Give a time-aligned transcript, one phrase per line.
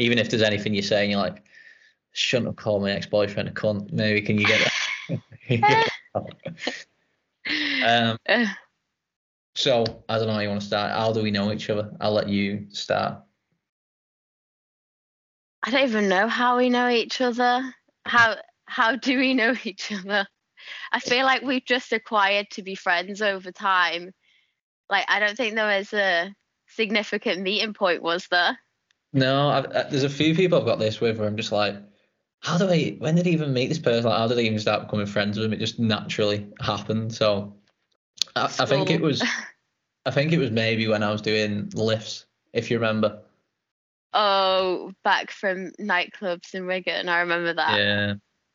[0.00, 1.44] even if there's anything you're saying, you're like,
[2.12, 3.92] shouldn't have called my ex-boyfriend a cunt.
[3.92, 4.72] Maybe can you get
[5.08, 5.88] that?
[8.26, 8.48] um,
[9.54, 10.92] so I don't know how you want to start.
[10.92, 11.92] How do we know each other?
[12.00, 13.22] I'll let you start.
[15.62, 17.62] I don't even know how we know each other.
[18.06, 20.26] How how do we know each other?
[20.92, 24.12] I feel like we've just acquired to be friends over time.
[24.88, 26.34] Like I don't think there was a
[26.68, 28.58] significant meeting point, was there?
[29.12, 31.76] No, I've, uh, there's a few people I've got this with where I'm just like,
[32.40, 32.96] how do I?
[32.98, 34.04] When did I even meet this person?
[34.04, 35.52] Like, how did I even start becoming friends with him?
[35.52, 37.12] It just naturally happened.
[37.12, 37.54] So,
[38.36, 39.22] I, I think it was,
[40.06, 43.20] I think it was maybe when I was doing lifts, if you remember.
[44.12, 47.78] Oh, back from nightclubs in Wigan, I remember that.
[47.78, 48.14] Yeah,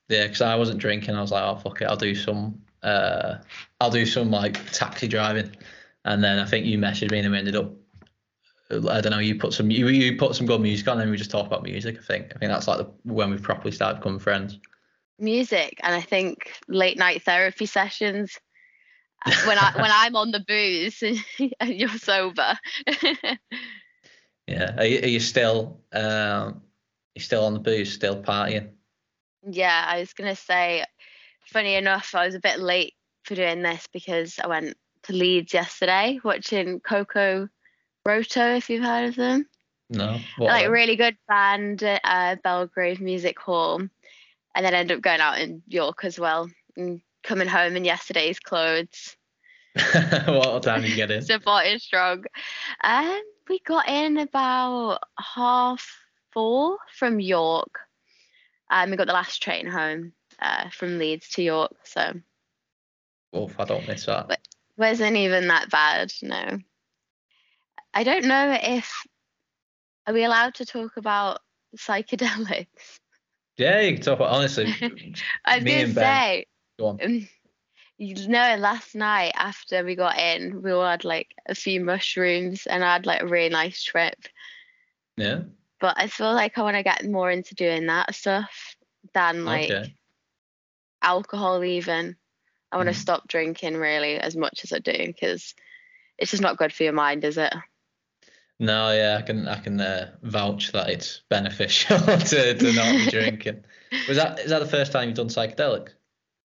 [0.10, 1.16] yeah, because I wasn't drinking.
[1.16, 3.36] I was like, oh fuck it, I'll do some, uh,
[3.80, 5.56] I'll do some like taxi driving,
[6.06, 7.72] and then I think you messaged me and we ended up.
[8.72, 9.20] I don't know.
[9.20, 11.64] You put some you, you put some good music on, and we just talk about
[11.64, 11.98] music.
[12.00, 14.60] I think I think that's like the, when we properly started becoming friends.
[15.20, 18.38] Music and I think late night therapy sessions.
[19.46, 21.02] when I when I'm on the booze
[21.60, 22.56] and you're sober.
[24.48, 24.76] Yeah.
[24.78, 26.62] Are you, are you still um
[27.16, 28.70] you still on the booze, still partying?
[29.48, 30.84] Yeah, I was gonna say,
[31.46, 35.54] funny enough, I was a bit late for doing this because I went to Leeds
[35.54, 37.48] yesterday watching Coco
[38.06, 39.48] Roto, if you've heard of them.
[39.90, 40.20] No.
[40.38, 40.48] What?
[40.48, 45.40] Like really good band at uh, Belgrave Music Hall, and then ended up going out
[45.40, 49.16] in York as well and coming home in yesterday's clothes.
[50.28, 51.22] what time did you get in?
[51.22, 52.24] Supporting strong.
[52.84, 55.86] Um, we got in about half
[56.32, 57.80] four from York.
[58.70, 62.14] Um, we got the last train home uh, from Leeds to York, so
[63.36, 64.28] Oof, I don't miss that.
[64.28, 64.40] But-
[64.78, 66.12] wasn't even that bad.
[66.22, 66.60] No,
[67.96, 68.92] I don't know if
[70.06, 71.40] are we allowed to talk about
[71.78, 73.00] psychedelics.
[73.58, 74.66] Yeah, you can talk about honestly.
[75.46, 76.46] I was Me gonna say,
[76.78, 77.00] Go on.
[77.02, 77.28] um,
[77.98, 82.68] you know, last night after we got in, we all had like a few mushrooms,
[82.68, 84.20] and I had like a really nice trip.
[85.18, 85.44] Yeah.
[85.80, 88.76] But I feel like I want to get more into doing that stuff
[89.14, 89.96] than like Okay.
[91.02, 91.64] alcohol.
[91.64, 92.18] Even
[92.72, 92.98] I want to Mhm.
[93.00, 95.56] stop drinking really as much as I do because
[96.18, 97.54] it's just not good for your mind, is it?
[98.60, 103.12] No, yeah, I can I can uh, vouch that it's beneficial to, to not be
[103.12, 103.66] drinking.
[104.08, 105.92] Was that is that the first time you've done psychedelics?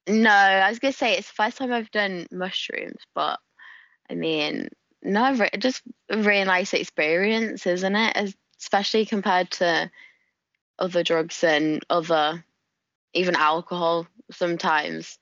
[0.09, 3.41] No, I was gonna say it's the first time I've done mushrooms, but
[4.11, 4.69] I mean,
[5.03, 8.35] no, just a really nice experience, isn't it?
[8.61, 9.91] Especially compared to
[10.79, 12.45] other drugs and other,
[13.15, 14.07] even alcohol.
[14.33, 15.19] Sometimes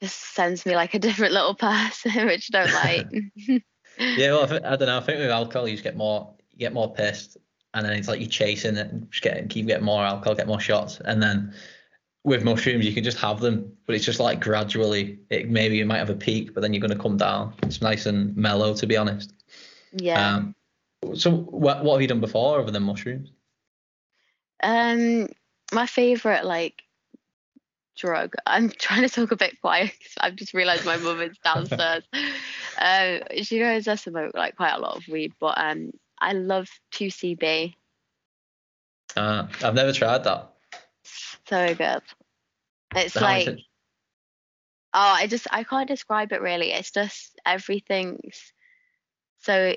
[0.00, 3.62] just sends me like a different little person, which I don't like.
[3.98, 4.98] Yeah, well, I, I don't know.
[4.98, 7.36] I think with alcohol, you just get more, you get more pissed,
[7.74, 10.46] and then it's like you're chasing it, and just get, keep getting more alcohol, get
[10.46, 11.54] more shots, and then
[12.24, 15.18] with mushrooms, you can just have them, but it's just like gradually.
[15.30, 17.54] It maybe you might have a peak, but then you're going to come down.
[17.64, 19.32] It's nice and mellow, to be honest.
[19.92, 20.36] yeah.
[20.36, 20.54] Um,
[21.14, 23.32] so what what have you done before other than mushrooms?
[24.62, 25.28] Um,
[25.72, 26.84] my favorite like
[27.96, 28.34] drug.
[28.46, 32.04] I'm trying to talk a bit quiet I've just realised my mum is downstairs.
[32.78, 36.68] uh, she knows I smoke like quite a lot of weed, but um, I love
[36.94, 37.74] 2CB.
[39.16, 40.52] Uh, I've never tried that.
[41.48, 42.02] So good.
[42.94, 43.60] It's how like it-
[44.94, 46.72] oh, I just I can't describe it really.
[46.72, 48.52] It's just everything's
[49.40, 49.74] so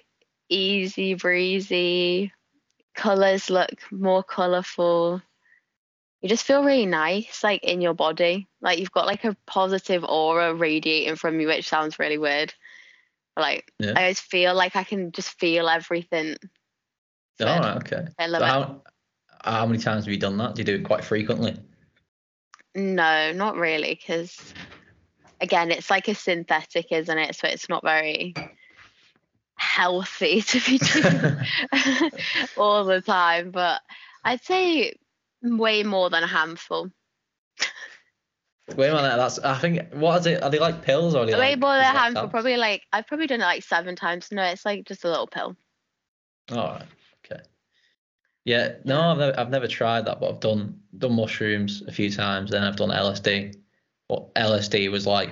[0.49, 2.31] easy breezy.
[2.95, 5.21] Colors look more colorful.
[6.21, 8.47] You just feel really nice, like in your body.
[8.61, 12.53] Like you've got like a positive aura radiating from you, which sounds really weird.
[13.37, 13.93] Like Yeah.
[13.95, 16.37] I always feel like I can just feel everything.
[17.37, 18.07] So, right, okay.
[18.17, 18.49] I love So it.
[18.49, 18.81] how
[19.43, 20.55] how many times have you done that?
[20.55, 21.55] Do you do it quite frequently?
[22.73, 24.53] No, not really, because
[25.39, 27.35] again, it's like a synthetic, isn't it?
[27.35, 28.33] So it's not very
[29.55, 31.37] healthy to be doing
[32.57, 33.51] all the time.
[33.51, 33.81] But
[34.23, 34.95] I'd say
[35.45, 36.91] way more than a handful.
[38.75, 40.41] Wait a minute, that's I think what is it?
[40.41, 42.23] Are they like pills or are they way like, more than a like handful.
[42.23, 42.31] tabs?
[42.31, 44.29] Probably like I've probably done it like seven times.
[44.31, 45.55] No, it's like just a little pill.
[46.51, 46.85] All right,
[47.25, 47.43] okay.
[48.43, 52.09] Yeah, no, I've never I've never tried that, but I've done done mushrooms a few
[52.09, 53.55] times, then I've done LSD.
[54.09, 55.29] But LSD was like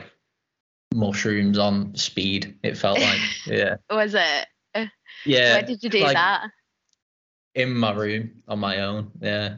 [0.93, 2.55] mushrooms on speed.
[2.61, 4.47] It felt like yeah, Was it?
[5.25, 5.55] yeah.
[5.55, 6.49] Where did you do like, that?
[7.55, 9.11] In my room on my own.
[9.19, 9.55] Yeah.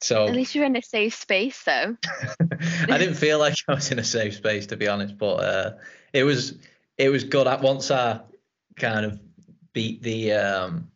[0.00, 1.96] So At least you're in a safe space, though.
[2.88, 5.72] I didn't feel like I was in a safe space to be honest, but uh,
[6.12, 6.58] it was
[6.98, 7.46] it was good.
[7.46, 8.20] At once I
[8.76, 9.20] kind of
[9.72, 10.90] beat the um,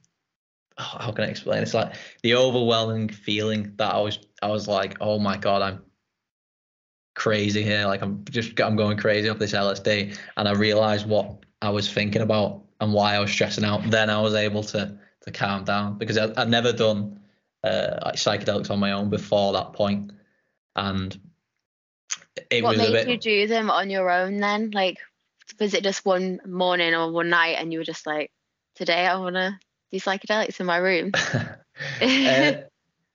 [0.78, 1.62] oh, how can I explain?
[1.62, 5.82] It's like the overwhelming feeling that I was I was like, oh my god, I'm
[7.14, 7.86] crazy here.
[7.86, 11.90] Like I'm just I'm going crazy off this LSD, and I realized what I was
[11.90, 13.90] thinking about and why I was stressing out.
[13.90, 17.20] Then I was able to to calm down because I, I'd never done
[17.64, 20.12] uh, like psychedelics on my own before that point,
[20.76, 21.18] and
[22.50, 23.08] it what was a made bit.
[23.08, 24.70] you do them on your own then?
[24.70, 24.98] Like,
[25.58, 28.30] was it just one morning or one night and you were just like,
[28.74, 29.58] today I want to
[29.92, 31.12] do psychedelics in my room?
[32.02, 32.52] uh,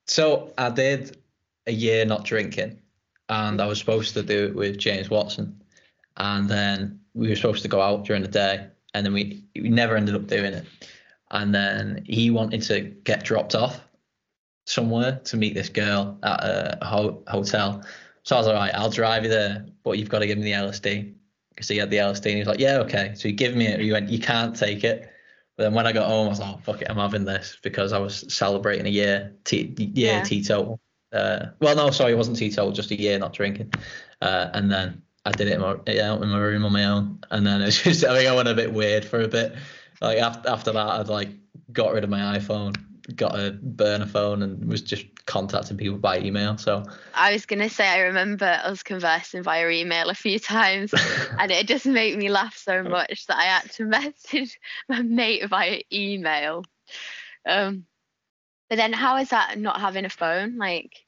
[0.08, 1.18] so I did
[1.68, 2.82] a year not drinking,
[3.30, 5.62] and I was supposed to do it with James Watson,
[6.18, 9.70] and then we were supposed to go out during the day, and then we we
[9.70, 10.66] never ended up doing it,
[11.30, 13.82] and then he wanted to get dropped off
[14.70, 17.84] somewhere to meet this girl at a ho- hotel.
[18.24, 20.38] So I was like, all right, I'll drive you there, but you've got to give
[20.38, 21.14] me the LSD
[21.50, 23.14] because he had the LSD, and he was like, yeah, okay.
[23.16, 23.80] So he gave me it.
[23.80, 25.10] He went, you can't take it.
[25.58, 27.58] But then when I got home, I was like, oh, fuck it, I'm having this
[27.64, 30.22] because I was celebrating a year, t- year Yeah.
[30.24, 30.80] teetotal.
[31.12, 33.74] Uh, well, no, sorry, it wasn't teetotal, just a year not drinking.
[34.22, 37.20] Uh, and then I did it in my, yeah, in my room on my own.
[37.32, 39.56] And then it's just, I think I went a bit weird for a bit.
[40.00, 41.30] Like after, after that, I'd like
[41.74, 42.76] got rid of my iPhone,
[43.16, 46.58] got a burner phone, and was just contacting people by email.
[46.58, 46.84] So
[47.14, 50.94] I was gonna say I remember us conversing via email a few times,
[51.40, 55.48] and it just made me laugh so much that I had to message my mate
[55.48, 56.64] via email.
[57.48, 57.86] Um,
[58.70, 60.58] but then how is that not having a phone?
[60.58, 61.06] Like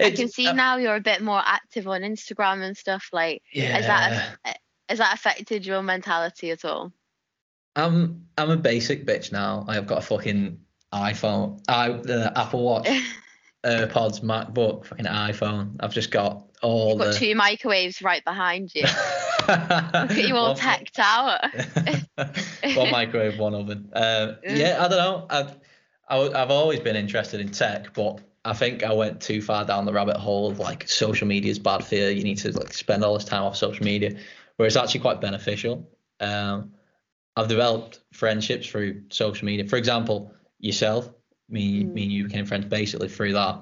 [0.00, 3.08] I can see uh, now you're a bit more active on Instagram and stuff.
[3.12, 3.76] Like yeah.
[3.76, 4.58] has that
[4.88, 6.92] has that affected your mentality at all?
[7.76, 9.64] I'm I'm a basic bitch now.
[9.68, 10.58] I've got a fucking
[10.92, 12.86] iPhone, I the Apple Watch,
[13.64, 15.76] AirPods, MacBook, fucking iPhone.
[15.80, 17.18] I've just got all You've got the.
[17.18, 18.82] two microwaves right behind you.
[19.42, 21.40] Look at you all teched out.
[22.76, 23.90] one microwave, one oven.
[23.92, 25.26] Uh, yeah, I don't know.
[25.30, 25.56] I've
[26.08, 29.64] I, w- I've always been interested in tech, but I think I went too far
[29.64, 32.06] down the rabbit hole of like social media is bad for you.
[32.08, 34.16] You need to like spend all this time off social media,
[34.56, 35.88] where it's actually quite beneficial.
[36.20, 36.72] Um,
[37.36, 39.66] I've developed friendships through social media.
[39.66, 41.10] For example, yourself,
[41.50, 41.92] me, Mm.
[41.92, 43.60] me and you became friends basically through that.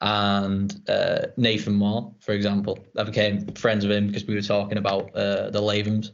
[0.00, 4.78] And uh, Nathan Moore, for example, I became friends with him because we were talking
[4.78, 6.10] about uh, the Lathams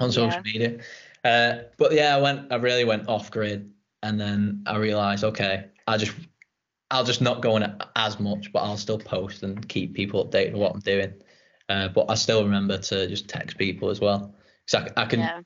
[0.00, 0.80] on social media.
[1.24, 3.72] Uh, but yeah, I went, I really went off grid,
[4.02, 6.12] and then I realized, okay, I just,
[6.90, 10.52] I'll just not go on as much, but I'll still post and keep people updated
[10.52, 11.14] with what I'm doing.
[11.68, 14.34] Uh, but I still remember to just text people as well,
[14.66, 15.40] because I, I can, Yeah.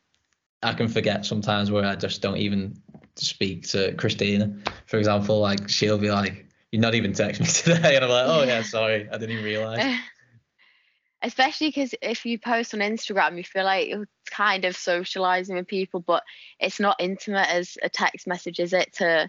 [0.62, 2.82] I can forget sometimes where I just don't even
[3.24, 4.54] speak to Christina,
[4.86, 5.40] for example.
[5.40, 8.62] Like she'll be like, "You're not even texting me today," and I'm like, "Oh yeah,
[8.62, 9.98] sorry, I didn't even realize."
[11.22, 15.66] Especially because if you post on Instagram, you feel like you're kind of socializing with
[15.66, 16.22] people, but
[16.58, 18.94] it's not intimate as a text message, is it?
[18.94, 19.28] To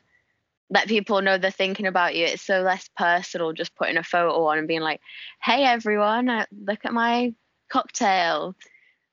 [0.69, 2.25] let people know they're thinking about you.
[2.25, 5.01] It's so less personal just putting a photo on and being like,
[5.43, 7.33] hey, everyone, uh, look at my
[7.69, 8.55] cocktail.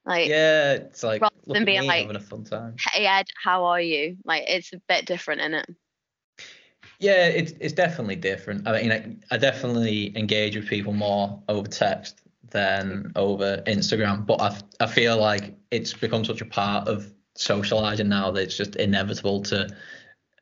[0.08, 2.76] Like, Yeah, it's like Rather than being me like- having a fun time.
[2.92, 4.16] hey, Ed, how are you?
[4.24, 5.76] Like, it's a bit different, is it?
[6.98, 8.66] Yeah, it's it's definitely different.
[8.66, 14.40] I mean, I, I definitely engage with people more over text than over Instagram, but
[14.40, 18.74] I I feel like it's become such a part of socializing now that it's just
[18.76, 19.68] inevitable to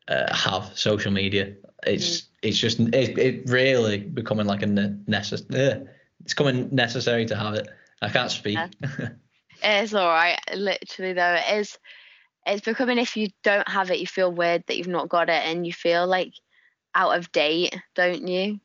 [0.09, 1.55] uh, have social media.
[1.87, 5.87] It's it's just it, it really becoming like a necessary.
[6.21, 7.69] It's coming necessary to have it.
[8.01, 8.55] I can't speak.
[8.55, 9.09] Yeah.
[9.63, 10.39] It is all right.
[10.55, 11.79] Literally, though, it is.
[12.47, 15.43] It's becoming if you don't have it, you feel weird that you've not got it,
[15.45, 16.33] and you feel like
[16.95, 18.61] out of date, don't you?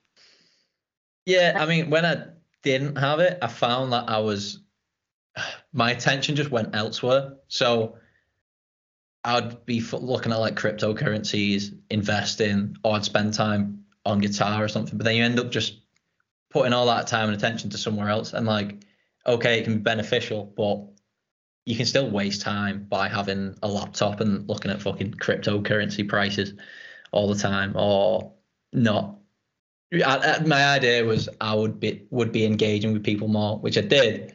[1.26, 2.26] Yeah, I mean, when I
[2.64, 4.60] didn't have it, I found that I was
[5.74, 7.34] my attention just went elsewhere.
[7.48, 7.98] So
[9.24, 14.98] I'd be looking at like cryptocurrencies, investing, or I'd spend time on guitar or something.
[14.98, 15.80] But then you end up just
[16.50, 18.34] putting all that time and attention to somewhere else.
[18.34, 18.80] And like,
[19.26, 20.86] okay, it can be beneficial, but
[21.66, 26.54] you can still waste time by having a laptop and looking at fucking cryptocurrency prices
[27.12, 28.34] all the time, or
[28.74, 29.18] not
[29.94, 30.00] I,
[30.38, 33.82] I- my idea was I would be would be engaging with people more, which I
[33.82, 34.34] did,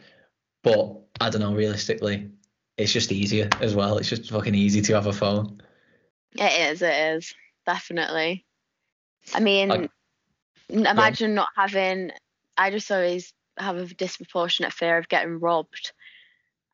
[0.62, 1.54] but I don't know.
[1.54, 2.30] Realistically,
[2.76, 3.96] it's just easier as well.
[3.98, 5.62] It's just fucking easy to have a phone.
[6.38, 6.82] It is.
[6.82, 8.44] It is definitely.
[9.34, 9.88] I mean, n-
[10.68, 12.10] imagine not having.
[12.58, 15.92] I just always have a disproportionate fear of getting robbed,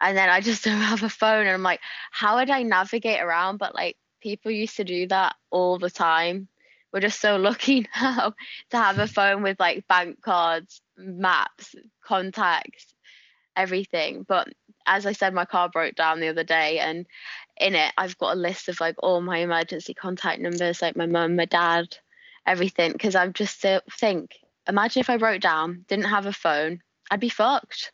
[0.00, 3.20] and then I just don't have a phone, and I'm like, how would I navigate
[3.20, 3.58] around?
[3.58, 6.48] But like, people used to do that all the time.
[6.92, 8.34] We're just so lucky now
[8.70, 11.74] to have a phone with like bank cards, maps,
[12.04, 12.94] contacts,
[13.56, 14.24] everything.
[14.26, 14.48] But
[14.86, 17.06] as I said, my car broke down the other day, and
[17.56, 21.06] in it, I've got a list of like all my emergency contact numbers, like my
[21.06, 21.96] mum, my dad,
[22.46, 22.92] everything.
[22.92, 24.36] Because I'm just still think,
[24.68, 27.92] imagine if I wrote down, didn't have a phone, I'd be fucked.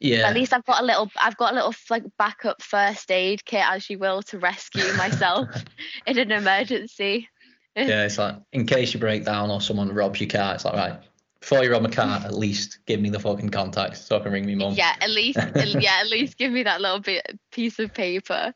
[0.00, 0.28] Yeah.
[0.28, 3.64] At least I've got a little, I've got a little like backup first aid kit,
[3.66, 5.48] as you will, to rescue myself
[6.06, 7.28] in an emergency.
[7.74, 10.74] yeah, it's like in case you break down or someone robs your car, it's like
[10.74, 11.00] right.
[11.40, 14.32] Before you rob my car, at least give me the fucking contacts so I can
[14.32, 14.74] ring me mum.
[14.74, 18.52] Yeah, at least, yeah, at least give me that little bit piece of paper.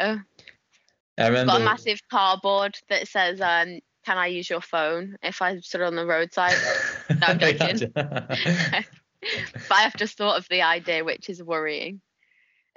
[0.00, 0.16] Uh,
[1.18, 1.52] I remember.
[1.52, 5.82] got a massive cardboard that says, um, "Can I use your phone if I stood
[5.82, 6.56] on the roadside?"
[7.10, 7.92] No, I'm joking.
[7.94, 8.84] but
[9.70, 12.00] I've just thought of the idea, which is worrying.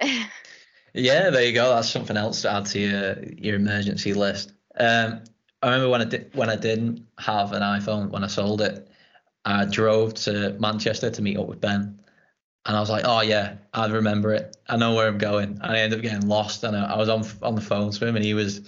[0.94, 1.74] yeah, there you go.
[1.74, 4.52] That's something else to add to your your emergency list.
[4.76, 5.22] Um,
[5.62, 8.88] I remember when I did when I didn't have an iPhone when I sold it,
[9.44, 12.00] I drove to Manchester to meet up with Ben,
[12.66, 14.56] and I was like, "Oh yeah, I remember it.
[14.68, 17.24] I know where I'm going." And I ended up getting lost, and I was on
[17.42, 18.62] on the phone to him, and he was.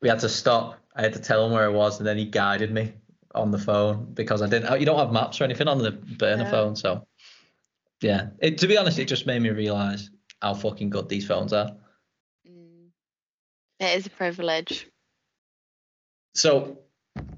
[0.00, 0.78] We had to stop.
[0.98, 2.92] I had to tell him where I was, and then he guided me
[3.34, 4.80] on the phone because I didn't.
[4.80, 6.50] You don't have maps or anything on the burner No.
[6.50, 7.06] phone, so
[8.02, 8.30] yeah.
[8.40, 10.10] It, to be honest, it just made me realize
[10.42, 11.70] how fucking good these phones are.
[12.48, 12.88] Mm.
[13.78, 14.88] It is a privilege.
[16.34, 16.78] So,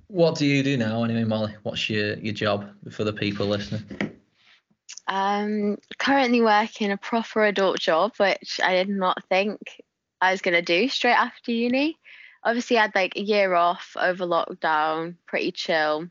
[0.07, 1.55] what do you do now, anyway, Molly?
[1.63, 3.85] What's your your job for the people listening?
[5.07, 9.83] Um, currently working a proper adult job, which I did not think
[10.23, 11.99] I was gonna do straight after uni.
[12.43, 16.09] Obviously, I had like a year off over lockdown, pretty chill,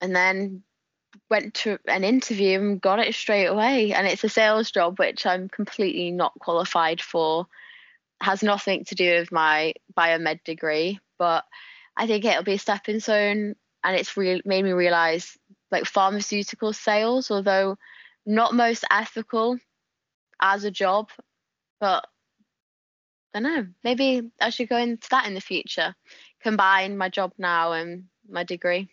[0.00, 0.62] and then
[1.30, 3.92] went to an interview and got it straight away.
[3.92, 7.46] And it's a sales job, which I'm completely not qualified for.
[8.20, 11.44] Has nothing to do with my biomed degree, but
[11.96, 15.36] I think it'll be a stepping stone, and it's really made me realize
[15.70, 17.76] like pharmaceutical sales, although
[18.26, 19.58] not most ethical
[20.40, 21.10] as a job,
[21.80, 22.06] but
[23.34, 23.66] don't know.
[23.84, 25.94] Maybe I should go into that in the future.
[26.42, 28.88] Combine my job now and my degree.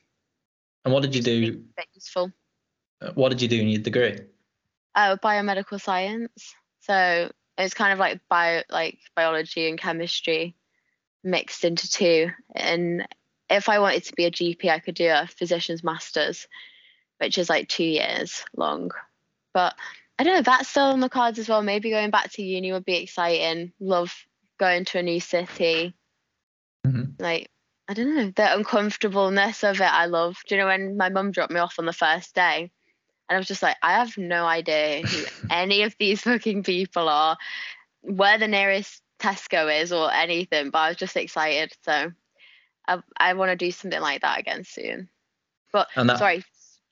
[0.84, 1.64] And what did you do?
[1.94, 2.32] useful.
[3.02, 4.20] Uh, what did you do in your degree?
[4.96, 6.56] Oh, biomedical science.
[6.82, 10.56] So it's kind of like bio, like biology and chemistry
[11.24, 12.30] mixed into two.
[12.56, 13.08] And
[13.50, 16.48] if I wanted to be a GP, I could do a physician's masters,
[17.20, 18.92] which is like two years long.
[19.54, 19.76] But
[20.18, 20.42] I don't know.
[20.42, 21.62] That's still on the cards as well.
[21.62, 23.74] Maybe going back to uni would be exciting.
[23.80, 24.16] Love
[24.60, 25.94] going to a new city.
[26.86, 27.20] Mhm.
[27.20, 27.50] Like
[27.88, 29.84] I don't know the uncomfortableness of it.
[29.84, 30.38] I love.
[30.48, 32.72] Do you know when my mum dropped me off on the first day?
[33.28, 37.10] And I was just like, I have no idea who any of these fucking people
[37.10, 37.38] are,
[38.02, 40.70] where the nearest Tesco is, or anything.
[40.70, 41.74] But I was just excited.
[41.84, 42.12] So
[42.88, 45.10] I, I want to do something like that again soon.
[45.74, 46.44] But that- sorry,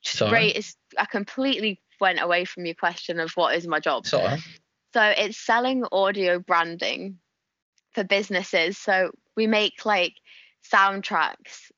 [0.02, 0.28] Sorry.
[0.28, 4.06] straight is I completely went away from your question of what is my job.
[4.06, 4.44] Sort of.
[4.92, 7.18] So it's selling audio branding
[7.92, 8.78] for businesses.
[8.78, 10.14] So we make like
[10.72, 11.70] soundtracks.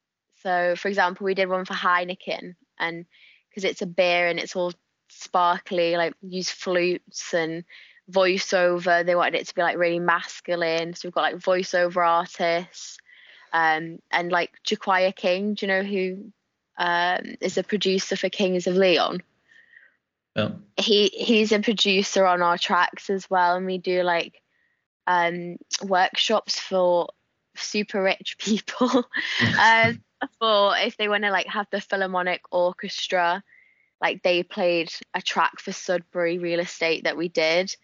[0.42, 3.06] So for example, we did one for Heineken and
[3.48, 4.72] because it's a beer and it's all
[5.08, 7.64] sparkly, like use flutes and
[8.10, 9.04] voiceover.
[9.04, 10.94] They wanted it to be like really masculine.
[10.94, 12.98] So we've got like voiceover artists.
[13.52, 16.32] Um, and like Jacquire King, do you know who
[16.76, 19.22] um, is a producer for Kings of Leon?
[20.36, 20.50] Yeah.
[20.76, 24.42] he he's a producer on our tracks as well and we do like
[25.06, 27.08] um workshops for
[27.56, 29.04] super rich people
[29.58, 29.92] uh,
[30.38, 33.42] for if they want to like have the philharmonic orchestra.
[34.00, 37.74] Like they played a track for Sotheby's real estate that we did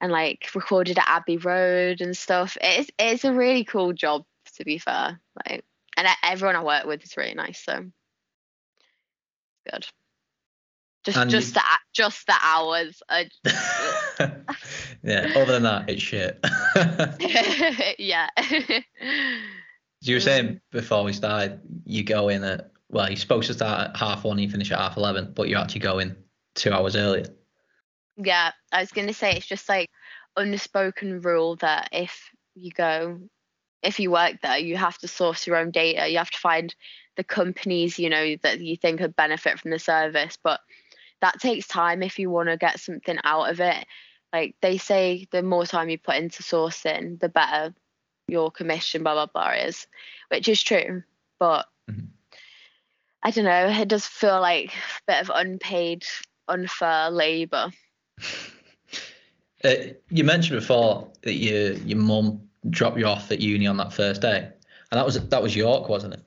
[0.00, 2.58] and like recorded at abbey road and stuff.
[2.60, 4.24] It's it's a really cool job
[4.56, 5.64] to be fair like
[5.96, 7.84] and everyone i work with is really nice so.
[9.70, 9.86] Good
[11.08, 11.62] just And just you- the
[11.94, 13.24] just the hours are
[15.02, 15.32] yeah.
[15.34, 16.38] Other than that, it's shit.
[17.98, 18.28] yeah.
[20.02, 20.60] you were saying mm.
[20.70, 24.38] before we started, you go in at well, you're supposed to start at half one,
[24.38, 26.16] you finish at half eleven, but you're actually go in
[26.54, 27.24] two hours earlier.
[28.16, 29.90] yeah, I was gonna say it's just like
[30.36, 33.18] unspoken rule that if you go
[33.82, 36.08] if you work there, you have to source your own data.
[36.08, 36.74] You have to find
[37.16, 40.36] the companies, you know, that you think would benefit from the service.
[40.42, 40.60] But
[41.20, 43.84] that takes time if you want to get something out of it.
[44.32, 47.74] Like they say the more time you put into sourcing, the better
[48.28, 49.86] your commission, blah blah blah is,
[50.28, 51.02] which is true.
[51.38, 52.08] But Mhm.
[53.22, 56.06] I don't know, it does feel like a bit of unpaid,
[56.46, 57.72] unfair labour.
[59.64, 59.74] Uh,
[60.10, 64.22] you mentioned before that your your mum dropped you off at uni on that first
[64.22, 64.38] day,
[64.90, 66.22] and that was that was York, wasn't it?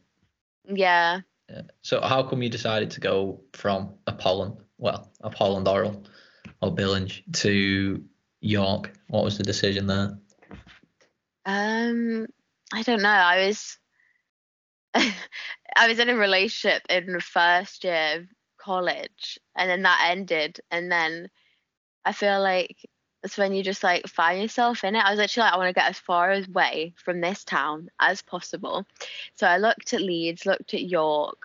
[0.66, 1.22] Yeah.
[1.50, 1.62] Yeah.
[1.82, 6.04] So how come you decided to go from Up Holland, well, Up Holland Orrell,
[6.62, 8.04] or Billinge to
[8.42, 8.92] York?
[9.08, 10.18] What was the decision there?
[11.46, 12.28] Um,
[12.74, 13.10] I don't know.
[13.10, 13.78] I was
[14.94, 18.26] I was in a relationship in the first year of
[18.58, 21.30] college, and then that ended, and then
[22.04, 22.76] I feel like
[23.24, 25.06] it's when you just like find yourself in it.
[25.06, 28.24] I was actually like, I want to get as far away from this town as
[28.24, 28.84] possible.
[29.36, 31.38] So I looked at Leeds, looked at York,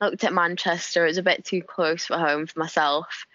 [0.00, 1.04] looked at Manchester.
[1.04, 3.26] It was a bit too close for home for myself.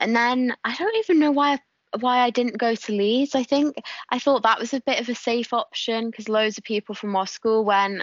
[0.00, 1.58] And then I don't even know why
[2.00, 3.34] why I didn't go to Leeds.
[3.34, 3.76] I think
[4.08, 7.14] I thought that was a bit of a safe option because loads of people from
[7.16, 8.02] our school went.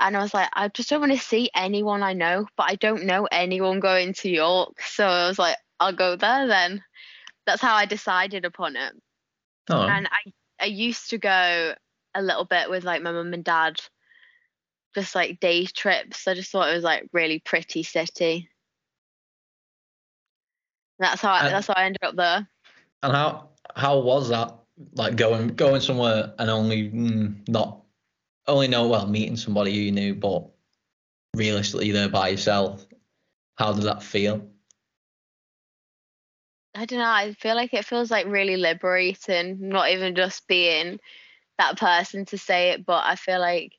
[0.00, 2.74] And I was like, I just don't want to see anyone I know, but I
[2.76, 4.82] don't know anyone going to York.
[4.82, 6.82] So I was like, I'll go there then.
[7.46, 8.92] That's how I decided upon it.
[9.68, 11.74] Oh, And I, I used to go
[12.14, 13.80] a little bit with like my mum and dad,
[14.94, 16.26] just like day trips.
[16.28, 18.48] I just thought it was like really pretty city.
[20.98, 22.48] That's how I, And- that's how I ended up there.
[23.02, 24.54] and how how was that?
[24.94, 27.82] Like going going somewhere and only mm, not
[28.46, 30.48] only know well meeting somebody you knew, but
[31.34, 32.86] realistically there by yourself.
[33.56, 34.48] How did that feel?
[36.74, 37.04] I don't know.
[37.08, 40.98] I feel like it feels like really liberating, not even just being
[41.58, 43.72] that person to say it, but I feel like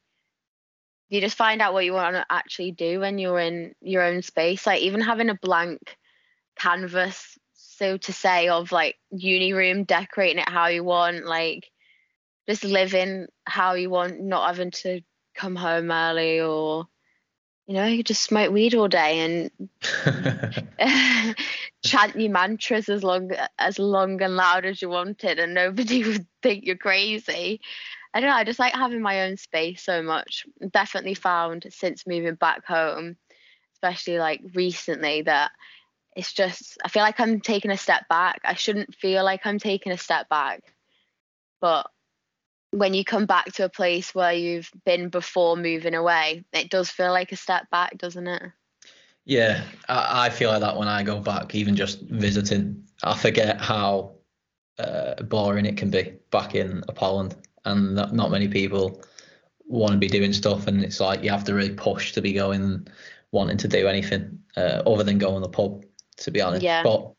[1.16, 4.22] you just find out what you want to actually do when you're in your own
[4.22, 4.68] space.
[4.68, 5.98] Like even having a blank
[6.58, 11.70] canvas, so to say, of like uni room, decorating it how you want, like
[12.48, 15.02] just living how you want, not having to
[15.36, 16.88] come home early or
[17.68, 19.50] you know, you just smoke weed all day and
[21.84, 26.28] chant your mantras as long as long and loud as you wanted and nobody would
[26.44, 27.60] think you're crazy
[28.16, 30.46] i don't know i just like having my own space so much.
[30.72, 33.18] Definitely found since moving back home
[33.76, 35.52] especially like recently that
[36.16, 38.42] it's just i feel like i'm taking a step back.
[38.44, 40.62] I shouldn't feel like i'm taking a step back.
[41.62, 41.88] But
[42.72, 46.90] when you come back to a place where you've been before moving away it does
[46.90, 48.44] feel like a step back doesn't it?
[49.26, 53.60] Yeah, I, I feel like that when I go back, even just visiting, I forget
[53.60, 54.16] how
[54.78, 59.04] uh, boring it can be back in Poland, and not, not many people
[59.68, 62.34] want to be doing stuff, and it's like you have to really push to be
[62.34, 62.88] going,
[63.32, 65.84] wanting to do anything uh, other than go on the pub,
[66.18, 66.64] to be honest.
[66.64, 66.84] Yeah.
[66.84, 67.12] But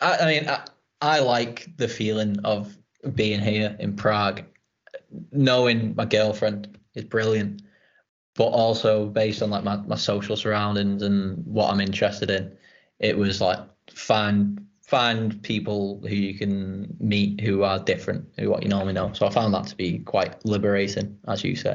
[0.00, 0.64] I, I mean, I,
[1.00, 2.76] I like the feeling of
[3.14, 4.42] being here in Prague,
[5.32, 7.62] knowing my girlfriend is brilliant
[8.34, 12.56] but also based on like my, my social surroundings and what I'm interested in,
[12.98, 13.58] it was like
[13.94, 19.10] find find people who you can meet who are different who what you normally know.
[19.14, 21.74] So I found that to be quite liberating, as you say.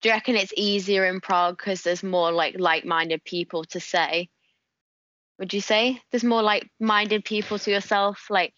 [0.00, 4.28] do you reckon it's easier in Prague because there's more like like-minded people to say?
[5.38, 8.52] Would you say there's more like-minded people to yourself, like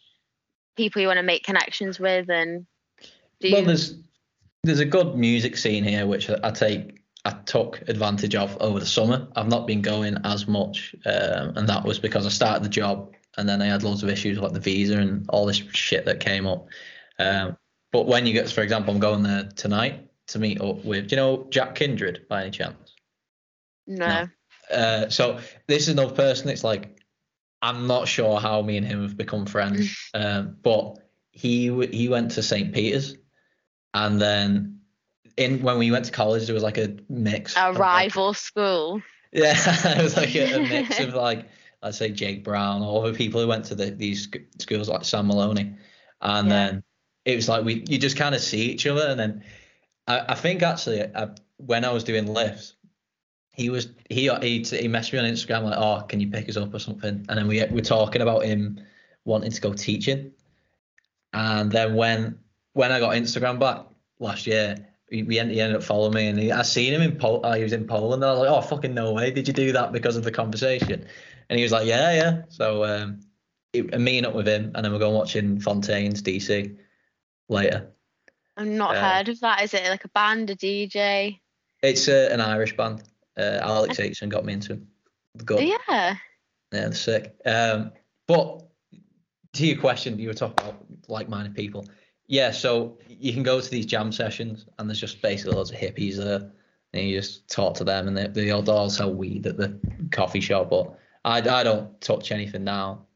[0.77, 2.67] people you want to make connections with, and
[3.41, 3.67] do Well, you?
[3.67, 3.95] there's
[4.65, 8.87] there's a good music scene here, which I, take I took advantage of over the
[8.87, 9.29] summer.
[9.37, 13.15] I've not been going as much, um, and that was because I started the job
[13.37, 16.21] and then I had loads of issues like the visa and all this shit that
[16.21, 16.67] came up.
[17.19, 17.57] Um,
[17.93, 21.17] but when you get, for example, I'm going there tonight to meet up with, do
[21.17, 22.95] you know Jack Kindred by any chance?
[23.87, 24.29] no.
[24.73, 26.49] Uh, so this is another person.
[26.49, 26.99] It's like
[27.63, 30.99] I'm not sure how me and him have become friends, um, but
[31.31, 32.73] he he went to St.
[32.75, 33.17] Peter's,
[33.95, 34.81] and then
[35.37, 37.57] in when we went to college, there was like a mix.
[37.57, 39.03] A of, like- rival school.
[39.33, 39.55] yeah,
[39.99, 41.47] it was like a, a mix of like
[41.87, 45.29] let's say Jake Brown or other people who went to the, these schools like Sam
[45.29, 45.73] Maloney,
[46.21, 46.55] and Yeah.
[46.55, 46.83] then
[47.25, 49.45] it was like we you just kind of see each other, and then
[50.09, 52.75] I, I think actually I, when I was doing lifts,
[53.51, 56.57] he was he he he messaged me on Instagram like oh can you pick us
[56.57, 58.81] up or something, and then we we're talking about him
[59.25, 60.33] wanting to go teaching,
[61.33, 62.39] and then when
[62.73, 63.87] when I got Instagram back
[64.19, 64.77] last year.
[65.09, 67.47] He, we ended, he ended up following me, and he, I seen him in Pol-
[67.47, 68.25] uh, he was in Poland.
[68.25, 69.31] And I was like, "Oh, fucking no way!
[69.31, 71.07] Did you do that because of the conversation?"
[71.49, 73.21] And he was like, "Yeah, yeah." So um,
[73.73, 76.77] it, I'm meeting up with him, and then we're going watching Fontaines DC
[77.49, 77.93] later.
[78.57, 79.63] I've not Uh, heard of that.
[79.63, 81.41] Is it like a band, a DJ?
[81.83, 83.03] It's uh, an Irish band.
[83.37, 84.89] Uh, Alex Aitchison got me into him.
[85.45, 85.61] Good.
[85.69, 85.77] Yeah.
[85.89, 86.17] Yeah,
[86.71, 87.37] they're sick.
[87.45, 87.93] Um,
[88.27, 88.65] but
[89.53, 91.87] to your question, you were talking about like-minded people.
[92.29, 95.77] Yeah, so you can go to these jam sessions, and there's just basically loads of
[95.77, 96.51] hippies there,
[96.93, 99.79] and you just talk to them, and they, they all, all sell weed at the
[100.11, 100.71] coffee shop.
[100.71, 103.07] But I, I don't touch anything now,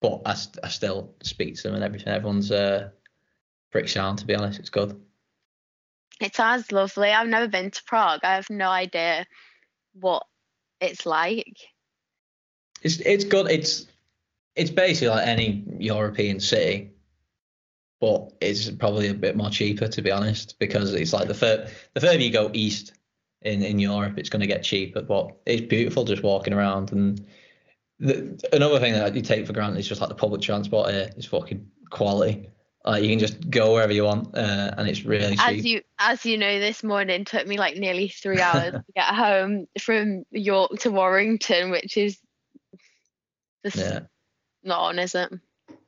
[0.00, 2.08] but I, I still speak to them and everything.
[2.08, 2.90] Everyone's uh,
[3.72, 4.60] pretty sound, to be honest.
[4.60, 4.98] It's good.
[6.20, 7.10] It sounds lovely.
[7.10, 8.20] I've never been to Prague.
[8.22, 9.26] I have no idea
[9.92, 10.22] what
[10.80, 11.56] it's like.
[12.82, 13.50] It's it's good.
[13.50, 13.86] It's
[14.54, 16.92] it's basically like any European city,
[18.00, 22.00] but it's probably a bit more cheaper to be honest, because it's like the the
[22.00, 22.92] further you go east
[23.46, 25.02] in in Europe, it's going to get cheaper.
[25.02, 26.92] But it's beautiful just walking around.
[26.92, 27.24] And
[27.98, 31.10] the, another thing that you take for granted is just like the public transport here
[31.16, 32.50] is fucking quality.
[32.84, 35.40] Like you can just go wherever you want, uh, and it's really cheap.
[35.40, 39.06] As you as you know, this morning took me like nearly three hours to get
[39.06, 42.18] home from York to Warrington, which is
[43.64, 44.00] just yeah,
[44.62, 45.32] not on, is it?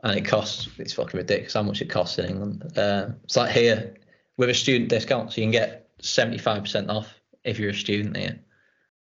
[0.03, 0.69] and it costs.
[0.79, 2.79] It's fucking ridiculous how much it costs in England.
[2.79, 3.95] Uh, it's like here
[4.37, 7.18] with a student discount, so you can get seventy five percent off
[7.49, 8.39] if you're a student here.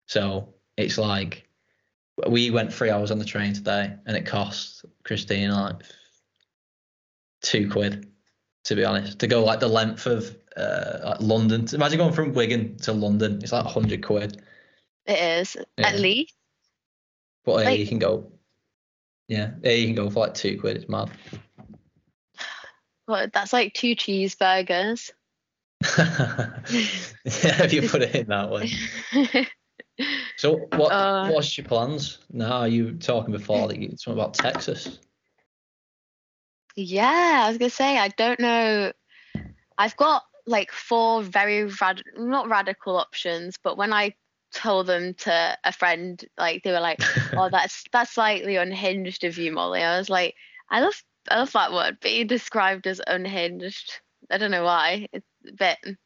[0.07, 1.47] So it's like
[2.27, 5.75] we went three hours on the train today, and it cost Christine like
[7.41, 8.07] two quid.
[8.65, 11.67] To be honest, to go like the length of uh, like London.
[11.73, 13.39] Imagine going from Wigan to London.
[13.41, 14.41] It's like hundred quid.
[15.07, 15.87] It is Yeah.
[15.87, 16.35] at least.
[17.43, 18.31] But Like- you can go.
[19.27, 20.77] Yeah, here you can go for like two quid.
[20.77, 21.09] It's mad.
[23.07, 25.11] Well, that's like two cheeseburgers.
[25.97, 28.69] Yeah, if you put it in that way.
[30.37, 32.19] So what Uh, what's your plans?
[32.31, 34.99] Now you were talking before that you something about Texas.
[36.75, 38.91] Yeah, I was gonna say I don't know.
[39.77, 44.15] I've got like four very rad not radical options, but when I
[44.53, 47.01] told them to a friend, like they were like,
[47.37, 50.35] "Oh, that's that's slightly unhinged of you, Molly." I was like,
[50.69, 55.07] "I love I love that word, being described as unhinged." I don't know why.
[55.13, 55.97] It's a bit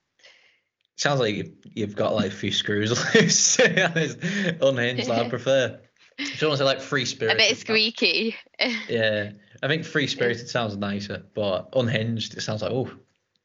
[0.98, 3.60] Sounds like you've, got like a few screws loose.
[3.60, 5.80] Unhinged, I prefer.
[6.18, 7.34] If you want to say like free spirit.
[7.34, 8.36] a bit squeaky.
[8.88, 12.90] Yeah, I think free spirited sounds nicer, but unhinged it sounds like oh.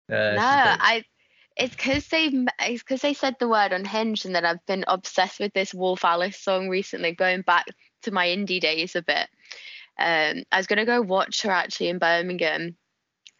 [0.09, 1.05] Uh, no, I.
[1.57, 2.27] It's because they
[2.61, 6.05] it's because they said the word unhinged, and then I've been obsessed with this Wolf
[6.05, 7.67] Alice song recently, going back
[8.03, 9.29] to my indie days a bit.
[9.99, 12.77] Um, I was gonna go watch her actually in Birmingham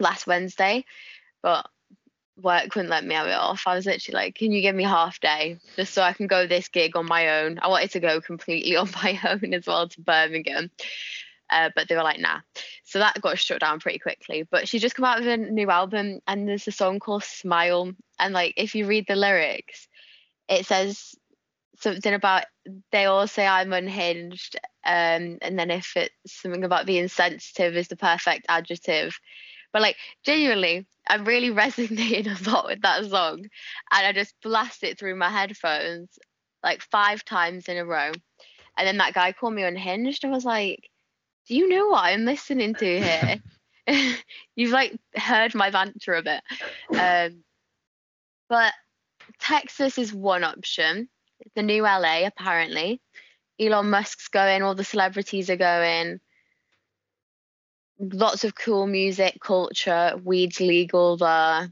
[0.01, 0.85] last Wednesday,
[1.43, 1.69] but
[2.43, 3.65] work wouldn't let me have it off.
[3.67, 6.47] I was literally like, "Can you give me half day just so I can go
[6.47, 9.89] this gig on my own?" I wanted to go completely on my own as well
[9.89, 10.71] to Birmingham,
[11.51, 12.41] uh, but they were like, "Nah."
[12.85, 14.43] So that got shut down pretty quickly.
[14.43, 17.93] But she just come out with a new album, and there's a song called "Smile,"
[18.19, 19.89] and like if you read the lyrics,
[20.49, 21.15] it says
[21.81, 22.45] something about
[22.93, 27.89] they all say I'm unhinged, um, and then if it's something about being sensitive is
[27.89, 29.19] the perfect adjective.
[29.73, 34.85] But like genuinely, I'm really resonating a lot with that song, and I just blast
[34.85, 36.19] it through my headphones
[36.63, 38.13] like five times in a row.
[38.77, 40.25] And then that guy called me unhinged.
[40.25, 40.89] I was like,
[41.49, 43.43] "Do you know what I'm listening to here?
[44.57, 46.43] You've like heard my banter a bit."
[46.97, 47.43] Um,
[48.49, 48.73] but
[49.41, 51.09] Texas is one option.
[51.57, 53.01] The new LA, apparently.
[53.59, 56.21] Elon Musk's going, all the celebrities are going.
[58.01, 61.71] Lots of cool music, culture, weed's legal there.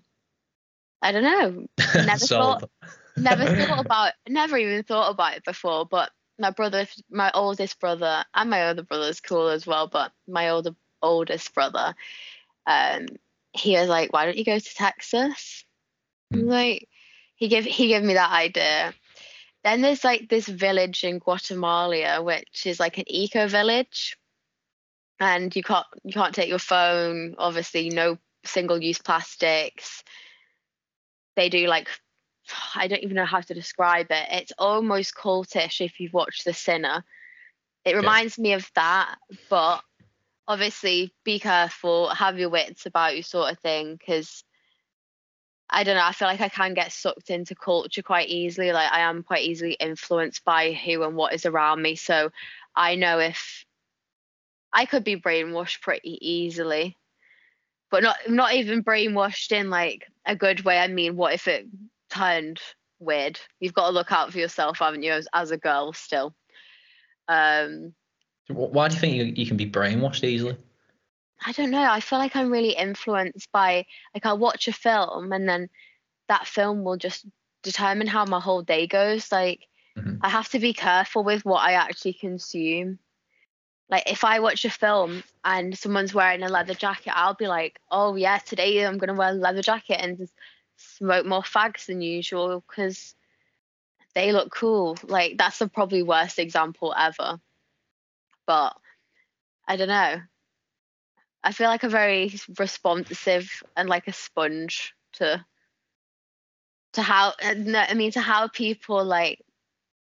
[1.00, 1.66] I don't know.
[1.94, 2.70] never thought-
[3.16, 8.24] Never thought about never even thought about it before, but my brother my oldest brother
[8.34, 10.70] and my other brother's cool as well, but my older
[11.02, 11.94] oldest brother,
[12.66, 13.06] um,
[13.52, 15.64] he was like, Why don't you go to Texas?
[16.32, 16.40] Hmm.
[16.48, 16.88] Like
[17.36, 18.92] he gave he gave me that idea.
[19.64, 24.17] Then there's like this village in Guatemala, which is like an eco village,
[25.20, 27.34] and you can't you can't take your phone.
[27.38, 30.02] Obviously, no single use plastics.
[31.36, 31.88] They do like
[32.74, 34.26] I don't even know how to describe it.
[34.30, 37.04] It's almost cultish if you've watched The Sinner.
[37.84, 39.16] It reminds me of that,
[39.48, 39.82] but
[40.46, 44.44] obviously be careful, have your wits about you, sort of thing, because
[45.70, 46.04] I don't know.
[46.04, 48.72] I feel like I can get sucked into culture quite easily.
[48.72, 51.94] Like I am quite easily influenced by who and what is around me.
[51.94, 52.30] So
[52.74, 53.66] I know if
[54.72, 56.96] I could be brainwashed pretty easily,
[57.90, 60.78] but not not even brainwashed in like a good way.
[60.78, 61.66] I mean, what if it
[62.10, 62.60] turned
[62.98, 63.40] weird?
[63.60, 66.34] You've got to look out for yourself, haven't you, as, as a girl still.
[67.28, 67.94] Um,
[68.48, 70.56] Why do you think you, you can be brainwashed easily?
[71.44, 71.82] I don't know.
[71.82, 75.68] I feel like I'm really influenced by like I'll watch a film and then
[76.28, 77.26] that film will just
[77.62, 79.30] determine how my whole day goes.
[79.30, 80.18] Like Mhm.
[80.20, 82.98] I have to be careful with what I actually consume.
[83.90, 87.80] Like if I watch a film and someone's wearing a leather jacket, I'll be like,
[87.90, 90.34] "Oh yeah, today I'm gonna wear a leather jacket and just
[90.76, 93.14] smoke more fags than usual because
[94.14, 97.40] they look cool." Like that's the probably worst example ever.
[98.46, 98.76] But
[99.66, 100.20] I don't know.
[101.42, 105.44] I feel like a very responsive and like a sponge to
[106.92, 107.54] to how uh,
[107.88, 109.44] I mean to how people like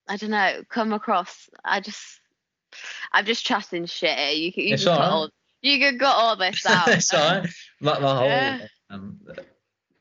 [0.08, 1.50] I don't know come across.
[1.64, 2.20] I just
[3.12, 4.38] I'm just chatting shit.
[4.38, 5.12] You can you It's can cut alright.
[5.12, 5.30] all
[5.62, 6.90] you can cut all this out.
[6.90, 7.50] it's alright.
[7.82, 8.68] My, my whole Yeah.
[8.90, 9.20] um,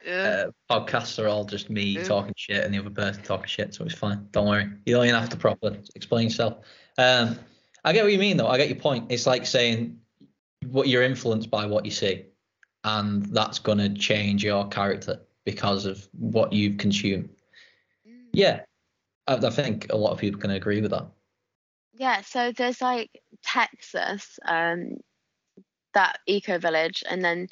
[0.07, 2.07] Uh, uh, podcasts are all just me Mm.
[2.07, 4.29] talking shit and the other person talking shit, so it's fine.
[4.33, 4.69] Don't worry.
[4.87, 6.59] You don't even have to properly explain yourself.
[6.99, 7.39] Um,
[7.85, 8.47] I get what you mean, though.
[8.49, 9.11] I get your point.
[9.11, 9.99] It's like saying
[10.67, 12.27] what you're influenced by what you see,
[12.85, 17.31] and that's gonna change your character because of what you've consumed.
[18.33, 18.61] Yeah,
[19.27, 21.07] I, I think a lot of people can agree with that.
[21.97, 23.11] Yeah, so there's like
[23.45, 24.97] Texas, um,
[25.95, 27.49] that eco village, and then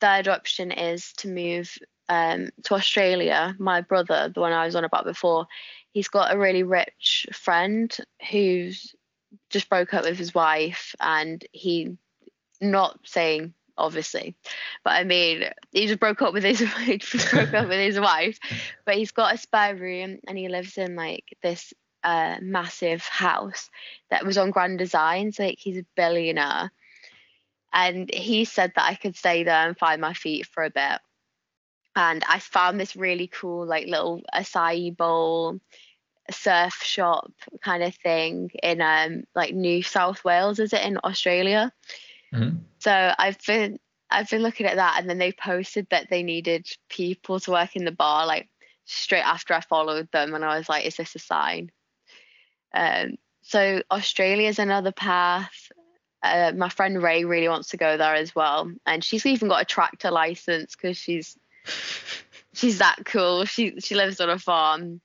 [0.00, 1.76] third option is to move
[2.08, 3.54] um to Australia.
[3.58, 5.46] My brother, the one I was on about before,
[5.92, 7.96] he's got a really rich friend
[8.30, 8.94] who's
[9.50, 11.96] just broke up with his wife, and he,
[12.60, 14.34] not saying obviously,
[14.84, 16.60] but I mean he just broke up with his
[17.30, 18.38] broke up with his wife,
[18.84, 21.72] but he's got a spare room and he lives in like this
[22.06, 23.68] uh, massive house
[24.10, 25.32] that was on Grand Design.
[25.32, 26.70] So like he's a billionaire.
[27.72, 31.00] And he said that I could stay there and find my feet for a bit.
[31.96, 35.60] And I found this really cool, like little acai bowl
[36.30, 41.72] surf shop kind of thing in um like New South Wales, is it in Australia?
[42.32, 42.60] Mhm.
[42.78, 43.78] So I've been
[44.10, 47.74] I've been looking at that and then they posted that they needed people to work
[47.74, 48.48] in the bar like
[48.84, 51.72] straight after I followed them and I was like, is this a sign?
[52.74, 55.70] Um, so Australia's another path.
[56.22, 59.62] Uh, my friend Ray really wants to go there as well, and she's even got
[59.62, 61.36] a tractor license because she's
[62.54, 63.44] she's that cool.
[63.44, 65.00] She she lives on a farm,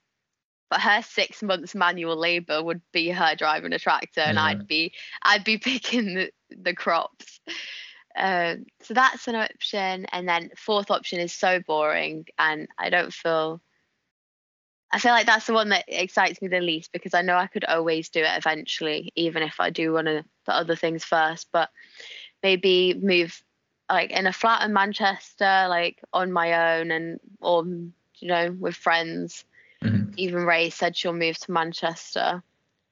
[0.70, 4.44] but her six months manual labor would be her driving a tractor, and Yeah.
[4.44, 7.40] I'd be I'd be picking the the crops.
[8.16, 13.12] Um, so that's an option, and then fourth option is so boring, and I don't
[13.12, 13.60] feel.
[14.92, 17.46] I feel like that's the one that excites me the least because I know I
[17.46, 21.48] could always do it eventually, even if I do one of the other things first.
[21.50, 21.70] But
[22.42, 23.42] maybe move
[23.90, 28.76] like in a flat in Manchester, like on my own, and or you know with
[28.76, 29.44] friends.
[29.82, 30.12] Mhm.
[30.16, 32.42] Even Ray said she'll move to Manchester.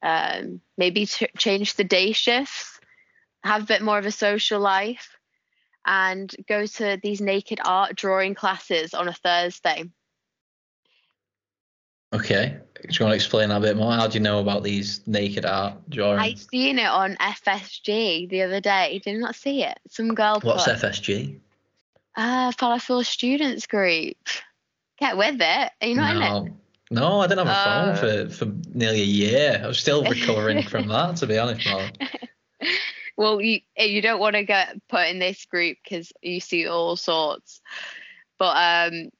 [0.02, 2.80] Um, maybe ch- change the day shifts,
[3.44, 5.18] have a bit more of a social life,
[5.84, 9.84] and go to these naked art drawing classes on a Thursday.
[12.12, 12.56] Okay.
[12.74, 13.92] Do you want to explain that a bit more?
[13.92, 16.20] How do you know about these naked art drawings?
[16.22, 19.00] I seen it on FSG the other day.
[19.04, 19.78] Did you not see it?
[19.88, 21.38] Some girl What's put FSG?
[22.16, 24.16] uh Falafel Students Group.
[24.98, 25.70] Get with it.
[25.80, 26.28] Are you not in it?
[26.30, 26.48] no,
[26.90, 27.96] no, I didn't have a Uh.
[27.96, 29.60] phone for, for nearly a year.
[29.62, 31.68] I was still recovering from that, to be honest.
[33.16, 36.96] Well, you you don't want to get put in this group because you see all
[36.96, 37.60] sorts,
[38.38, 39.10] but um,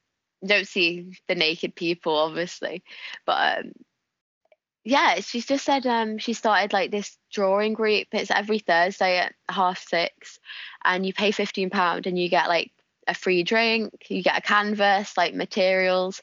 [0.44, 2.83] don't see the naked people obviously.
[3.26, 3.72] But um,
[4.85, 8.09] yeah, she's just said um she started like this drawing group.
[8.12, 10.38] It's every Thursday at half six,
[10.85, 12.72] and you pay fifteen pound and you get like
[13.07, 14.07] a free drink.
[14.09, 16.22] You get a canvas, like materials.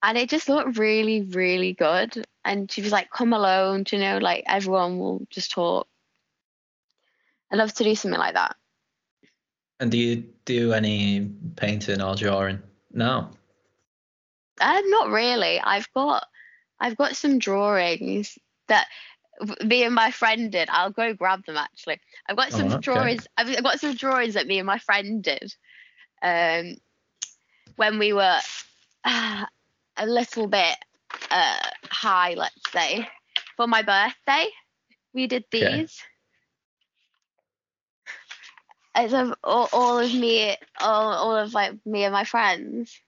[0.00, 2.24] And it just looked really, really good.
[2.44, 5.88] And she was like, come alone, you know, like everyone will just talk.
[7.50, 8.54] I'd love to do something like that.
[9.80, 12.62] And do you do any painting or drawing?
[12.92, 13.30] No.
[14.60, 15.60] Uh, not really.
[15.60, 16.24] I've got
[16.80, 18.86] I've got some drawings that
[19.64, 20.68] me and my friend did.
[20.70, 22.00] I'll go grab them actually.
[22.28, 22.80] I've got Oh, some okay.
[22.80, 23.26] drawings.
[23.36, 25.54] I've I've got some drawings that me and my friend did.
[26.22, 26.76] Um,
[27.76, 28.38] when we were
[29.04, 29.46] uh,
[29.96, 30.76] a little bit
[31.30, 31.58] uh
[31.90, 33.08] high, let's say,
[33.56, 34.46] for my birthday,
[35.12, 36.00] we did these.
[36.00, 36.17] Okay.
[38.98, 43.00] It's of all, all of me, all, all of like me and my friends.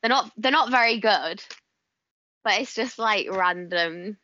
[0.00, 1.42] They're not they're not very good,
[2.44, 4.16] but it's just like random,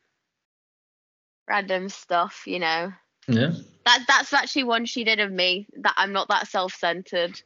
[1.49, 2.93] random stuff, you know.
[3.27, 3.53] Yeah.
[3.85, 5.67] That that's actually one she did of me.
[5.83, 7.41] That I'm not that self-centered.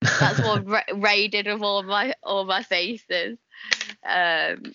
[0.00, 3.38] That's what Ra- Ray did of all my all my faces.
[4.02, 4.72] Um,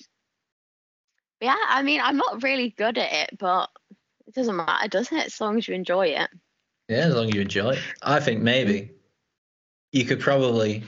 [1.41, 3.69] yeah, I mean, I'm not really good at it, but
[4.27, 5.25] it doesn't matter, doesn't it?
[5.25, 6.29] As long as you enjoy it.
[6.89, 7.79] Yeah, as long as you enjoy it.
[8.01, 8.91] I think maybe
[9.91, 10.83] you could probably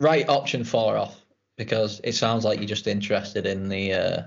[0.00, 1.24] write option four off
[1.56, 4.22] because it sounds like you're just interested in the uh,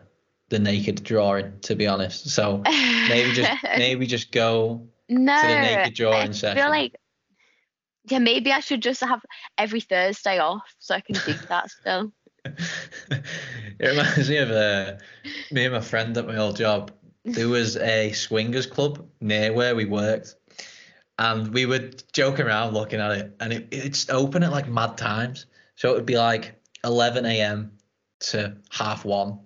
[0.50, 2.30] the naked drawing, to be honest.
[2.30, 6.62] So maybe just maybe just go no, to the naked drawing I session.
[6.62, 6.96] feel like
[8.10, 9.22] yeah, maybe I should just have
[9.58, 12.12] every Thursday off so I can do that still.
[12.44, 13.24] it
[13.80, 14.94] reminds me of uh,
[15.52, 16.91] me and my friend at my old job.
[17.24, 20.36] There was a swingers club near where we worked,
[21.21, 24.97] and we would joke around looking at it, and it, it's open at like mad
[24.97, 25.45] times.
[25.75, 27.73] So it would be like 11 a.m.
[28.21, 29.39] to half one,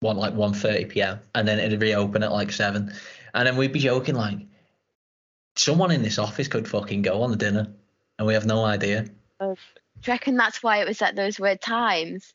[0.00, 1.20] one like 1.30 p.m.
[1.34, 2.92] and then it'd reopen at like seven,
[3.32, 4.38] and then we'd be joking like,
[5.54, 7.68] someone in this office could fucking go on the dinner,
[8.18, 9.06] and we have no idea.
[9.38, 12.34] Oh, do you reckon that's why it was at those weird times?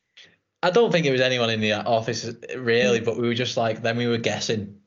[0.63, 3.81] I don't think it was anyone in the office really, but we were just like
[3.81, 4.77] then we were guessing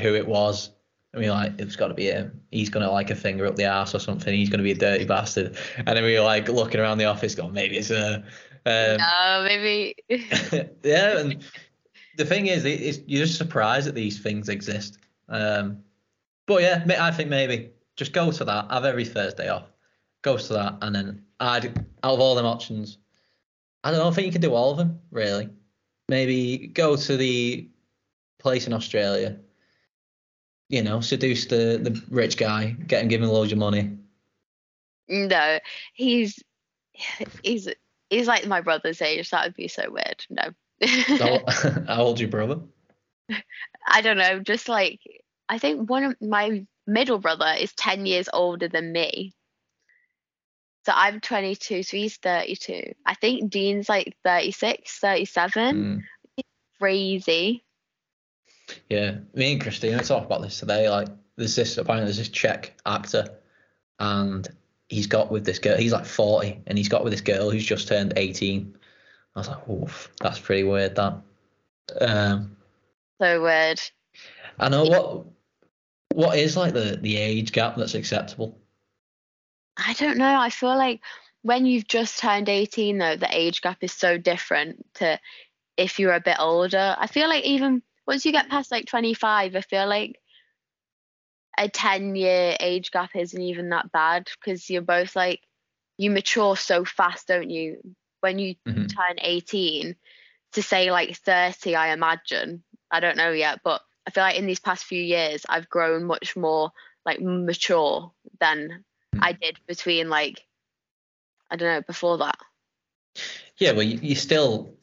[0.00, 0.70] who it was.
[1.16, 2.42] And we were like, it's got to be him.
[2.50, 4.34] He's gonna like a finger up the ass or something.
[4.34, 5.56] He's gonna be a dirty bastard.
[5.78, 8.16] And then we were like looking around the office, going, maybe it's a.
[8.66, 9.94] Um, no, maybe.
[10.82, 11.42] yeah, and
[12.18, 14.98] the thing is, it's, you're just surprised that these things exist.
[15.30, 15.78] Um,
[16.44, 18.70] but yeah, I think maybe just go to that.
[18.70, 19.72] Have every Thursday off.
[20.20, 22.98] Go to that, and then I'd out of all them options,
[23.84, 24.08] I don't know.
[24.08, 25.48] I think you can do all of them really.
[26.10, 27.70] Maybe go to the
[28.38, 29.38] place in Australia.
[30.68, 33.96] You know, seduce the the rich guy, get him giving loads of money.
[35.08, 35.58] No,
[35.94, 36.42] he's
[37.42, 37.68] he's
[38.10, 39.30] he's like my brother's age.
[39.30, 40.24] That would be so weird.
[40.28, 40.50] No.
[41.18, 41.40] how,
[41.86, 42.60] how old's your brother?
[43.86, 44.40] I don't know.
[44.40, 45.00] Just like
[45.48, 49.34] I think one of my middle brother is ten years older than me.
[50.86, 52.92] So I'm 22, so he's 32.
[53.04, 55.76] I think Dean's like 36, 37.
[55.76, 56.44] Mm.
[56.78, 57.64] Crazy.
[58.88, 60.88] Yeah, me and Christina talked about this today.
[60.88, 63.26] Like, there's this apparently there's this Czech actor,
[63.98, 64.48] and
[64.88, 65.76] he's got with this girl.
[65.76, 68.76] He's like 40, and he's got with this girl who's just turned 18.
[69.34, 70.94] I was like, oof, that's pretty weird.
[70.96, 71.20] That.
[72.00, 72.56] Um,
[73.20, 73.80] so weird.
[74.58, 75.26] I know what.
[76.14, 78.58] What is like the the age gap that's acceptable?
[79.76, 80.40] I don't know.
[80.40, 81.00] I feel like
[81.42, 85.20] when you've just turned 18, though, the age gap is so different to
[85.76, 86.96] if you're a bit older.
[86.98, 90.20] I feel like even once you get past like 25, I feel like
[91.58, 95.40] a 10 year age gap isn't even that bad because you're both like,
[95.98, 97.80] you mature so fast, don't you?
[98.20, 98.88] When you Mhm.
[98.88, 99.96] turn 18,
[100.52, 102.62] to say like 30, I imagine.
[102.90, 106.04] I don't know yet, but I feel like in these past few years, I've grown
[106.04, 106.70] much more
[107.04, 109.22] like mature than Mm.
[109.22, 110.42] I did between like
[111.50, 112.38] I don't know before that.
[113.58, 114.74] Yeah, well, you, you still.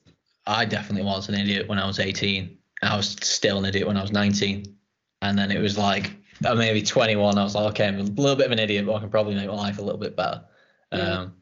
[0.46, 2.58] I definitely was an idiot when I was 18.
[2.84, 4.66] I was still an idiot when I was 19.
[5.22, 6.12] And then it was like,
[6.46, 7.38] uh, maybe 21.
[7.38, 9.36] I was like, okay, I'm a little bit of an idiot, but I can probably
[9.36, 10.44] make my life a little bit better.
[10.92, 11.20] Yeah.
[11.20, 11.34] Um,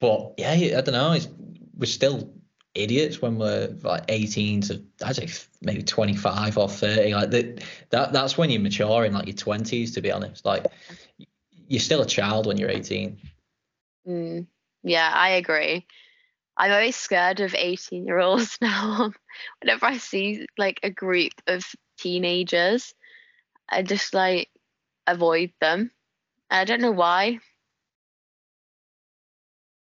[0.00, 1.12] but yeah, I don't know.
[1.12, 1.28] It's,
[1.76, 2.32] we're still
[2.74, 5.28] idiots when we're like 18 to I'd say
[5.62, 7.14] maybe 25 or 30.
[7.14, 9.94] Like that, that that's when you mature in like your 20s.
[9.94, 10.66] To be honest, like
[11.66, 13.18] you're still a child when you're 18.
[14.06, 14.46] Mm,
[14.82, 15.86] yeah, I agree.
[16.58, 19.12] I'm always scared of 18 year olds now.
[19.62, 21.64] Whenever I see like a group of
[21.98, 22.94] teenagers,
[23.68, 24.50] I just like
[25.06, 25.92] avoid them.
[26.50, 27.38] I don't know why.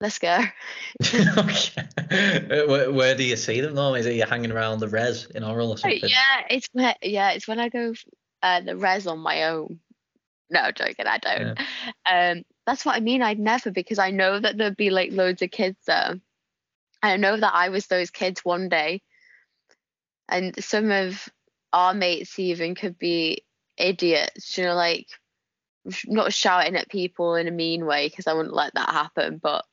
[0.01, 0.39] Let's go.
[1.37, 2.65] okay.
[2.67, 3.95] Where, where do you see them though?
[3.95, 6.01] Is it you hanging around the res in Orrell or something?
[6.09, 7.93] Yeah, it's when yeah, it's when I go
[8.43, 9.79] uh, the res on my own.
[10.51, 11.59] No, joking, I don't.
[12.05, 13.23] Um, that's what I mean.
[13.23, 16.21] I'd never because I know that there'd be like loads of kids there.
[17.03, 19.03] I know that I was those kids one day,
[20.29, 21.29] and some of
[21.73, 23.45] our mates even could be
[23.77, 24.57] idiots.
[24.57, 25.09] You know, like
[26.07, 29.65] not shouting at people in a mean way because I wouldn't let that happen, but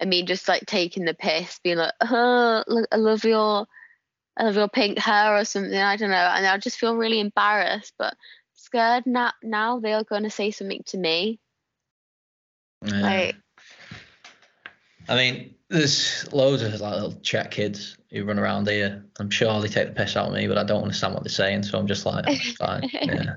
[0.00, 3.66] I mean just like taking the piss, being like, "Oh, look, I love your."
[4.36, 5.78] I love your pink hair or something.
[5.78, 8.16] I don't know, and I just feel really embarrassed, but
[8.54, 9.32] scared now.
[9.42, 11.38] Now they're going to say something to me.
[12.84, 13.00] Yeah.
[13.00, 13.36] Like,
[15.08, 19.04] I mean, there's loads of like little Czech kids who run around here.
[19.18, 21.30] I'm sure they take the piss out of me, but I don't understand what they're
[21.30, 22.24] saying, so I'm just like,
[22.58, 22.88] fine.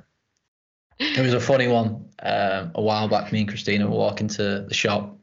[0.99, 1.13] Yeah.
[1.13, 3.31] There was a funny one um, a while back.
[3.31, 5.15] Me and Christina were walking to the shop,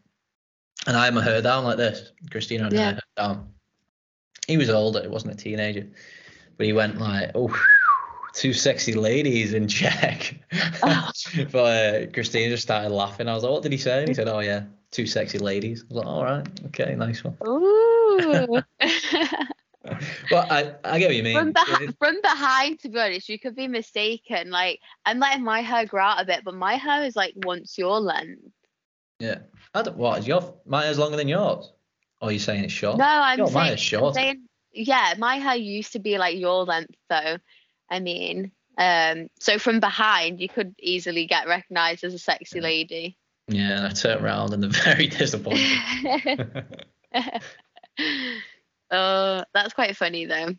[0.87, 2.12] and I had my hair down like this.
[2.31, 2.92] Christina had Yeah.
[2.92, 3.48] her down.
[4.46, 5.03] He was older.
[5.03, 5.88] He wasn't a teenager,
[6.57, 7.53] but he went like, "Oh,
[8.35, 10.37] two sexy ladies in Czech."
[10.85, 11.11] Oh.
[11.50, 13.29] but uh, Christina just started laughing.
[13.29, 14.62] I was like, "What did he say?" And he said, "Oh yeah,
[14.95, 18.63] two sexy ladies." I was like, "All right, okay, nice one." Ooh.
[20.31, 21.37] Well, I I get what you mean.
[21.37, 24.51] from, It beh- from behind, to be honest, you could be mistaken.
[24.51, 27.77] Like, I'm letting my hair grow out a bit, but my hair is like once
[27.77, 28.40] your length.
[29.21, 29.40] Yeah.
[29.75, 29.97] I don't.
[29.97, 31.71] What is your my hair's longer than yours?
[32.21, 32.97] Or are you saying it's short?
[32.97, 34.15] No, I'm mine saying, is I'm short.
[34.15, 34.42] saying,
[34.73, 37.37] yeah, my hair used to be like your length, though.
[37.90, 43.19] I mean, um, so from behind, you could easily get recognized as a sexy lady.
[43.49, 46.65] Yeah, I turned around and they're very disappointed.
[48.90, 50.55] Oh, that's quite funny though.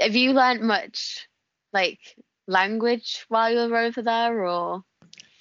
[0.00, 1.28] Have you learnt much,
[1.72, 1.98] like
[2.46, 4.82] language while you were over there, or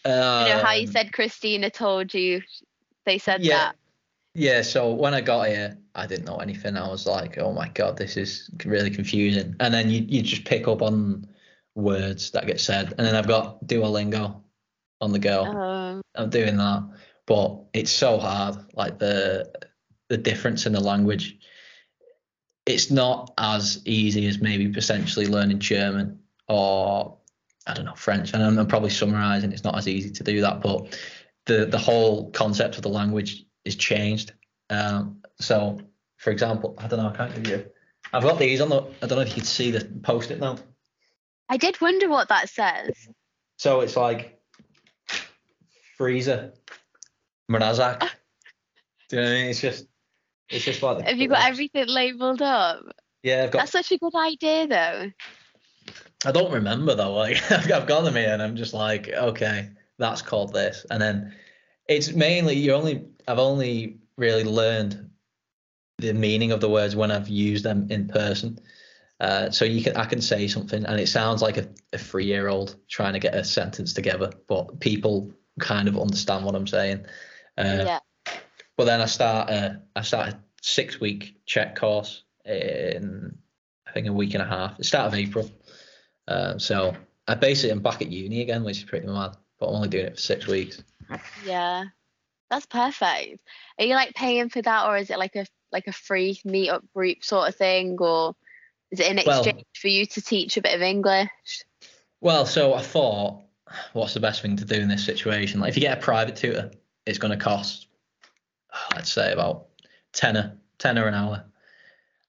[0.06, 2.42] you know how you Um, said Christina told you?
[3.06, 3.58] They said yeah.
[3.58, 3.76] that.
[4.36, 6.76] Yeah, so when I got here, I didn't know anything.
[6.76, 9.56] I was like, oh my god, this is really confusing.
[9.60, 11.28] And then you, you just pick up on
[11.76, 12.96] words that get said.
[12.98, 14.42] And then I've got Duolingo
[15.04, 15.44] on the go.
[15.44, 16.84] Um, I'm doing that,
[17.26, 18.56] but it's so hard.
[18.74, 19.52] Like the
[20.10, 21.38] the difference in the language.
[22.66, 27.18] It's not as easy as maybe potentially learning German or
[27.68, 28.34] I don't know French.
[28.34, 29.52] And I'm, I'm probably summarizing.
[29.52, 30.98] It's not as easy to do that, but
[31.46, 34.34] the the whole concept of the language is changed.
[34.70, 35.80] Um, so,
[36.18, 37.10] for example, I don't know.
[37.10, 37.66] I can't give you.
[38.14, 38.82] I've got these on the.
[39.02, 40.58] I don't know if you can see the post it now.
[41.50, 43.10] I did wonder what that says.
[43.58, 44.40] So it's like
[45.98, 46.54] freezer,
[47.52, 48.00] Mrazak.
[49.10, 49.46] Do you know what I mean?
[49.48, 49.88] It's just,
[50.50, 51.06] it's just like.
[51.06, 52.84] Have you got everything labelled up?
[53.22, 53.60] Yeah, I've got.
[53.60, 55.12] That's such a good idea, though.
[56.26, 57.14] I don't remember though.
[57.24, 61.02] Like I've, I've got them here, and I'm just like, okay, that's called this, and
[61.02, 61.36] then
[61.88, 63.06] it's mainly you only.
[63.28, 65.10] I've only really learned
[65.98, 68.60] the meaning of the words when I've used them in person.
[69.20, 72.26] Uh, so you can I can say something and it sounds like a, a three
[72.26, 76.68] year old trying to get a sentence together, but people kind of understand what I'm
[76.68, 77.06] saying.
[77.58, 78.00] Uh, yeah.
[78.78, 83.38] But then I start uh, I start a six week Czech course in
[83.88, 84.78] I think a week and a half.
[84.78, 85.50] The start of April.
[86.28, 86.96] Um, so
[87.28, 89.36] I basically am back at uni again, which is pretty mad.
[89.60, 90.84] But I'm only doing it for six weeks.
[91.46, 91.86] Yeah.
[92.50, 93.42] That's perfect.
[93.80, 96.82] Are you like paying for that or is it like a like a free meetup
[96.94, 98.36] group sort of thing or
[98.92, 101.30] is it in Well- exchange for you to teach a bit of English?
[102.22, 103.44] Well, so I thought,
[103.94, 105.60] what's the best thing to do in this situation?
[105.60, 106.72] Like, if you get a private tutor,
[107.06, 107.88] it's going to cost,
[108.96, 109.68] let's say, about
[110.12, 111.44] tenner, tenner an hour.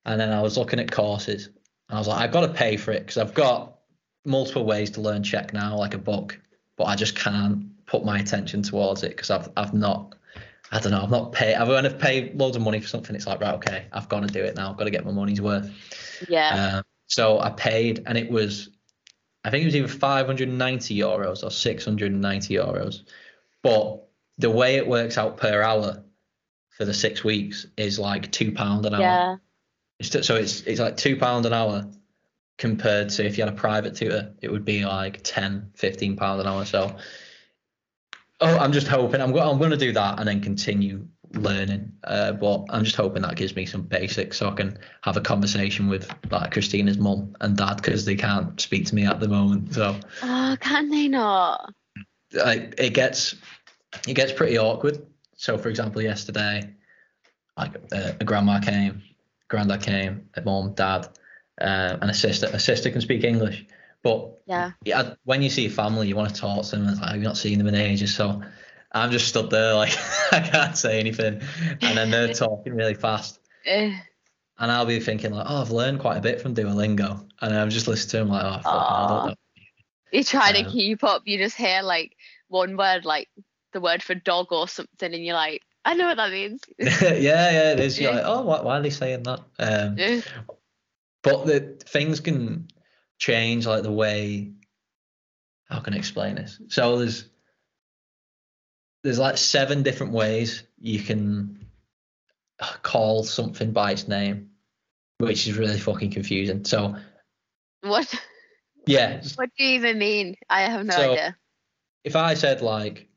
[0.05, 2.77] And then I was looking at courses, and I was like, I've got to pay
[2.77, 3.79] for it because I've got
[4.25, 6.39] multiple ways to learn Czech now, like a book,
[6.77, 10.15] but I just can't put my attention towards it because I've I've not.
[10.73, 11.03] I don't know.
[11.03, 11.55] I've not paid.
[11.55, 13.15] I've when I've paid loads of money for something.
[13.15, 14.71] It's like right, okay, I've got to do it now.
[14.71, 15.71] I've got to get my money's worth.
[16.29, 16.77] Yeah.
[16.77, 18.71] Um, so I paid, and it was,
[19.45, 23.03] I think it was either 590 euros or 690 euros.
[23.63, 24.03] But
[24.39, 26.03] the way it works out per hour
[26.71, 29.01] for the six weeks is like two pound an hour.
[29.01, 29.37] yeah.
[30.01, 31.87] It's so it's it's like two pound an hour
[32.59, 36.41] compared to if you had a private tutor, it would be like 10, 15 pound
[36.41, 36.65] an hour.
[36.65, 36.97] So,
[38.41, 41.07] oh, I'm just hoping I'm I'm going to do that and then continue
[41.37, 41.93] learning.
[42.05, 45.21] Uh, but I'm just hoping that gives me some basics so I can have a
[45.21, 49.29] conversation with like Christina's mum and dad because they can't speak to me at the
[49.29, 49.75] moment.
[49.75, 51.73] So Oh, can they not?
[52.33, 53.37] like it gets
[54.09, 55.07] it gets pretty awkward.
[55.37, 56.75] So for example, yesterday,
[57.57, 59.03] like uh, a grandma came,
[59.49, 61.09] granddad came, a mum, dad,
[61.61, 62.49] uh, and a sister.
[62.53, 63.67] A sister can speak English,
[64.03, 64.73] but Yeah.
[64.85, 66.87] yeah, when you see a family, you want to talk to them.
[66.89, 68.43] And like, you've not seen them in ages, so
[68.95, 69.93] I'm just stood there like
[70.33, 71.43] I can't say anything,
[71.83, 73.97] and then they're talking really fast, Eh,
[74.59, 77.71] and I'll be thinking like, oh, I've learned quite a bit from Duolingo, and I'm
[77.71, 79.35] just listening to them like, oh, fuck, I don't know.
[80.13, 81.23] You're trying Um, to keep up.
[81.27, 82.17] You just hear like
[82.49, 83.29] one word, like
[83.73, 86.61] the word for dog or something, and you're like, I know what that means.
[86.79, 87.99] yeah, yeah, it is.
[88.01, 89.41] You're like, oh, why, why are they saying that?
[89.59, 90.21] Um, Eh,
[91.23, 92.69] but the things can
[93.19, 94.53] change, like the way.
[95.69, 96.61] How can I explain this?
[96.69, 97.29] So there's
[99.05, 101.65] there's like seven different ways you can
[102.83, 104.51] call something by its name,
[105.19, 106.65] which is really fucking confusing.
[106.65, 106.97] So
[107.83, 108.13] what?
[108.87, 110.35] yeah, What do you even mean?
[110.49, 111.37] I have no So- idea.
[112.03, 113.09] if I said like,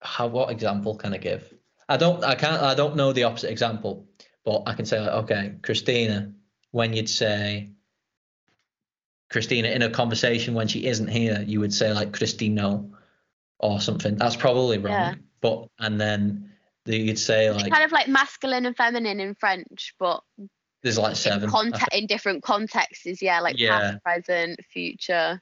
[0.00, 1.54] how what example can I give?
[1.88, 4.08] I don't I can't I don't know the opposite example,
[4.44, 6.32] but I can say like, okay, Christina,
[6.72, 7.70] when you'd say
[9.30, 12.90] Christina in a conversation when she isn't here, you would say like Christino
[13.62, 14.16] or something.
[14.16, 14.92] That's probably wrong.
[14.92, 15.14] Yeah.
[15.40, 16.50] But and then
[16.84, 20.22] the- you'd say It's like kind of like masculine and feminine in French, but
[20.82, 21.48] there's like seven.
[21.48, 23.22] I conte- in different contexts.
[23.22, 23.78] Yeah, like Yeah.
[24.02, 25.40] past, present, future.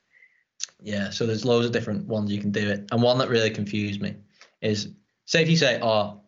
[0.83, 2.87] Yeah, so there's loads of different ones you can do it.
[2.93, 4.17] And one that really confused me
[4.61, 4.89] is
[5.25, 6.21] say if you say, oh,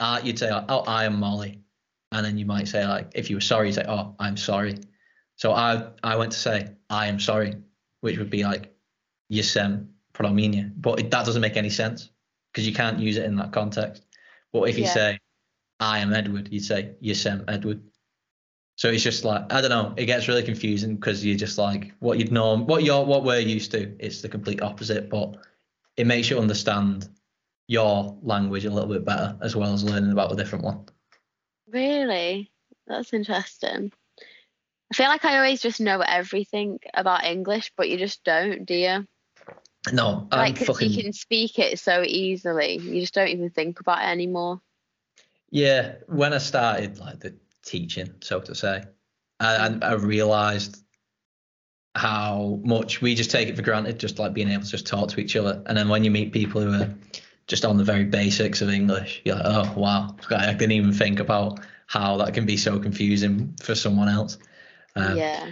[0.00, 1.60] uh, you'd say, oh, I am Molly.
[2.12, 4.78] And then you might say, like, if you were sorry, you say, oh, I'm sorry.
[5.36, 7.54] So I I went to say, I am sorry,
[8.00, 8.74] which would be like,
[10.20, 10.72] Yesem promienia.
[10.76, 12.10] But it, that doesn't make any sense
[12.52, 14.04] because you can't use it in that context.
[14.52, 14.94] But if you Yeah.
[14.94, 15.18] say,
[15.78, 17.82] I am Edward, you'd say, Yesem Edward.
[18.76, 19.94] So it's just like I don't know.
[19.96, 23.38] It gets really confusing because you're just like what you'd know, what you're, what we're
[23.38, 23.94] used to.
[23.98, 25.36] It's the complete opposite, but
[25.96, 27.08] it makes you understand
[27.68, 30.86] your language a little bit better as well as learning about a different one.
[31.68, 32.50] Really?
[32.86, 33.92] That's interesting.
[34.92, 38.74] I feel like I always just know everything about English, but you just don't, do
[38.74, 39.06] you?
[39.92, 43.50] No, I'm Like, 'cause fucking you can speak it so easily, you just don't even
[43.50, 44.60] think about it anymore.
[45.50, 48.84] Yeah, when I started like the teaching, so to say,
[49.40, 50.84] I, I realized
[51.94, 55.08] how much we just take it for granted, just like being able to just talk
[55.10, 55.62] to each other.
[55.66, 56.94] And then when you meet people who are
[57.46, 61.18] just on the very basics of English, you're like, oh wow, I didn't even think
[61.20, 64.38] about how that can be so confusing for someone else.
[64.94, 65.50] Um, yeah.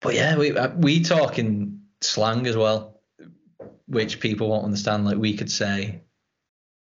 [0.00, 2.93] But yeah, we uh, we talk in slang as well,
[3.86, 5.04] which people won't understand.
[5.04, 6.02] Like we could say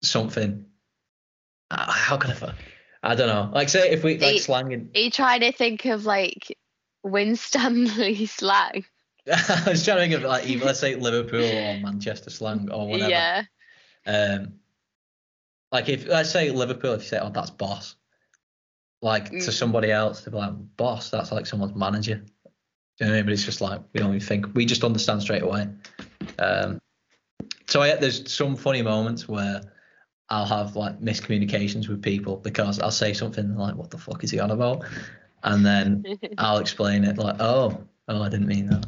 [0.02, 0.66] something.
[1.70, 2.34] Uh, how can I?
[2.34, 2.56] Fuck?
[3.02, 3.50] I don't know.
[3.54, 4.90] Like say if we like slang.
[4.94, 6.56] Are you trying to think of like
[7.02, 8.84] Winstanley slang?
[9.26, 12.88] I was trying to think of like even let's say Liverpool or Manchester slang or
[12.88, 13.10] whatever.
[13.10, 13.44] Yeah.
[14.06, 14.54] Um,
[15.72, 17.96] like if let's say Liverpool, if you say, "Oh, that's boss,"
[19.02, 19.44] like mm.
[19.44, 22.22] to somebody else, they'd be like, "Boss, that's like someone's manager." Do
[23.00, 23.26] you know what I mean?
[23.26, 24.54] But it's just like we don't even think.
[24.54, 25.68] We just understand straight away.
[26.38, 26.80] Um,
[27.66, 29.62] so I, there's some funny moments where
[30.28, 34.30] I'll have like miscommunications with people because I'll say something like, "What the fuck is
[34.30, 34.84] he on about?"
[35.42, 36.04] and then
[36.38, 38.86] I'll explain it like, "Oh, oh, I didn't mean that."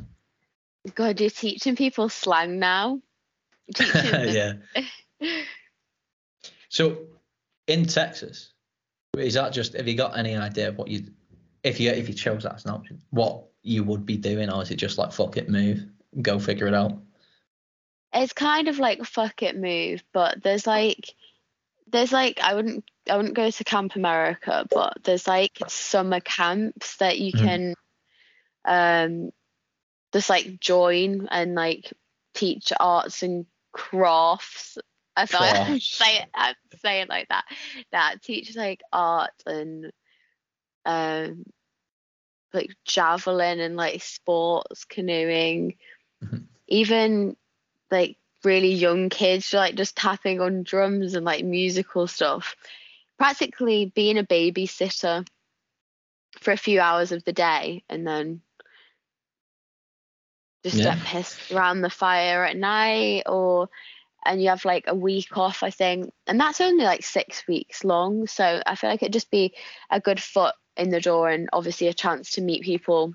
[0.95, 3.01] God, you're teaching people slang now.
[3.81, 4.55] yeah.
[6.69, 6.99] so,
[7.67, 8.53] in Texas,
[9.17, 9.75] is that just?
[9.75, 11.05] Have you got any idea of what you,
[11.63, 14.63] if you if you chose that as an option, what you would be doing, or
[14.63, 15.85] is it just like fuck it, move,
[16.21, 16.99] go figure it out?
[18.15, 21.15] It's kind of like fuck it, move, but there's like
[21.89, 26.97] there's like I wouldn't I wouldn't go to Camp America, but there's like summer camps
[26.97, 27.39] that you mm.
[27.39, 27.75] can
[28.65, 29.31] um
[30.13, 31.93] just like join and like
[32.35, 34.79] teach arts and crafts.
[35.17, 37.45] I say it, I say it like that.
[37.93, 39.93] That teach like art and
[40.85, 41.45] um
[42.53, 45.77] like javelin and like sports, canoeing,
[46.23, 46.39] mm-hmm.
[46.69, 47.37] even
[47.93, 52.57] like really young kids like just tapping on drums and like musical stuff.
[53.19, 55.27] Practically being a babysitter
[56.41, 58.41] for a few hours of the day and then
[60.65, 60.95] just yeah.
[60.95, 63.69] get pissed around the fire at night or
[64.25, 66.13] and you have like a week off i think.
[66.27, 68.27] And that's only like six weeks long.
[68.27, 69.55] So i feel like it'd just be
[69.91, 73.15] a good foot in the door and obviously a chance to meet people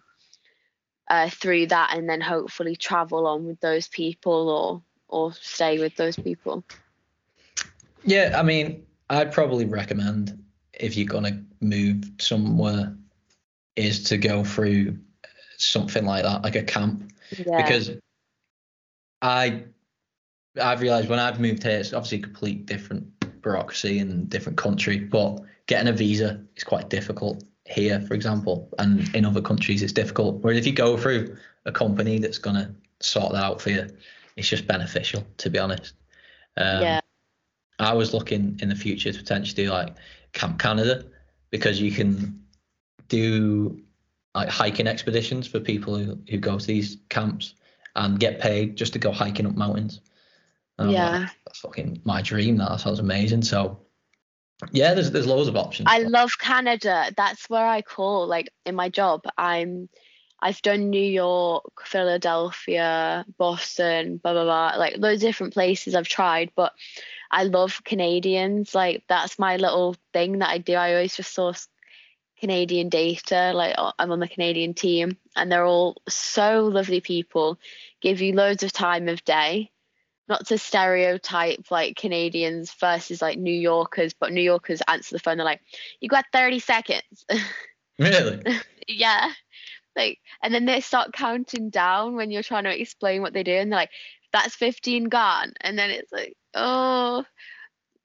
[1.09, 5.95] uh, through that and then hopefully travel on with those people or or stay with
[5.95, 6.63] those people?
[8.03, 10.43] Yeah, I mean, I'd probably recommend
[10.73, 12.95] if you're gonna move somewhere
[13.75, 14.97] is to go through
[15.57, 17.63] something like that, like a camp, yeah.
[17.63, 17.91] because
[19.21, 19.63] I
[20.61, 23.07] I've realised when I've moved here, it's obviously a complete different
[23.41, 29.13] bureaucracy and different country, but getting a visa is quite difficult here, for example, and
[29.15, 30.41] in other countries it's difficult.
[30.41, 33.87] Whereas if you go through a company that's gonna sort that out for you,
[34.35, 35.93] it's just beneficial to be honest.
[36.55, 36.99] Um, yeah.
[37.79, 39.95] I was looking in the future to potentially do like
[40.33, 41.05] Camp Canada
[41.51, 42.43] because you can
[43.07, 43.81] do
[44.33, 47.55] like hiking expeditions for people who, who go to these camps
[47.95, 50.01] and get paid just to go hiking up mountains.
[50.79, 51.19] yeah.
[51.19, 52.57] Like, that's fucking my dream.
[52.57, 53.41] That sounds amazing.
[53.43, 53.79] So
[54.71, 55.87] yeah, there's there's loads of options.
[55.89, 57.11] I love Canada.
[57.15, 59.21] That's where I call like in my job.
[59.37, 59.89] I'm
[60.41, 66.51] I've done New York, Philadelphia, Boston, blah blah blah, like those different places I've tried,
[66.55, 66.73] but
[67.31, 68.73] I love Canadians.
[68.73, 70.73] Like that's my little thing that I do.
[70.73, 71.67] I always just source
[72.39, 73.51] Canadian data.
[73.53, 77.59] Like I'm on the Canadian team, and they're all so lovely people.
[78.01, 79.71] Give you loads of time of day.
[80.27, 85.37] Not to stereotype like Canadians versus like New Yorkers, but New Yorkers answer the phone.
[85.37, 85.61] They're like,
[86.01, 87.25] "You got 30 seconds."
[87.99, 88.43] Really?
[88.87, 89.31] yeah
[89.97, 93.51] like and then they start counting down when you're trying to explain what they do
[93.51, 93.91] and they're like
[94.31, 97.25] that's 15 gone and then it's like oh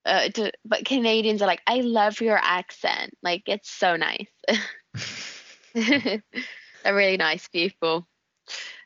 [0.04, 4.26] uh, to, but canadians are like i love your accent like it's so nice
[5.74, 6.22] they're
[6.84, 8.08] really nice people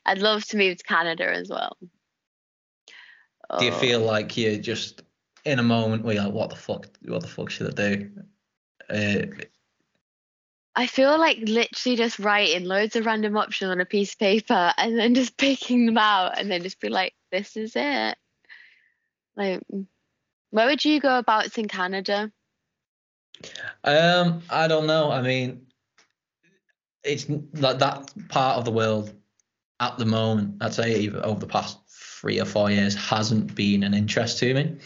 [0.05, 1.77] i'd love to move to canada as well
[3.59, 4.07] do you feel oh.
[4.07, 5.03] like you're just
[5.45, 8.11] in a moment where you're like what the fuck what the fuck should i do
[8.89, 9.27] uh,
[10.79, 14.75] I feel like literally just writing loads of random options on a piece of paper
[14.77, 18.17] and then just picking them out and then just be like, this is it.
[19.37, 19.63] Like,
[20.51, 22.31] where would you go about it in Canada?
[23.85, 25.11] Um, I don't know.
[25.11, 25.67] I mean,
[27.03, 29.13] it's like that part of the world
[29.81, 31.79] at the moment, I'd say even over the past
[32.27, 34.77] three or four years, hasn't been an interest to me.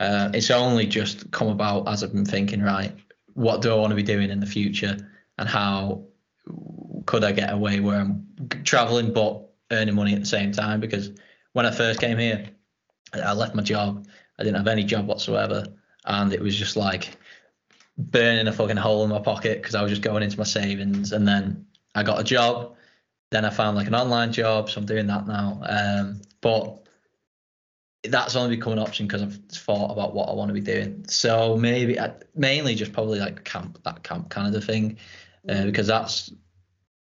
[0.00, 2.92] Uh, it's only just come about as I've been thinking, right,
[3.32, 4.96] what do I want to be doing in the future?
[5.38, 6.04] and how
[7.06, 8.26] could I get away where I'm
[8.64, 10.80] traveling but earning money at the same time?
[10.80, 11.10] Because
[11.52, 12.48] when I first came here,
[13.12, 14.06] I left my job.
[14.38, 15.66] I didn't have any job whatsoever,
[16.04, 17.16] and it was just like
[17.96, 21.12] burning a fucking hole in my pocket because I was just going into my savings,
[21.12, 22.76] and then I got a job.
[23.34, 25.60] Then I found like an online job, so I'm doing that now.
[25.68, 26.86] Um, but
[28.04, 31.04] that's only become an option because I've thought about what I want to be doing.
[31.08, 34.98] So maybe I, mainly just probably like camp that camp kind Canada thing,
[35.48, 36.30] uh, because that's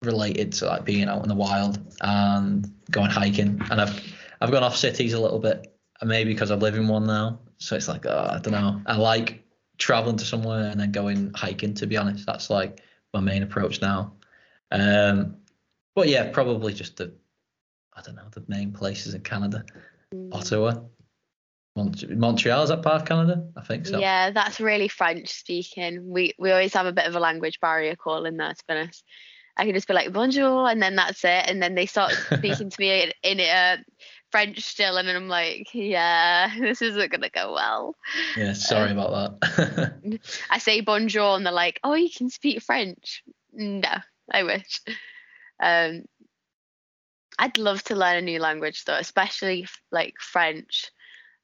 [0.02, 3.62] related to like being out in the wild and going hiking.
[3.70, 7.06] And I've I've gone off cities a little bit, maybe because I live in one
[7.06, 7.38] now.
[7.58, 8.82] So it's like oh, I don't know.
[8.86, 9.44] I like
[9.78, 11.74] traveling to somewhere and then going hiking.
[11.74, 12.80] To be honest, that's like
[13.14, 14.14] my main approach now.
[14.72, 15.36] Um,
[15.96, 17.12] but yeah, probably just the
[17.94, 19.64] I don't know the main places in Canada.
[20.30, 20.74] Ottawa.
[21.74, 23.48] Mont- Montreal is that part of Canada?
[23.56, 23.98] I think so.
[23.98, 26.08] Yeah, that's really French speaking.
[26.08, 29.04] We we always have a bit of a language barrier calling there, to be honest.
[29.58, 31.44] I can just be like bonjour, and then that's it.
[31.48, 33.78] And then they start speaking to me in, in uh,
[34.30, 37.94] French still, and I'm like, yeah, this isn't gonna go well.
[38.36, 40.20] Yeah, sorry Um, about that.
[40.50, 43.22] I say bonjour, and they're like, oh, you can speak French.
[43.54, 43.88] No,
[44.30, 44.82] I wish.
[45.62, 46.04] Um,
[47.38, 50.90] I'd love to learn a new language though, especially like French.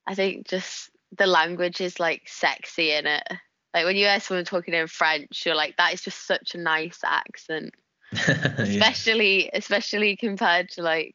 [0.07, 3.27] I think just the language is like sexy in it.
[3.75, 6.59] Like when you hear someone talking in French, you're like, that is just such a
[6.59, 7.75] nice accent,
[8.13, 8.55] yeah.
[8.59, 11.15] especially especially compared to like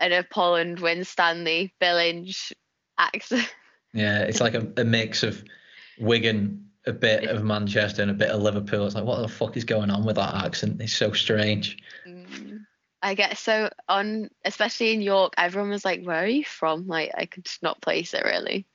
[0.00, 2.52] an Up Holland Winstanley Village
[2.98, 3.54] accent.
[3.92, 5.44] yeah, it's like a, a mix of
[5.98, 8.86] Wigan, a bit of Manchester, and a bit of Liverpool.
[8.86, 10.80] It's like, what the fuck is going on with that accent?
[10.80, 11.78] It's so strange.
[12.06, 12.64] Mm.
[13.02, 17.10] I get so on, especially in York, everyone was like, "Where are you from?" Like
[17.16, 18.66] I could not place it really.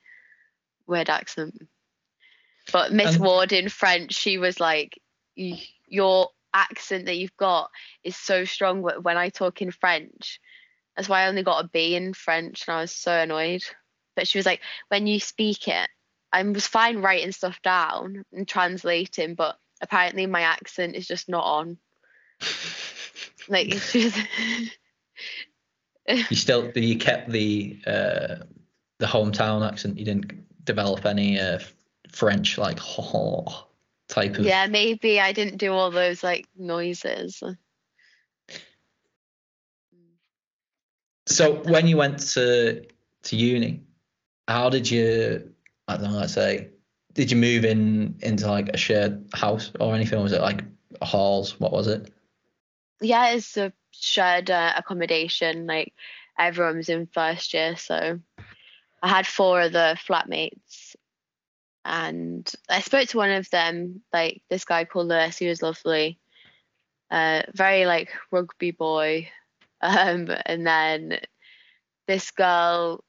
[0.87, 1.55] Weird accent.
[2.71, 4.99] But Miss Ward in French, she was like,
[5.35, 7.69] "Your accent that you've got
[8.03, 10.39] is so strong wh- when I talk in French."
[10.95, 13.63] That's why I only got a B in French, and I was so annoyed.
[14.15, 15.89] But she was like, "When you speak it,
[16.35, 21.43] I was fine writing stuff down and translating, but apparently my accent is just not
[21.43, 21.77] on."
[23.47, 24.17] Like it's just
[26.05, 28.35] You still, you kept the uh,
[28.99, 29.97] the hometown accent.
[29.97, 31.59] You didn't develop any uh,
[32.11, 32.79] French like
[34.07, 34.45] type of.
[34.45, 37.41] yeah, maybe I didn't do all those like noises.
[41.27, 42.85] So when you went to
[43.23, 43.81] to uni,
[44.47, 45.54] how did you?
[45.87, 46.19] I don't know.
[46.19, 46.69] Let's say,
[47.13, 50.21] did you move in into like a shared house or anything?
[50.21, 50.63] Was it like
[51.01, 51.59] halls?
[51.59, 52.11] What was it?
[53.01, 55.67] Yeah, it's a shared uh, accommodation.
[55.67, 55.93] Like
[56.37, 58.19] everyone was in first year, so
[59.01, 60.95] I had four other flatmates,
[61.83, 65.37] and I spoke to one of them, like this guy called Lewis.
[65.37, 66.19] He was lovely,
[67.11, 69.29] uh, very like rugby boy.
[69.81, 71.19] Um, and then
[72.07, 73.03] this girl,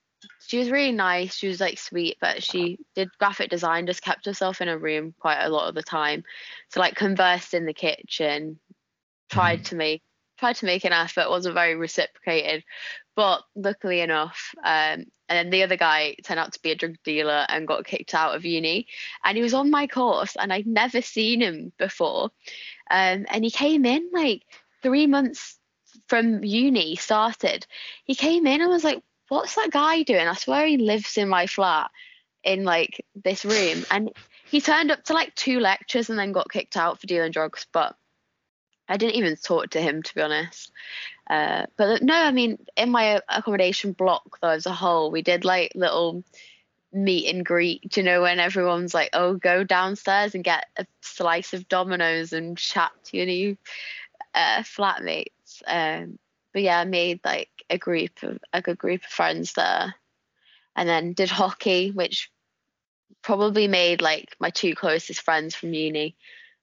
[0.47, 1.35] she was really nice.
[1.35, 3.87] She was like sweet, but she did graphic design.
[3.87, 6.25] Just kept herself in a room quite a lot of the time.
[6.71, 8.59] So like conversed in the kitchen,
[9.31, 10.03] tried to make
[10.39, 12.63] tried to make an effort, wasn't very reciprocated.
[13.15, 16.97] But luckily enough, um, and then the other guy turned out to be a drug
[17.05, 18.87] dealer and got kicked out of uni.
[19.25, 22.31] And he was on my course, and I'd never seen him before.
[22.91, 24.43] Um, and he came in like
[24.83, 25.59] three months
[26.09, 27.67] from uni started.
[28.05, 30.27] He came in and was like, "What's that guy doing?
[30.27, 31.91] I swear he lives in my flat,
[32.45, 34.11] in like this room." And
[34.45, 37.67] he turned up to like two lectures and then got kicked out for dealing drugs.
[37.73, 37.97] But
[38.89, 40.73] I didn't even talk to him to be honest.
[41.29, 45.45] Uh, but no, I mean, in my accommodation block though as a whole, we did
[45.45, 46.23] like little
[46.93, 47.97] meet and greet.
[47.97, 52.57] You know when everyone's like, "Oh, go downstairs and get a slice of Domino's and
[52.57, 53.57] chat to your new
[54.35, 56.19] uh, flatmates." Um,
[56.57, 59.95] but yeah, I made like a group of a good group of friends there,
[60.75, 62.31] and then did hockey, which
[63.21, 66.17] probably made like my two closest friends from uni,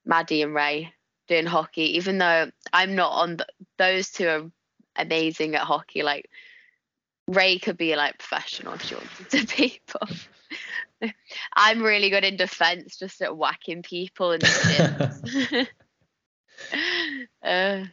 [0.04, 0.92] Maddie and Ray,
[1.28, 1.98] doing hockey.
[1.98, 4.52] Even though I'm not on, th- those two are
[4.96, 6.02] amazing at hockey.
[6.02, 6.28] Like
[7.28, 9.80] Ray could be like professional if she wanted to be,
[11.02, 11.14] but
[11.56, 14.48] I'm really good in defense, just at whacking people the
[15.52, 15.68] shins.
[17.44, 17.84] uh,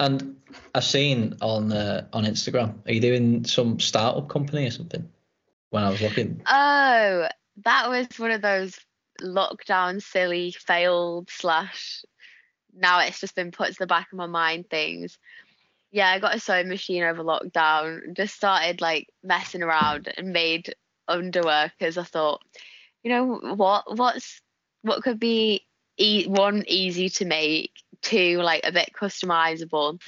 [0.00, 0.36] And
[0.74, 5.08] I've seen on uh, on Instagram, are you doing some startup company or something?
[5.68, 7.28] When I was looking, oh,
[7.64, 8.78] that was one of those
[9.20, 12.02] lockdown silly failed slash
[12.74, 15.18] now it's just been put to the back of my mind things.
[15.92, 18.16] Yeah, I got a sewing machine over lockdown.
[18.16, 20.74] Just started like messing around and made
[21.08, 22.40] underwear because I thought,
[23.02, 24.40] you know what, what's
[24.82, 25.66] what could be
[25.98, 27.72] e- one easy to make,
[28.02, 30.00] two like a bit customizable.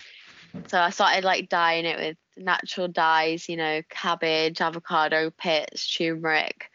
[0.69, 6.71] So I started like dyeing it with natural dyes, you know, cabbage, avocado pits, turmeric.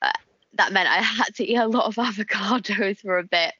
[0.00, 0.12] Uh,
[0.54, 3.52] that meant I had to eat a lot of avocados for a bit.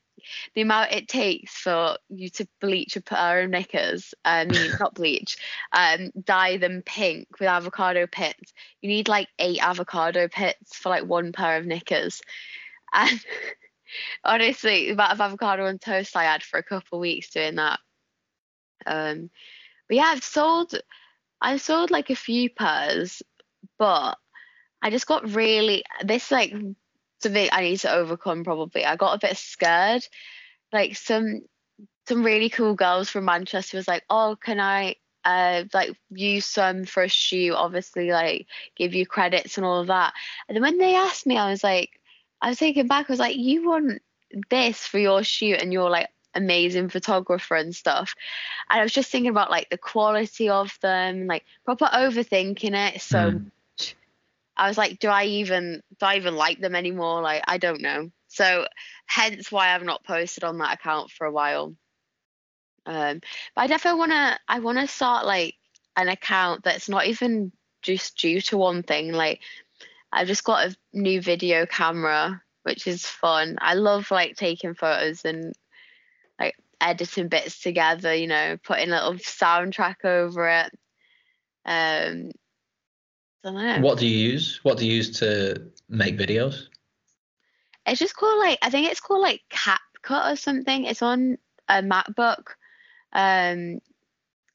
[0.54, 4.94] The amount it takes for you to bleach a pair of knickers, I mean, not
[4.94, 5.36] bleach,
[5.72, 8.52] um, dye them pink with avocado pits.
[8.80, 12.22] You need like eight avocado pits for like one pair of knickers.
[12.92, 13.20] And
[14.24, 17.80] honestly, amount of avocado on toast I had for a couple of weeks doing that.
[18.84, 19.30] Um,
[19.88, 20.74] but yeah, I've sold,
[21.40, 23.22] I've sold like a few pairs,
[23.78, 24.16] but
[24.82, 26.54] I just got really this like
[27.20, 28.84] something I need to overcome probably.
[28.84, 30.06] I got a bit scared.
[30.72, 31.42] Like some
[32.06, 36.84] some really cool girls from Manchester was like, Oh, can I uh like use some
[36.84, 40.12] for a shoot, obviously like give you credits and all of that.
[40.48, 41.90] And then when they asked me, I was like
[42.46, 44.02] I was taken back, I was like, You want
[44.50, 48.14] this for your shoot and you're like amazing photographer and stuff.
[48.70, 53.02] And I was just thinking about like the quality of them, like proper overthinking it
[53.02, 53.50] so mm.
[54.56, 57.20] I was like, do I even do I even like them anymore?
[57.20, 58.12] Like I don't know.
[58.28, 58.68] So
[59.06, 61.74] hence why I've not posted on that account for a while.
[62.86, 63.22] Um,
[63.56, 65.56] but I definitely wanna I wanna start like
[65.96, 67.50] an account that's not even
[67.82, 69.12] just due to one thing.
[69.12, 69.40] Like
[70.16, 73.58] I've just got a new video camera, which is fun.
[73.60, 75.52] I love like taking photos and
[76.40, 80.72] like editing bits together, you know, putting a little soundtrack over it.
[81.66, 82.30] Um
[83.44, 83.80] know.
[83.80, 84.60] What do you use?
[84.62, 86.64] What do you use to make videos?
[87.86, 90.84] It's just called like I think it's called like CapCut or something.
[90.84, 91.36] It's on
[91.68, 92.48] a MacBook.
[93.12, 93.80] Um,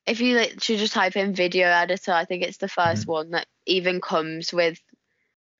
[0.05, 3.11] if you like, should just type in video editor, I think it's the 1st mm-hmm.
[3.11, 4.79] one that even comes with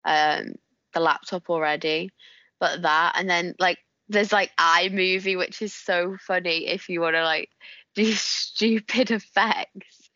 [0.06, 0.54] um
[0.94, 2.12] the laptop already.
[2.60, 3.80] But that and then like
[4.10, 7.50] there's like iMovie, which is so funny if you want to like
[7.96, 10.10] do stupid effects.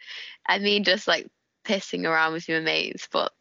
[0.48, 1.28] I mean, just like
[1.66, 3.32] pissing around with your mates, but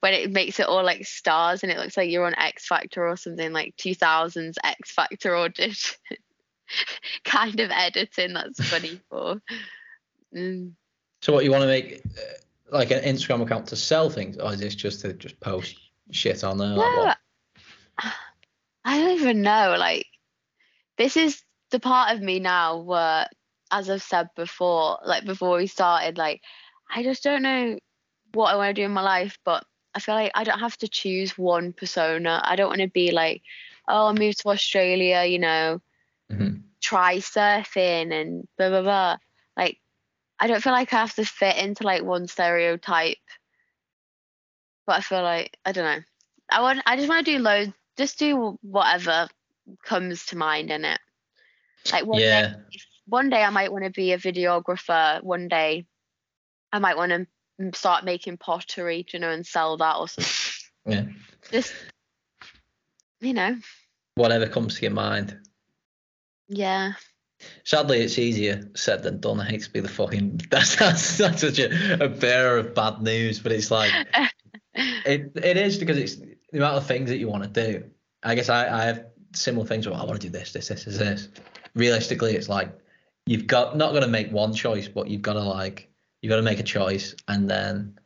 [0.00, 3.06] when it makes it all like stars and it looks like you're on X Factor
[3.08, 5.96] or something like 2000s X Factor audition
[7.24, 9.40] kind of editing that's funny for.
[10.34, 10.72] Mm.
[11.22, 14.52] So what you want to make uh, like an Instagram account to sell things, or
[14.52, 15.76] is this just to just post
[16.10, 16.68] shit on there?
[16.68, 17.16] No, like
[18.84, 19.76] I don't even know.
[19.78, 20.06] Like
[20.98, 23.26] this is the part of me now where,
[23.70, 26.40] as I've said before, like before we started, like
[26.94, 27.78] I just don't know
[28.32, 30.76] what I want to do in my life, but I feel like I don't have
[30.78, 32.42] to choose one persona.
[32.44, 33.42] I don't want to be like,
[33.88, 35.80] oh, I'll move to Australia, you know,
[36.30, 36.56] mm-hmm.
[36.80, 39.16] try surfing and blah, blah, blah.
[39.56, 39.78] Like,
[40.40, 43.18] I don't feel like I have to fit into like one stereotype.
[44.86, 46.04] But I feel like, I don't know.
[46.50, 49.28] I want, I just want to do loads, just do whatever
[49.84, 51.00] comes to mind in it.
[51.92, 52.48] Like one yeah.
[52.48, 52.54] day,
[53.06, 55.22] one day I might want to be a videographer.
[55.22, 55.86] One day
[56.72, 60.32] I might want to start making pottery, you know, and sell that or something.
[60.86, 61.04] Yeah.
[61.50, 61.72] Just,
[63.22, 63.56] you know.
[64.16, 65.38] Whatever comes to your mind.
[66.46, 66.92] Yeah.
[67.64, 69.40] Sadly, it's easier said than done.
[69.40, 73.02] I hate to be the fucking that's that's, that's such a, a bearer of bad
[73.02, 73.92] news, but it's like
[74.74, 77.84] it it is because it's the amount of things that you want to do.
[78.22, 79.86] I guess I, I have similar things.
[79.86, 81.28] Well, I want to do this, this, this, this, this.
[81.74, 82.70] Realistically, it's like
[83.26, 85.88] you've got not going to make one choice, but you've got to like
[86.22, 87.98] you've got to make a choice, and then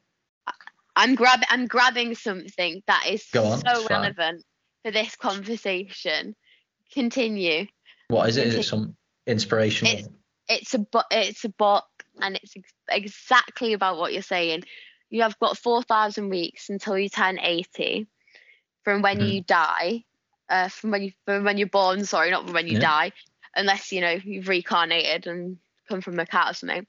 [0.97, 4.43] I'm grabbing I'm grabbing something that is so relevant fine.
[4.85, 6.35] for this conversation.
[6.93, 7.67] Continue.
[8.09, 8.43] What is it?
[8.43, 8.61] Continue.
[8.61, 8.97] Is it some
[9.27, 9.95] inspirational?
[9.95, 10.09] It's,
[10.49, 11.87] it's a bu- it's a book,
[12.21, 14.65] and it's ex- exactly about what you're saying.
[15.11, 18.07] You have got four thousand weeks until you turn eighty,
[18.85, 19.33] from when mm.
[19.33, 20.05] you die,
[20.49, 22.05] uh, from when you from when you're born.
[22.05, 22.81] Sorry, not from when you yeah.
[22.81, 23.13] die,
[23.57, 26.87] unless you know you've reincarnated and come from a cat or something.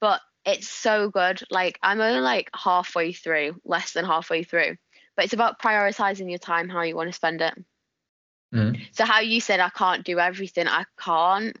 [0.00, 1.42] But it's so good.
[1.50, 4.76] Like I'm only like halfway through, less than halfway through.
[5.16, 7.54] But it's about prioritizing your time, how you want to spend it.
[8.54, 8.80] Mm.
[8.92, 11.56] So how you said I can't do everything, I can't.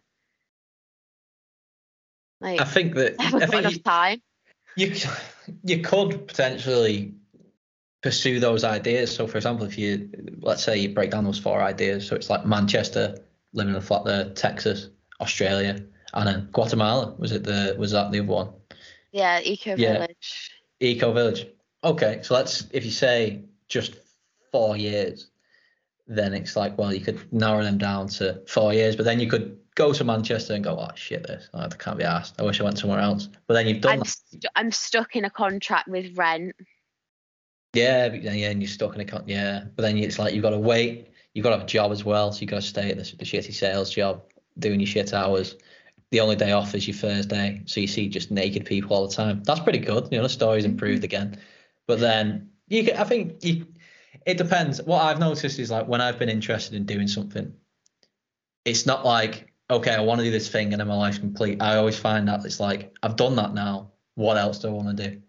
[2.40, 4.22] Like I think that I, I think enough you, time.
[4.76, 4.94] You
[5.64, 7.14] you could potentially
[8.02, 9.14] pursue those ideas.
[9.14, 10.10] So for example, if you
[10.40, 13.18] let's say you break down those four ideas, so it's like Manchester,
[13.52, 14.90] living in a flat there, Texas,
[15.20, 15.82] Australia,
[16.14, 17.14] and then Guatemala.
[17.18, 18.50] Was it the was that the other one?
[19.12, 19.92] Yeah, Eco yeah.
[19.94, 20.50] Village.
[20.80, 21.46] Eco Village.
[21.82, 23.96] Okay, so let's if you say just
[24.52, 25.30] four years,
[26.06, 29.28] then it's like well you could narrow them down to four years, but then you
[29.28, 32.40] could go to Manchester and go oh shit this I can't be asked.
[32.40, 33.28] I wish I went somewhere else.
[33.46, 33.98] But then you've done.
[33.98, 36.54] I'm, st- I'm stuck in a contract with rent.
[37.72, 39.24] Yeah, but, yeah, and you're stuck in a con.
[39.26, 41.08] Yeah, but then it's like you've got to wait.
[41.34, 43.16] You've got to have a job as well, so you've got to stay at the,
[43.16, 44.22] the shitty sales job,
[44.58, 45.56] doing your shit hours
[46.10, 49.14] the only day off is your Thursday, so you see just naked people all the
[49.14, 49.42] time.
[49.44, 50.08] That's pretty good.
[50.10, 50.72] You know, the story's mm-hmm.
[50.72, 51.38] improved again.
[51.86, 53.66] But then you, can, I think you,
[54.26, 54.82] it depends.
[54.82, 57.54] What I've noticed is like when I've been interested in doing something,
[58.64, 61.62] it's not like okay, I want to do this thing and then my life's complete.
[61.62, 63.92] I always find that it's like I've done that now.
[64.14, 65.22] What else do I want to do?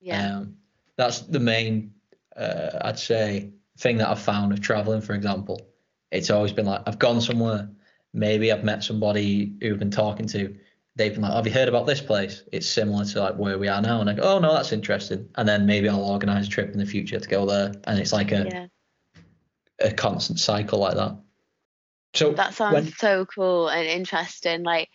[0.00, 0.38] Yeah.
[0.38, 0.56] Um,
[0.96, 1.92] that's the main,
[2.36, 5.68] uh, I'd say, thing that I've found of traveling, for example.
[6.10, 7.68] It's always been like I've gone somewhere,
[8.12, 10.56] maybe I've met somebody who I've been talking to.
[10.96, 13.68] They've been like, "Have you heard about this place?" It's similar to like where we
[13.68, 16.50] are now, and I go, "Oh no, that's interesting." And then maybe I'll organise a
[16.50, 18.66] trip in the future to go there, and it's like a yeah.
[19.80, 21.18] a constant cycle like that.
[22.16, 24.62] So That sounds when- so cool and interesting.
[24.62, 24.88] Like,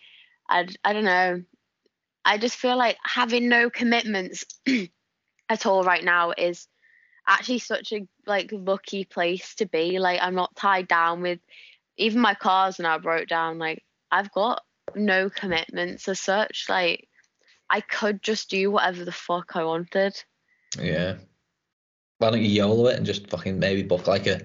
[0.48, 1.42] I, I don't know.
[2.24, 4.44] I just feel like having no commitments
[5.48, 6.68] at all right now is
[7.26, 9.98] actually such a like lucky place to be.
[9.98, 11.40] Like, I'm not tied down with
[11.96, 13.58] even my cars now broke down.
[13.58, 14.62] Like, I've got
[14.94, 16.66] no commitments as such.
[16.68, 17.08] Like,
[17.68, 20.22] I could just do whatever the fuck I wanted.
[20.78, 21.16] Yeah.
[22.18, 24.42] Why don't you YOLO it and just fucking maybe book like a,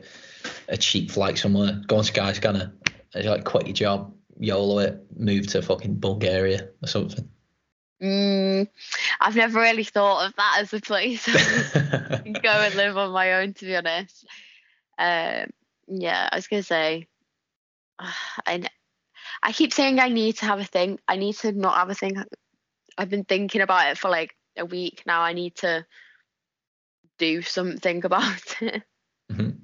[0.68, 2.74] a cheap flight somewhere, go on Skyscanner,
[3.14, 7.30] and you like quit your job, YOLO it, move to fucking Bulgaria or something.
[8.02, 8.68] Mm,
[9.20, 11.26] I've never really thought of that as a place.
[11.26, 11.32] To
[12.44, 14.26] go and live on my own to be honest.
[15.00, 15.50] Um
[15.90, 17.08] yeah i was gonna say
[18.00, 18.68] I,
[19.42, 21.00] I keep saying i need to have a thing.
[21.08, 22.24] I need to not have a thing.
[22.98, 25.22] I've been thinking about it for like a week now.
[25.22, 25.86] I need to
[27.18, 28.84] do something about it.
[29.32, 29.60] Mhm.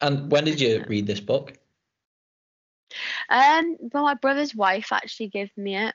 [0.00, 1.54] And when did you read this book?
[3.28, 5.94] um but my brother's wife actually gave me it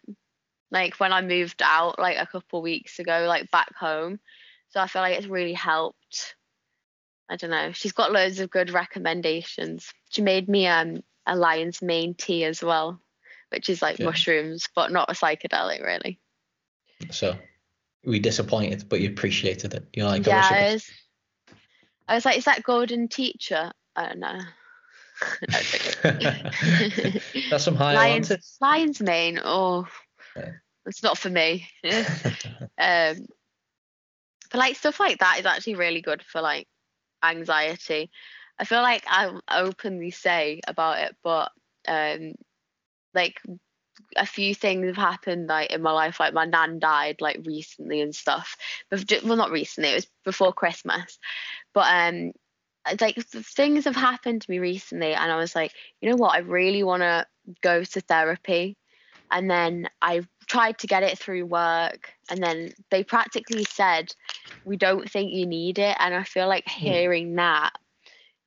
[0.72, 4.20] like when i moved out like a couple weeks ago like back home.
[4.70, 6.36] So i feel like it's really helped.
[7.30, 7.72] I don't know.
[7.72, 9.92] She's got loads of good recommendations.
[10.10, 13.00] She made me um a lion's mane tea as well
[13.50, 14.04] which is like Okay.
[14.04, 16.20] mushrooms but not a psychedelic really.
[17.12, 17.38] So
[18.04, 19.88] we disappointed, but you appreciated it.
[19.94, 20.92] You're like, yeah I I was,
[22.08, 24.40] I was like is that golden teacher i don't know.
[26.22, 26.32] No.
[27.50, 29.88] That's some high lion's, on lion's mane oh
[30.36, 30.52] Yeah.
[30.86, 31.68] it's not for me.
[32.78, 33.26] Um
[34.52, 36.68] but like stuff like that is actually really good for like
[37.24, 38.10] anxiety.
[38.60, 41.52] I feel like i openly say about it but
[41.88, 42.34] um
[43.14, 43.42] like
[44.18, 48.02] a few things have happened like in my life like my nan died like recently
[48.02, 48.58] and stuff.
[48.90, 51.18] But well not recently it was before christmas.
[51.74, 52.32] But um
[53.00, 55.72] like things have happened to me recently and i was like
[56.02, 56.36] you know what?
[56.36, 57.26] I really want to
[57.62, 58.78] go to therapy.
[59.32, 64.14] And then i tried to get it through work and then they practically said
[64.66, 65.96] we don't think you need it.
[66.00, 66.84] And i feel like hmm.
[66.86, 67.72] hearing that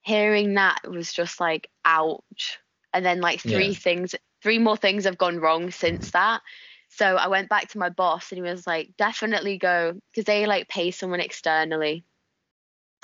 [0.03, 2.59] hearing that was just like ouch.
[2.93, 3.75] And then like three Yeah.
[3.75, 6.43] things three more things have gone wrong since that.
[6.89, 10.47] So i went back to my boss and he was like definitely go because they
[10.47, 12.05] like pay someone externally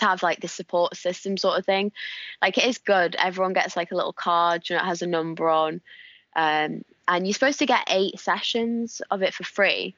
[0.03, 1.93] to have like this support system sort of thing.
[2.41, 3.17] Like it is good.
[3.19, 5.81] Everyone gets like a little card you know it has a number on.
[6.35, 9.95] Um, and you're supposed to get eight sessions of it for free.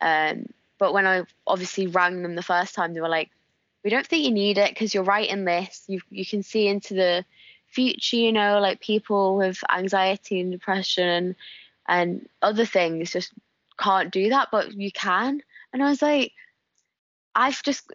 [0.00, 0.46] Um,
[0.78, 3.30] but when i obviously rang them the first time they were like
[3.84, 6.94] we don't think you need it because you're writing this you, you can see into
[6.94, 7.24] the
[7.66, 11.36] future you know like people with anxiety and depression
[11.86, 13.32] and other things just
[13.78, 15.42] can't do that but you can.
[15.72, 16.32] And i was like
[17.34, 17.90] i've just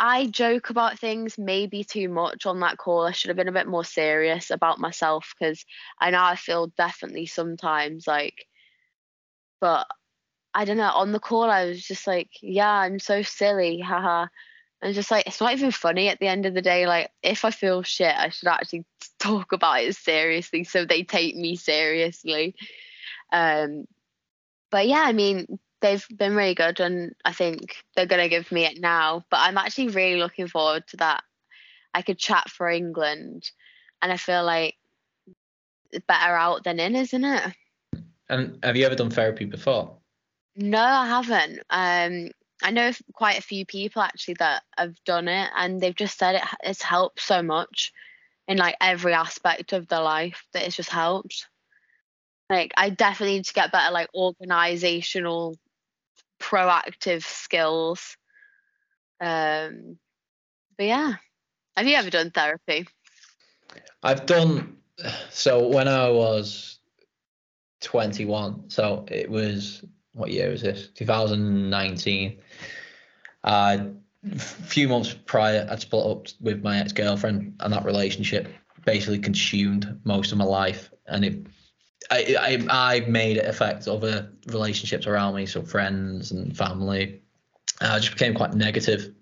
[0.00, 3.06] i joke about things maybe too much on that call.
[3.06, 5.64] I should have been a bit more serious about myself because
[6.00, 8.46] i know i feel definitely sometimes like
[9.60, 9.86] but
[10.54, 14.26] i don't know on the call i was just like yeah i'm so silly haha.
[14.82, 17.44] And just like it's not even funny at the end of the day like if
[17.44, 18.86] i feel shit i should actually
[19.18, 22.54] talk about it seriously so they take me seriously.
[23.32, 23.84] Um
[24.70, 28.50] but yeah i mean they've been really good and i think they're going to give
[28.52, 31.22] me it now but i'm actually really looking forward to that
[31.94, 33.50] i could chat for england
[34.02, 34.74] and i feel like
[36.06, 37.52] better out than in isn't it
[38.30, 39.96] And have you ever done therapy before?
[40.54, 41.58] No, I haven't.
[41.68, 42.30] Um,
[42.62, 46.36] I know quite a few people actually that have done it, and they've just said
[46.36, 47.92] it it's helped so much
[48.46, 51.48] in like every aspect of their life that it's just helped.
[52.48, 55.56] Like, I definitely need to get better, like organizational,
[56.40, 58.16] proactive skills.
[59.20, 59.98] Um,
[60.76, 61.14] but yeah,
[61.76, 62.86] have you ever done therapy?
[64.02, 64.78] I've done
[65.30, 66.78] so when I was
[67.82, 68.70] 21.
[68.70, 70.88] So it was what year was this?
[70.94, 72.38] 2019.
[73.44, 73.78] Uh,
[74.30, 78.48] a few months prior, I'd split up with my ex girlfriend, and that relationship
[78.84, 80.90] basically consumed most of my life.
[81.06, 81.46] And it,
[82.10, 82.36] I,
[82.70, 87.22] I, I made it affect other relationships around me, so friends and family.
[87.80, 89.12] I just became quite negative,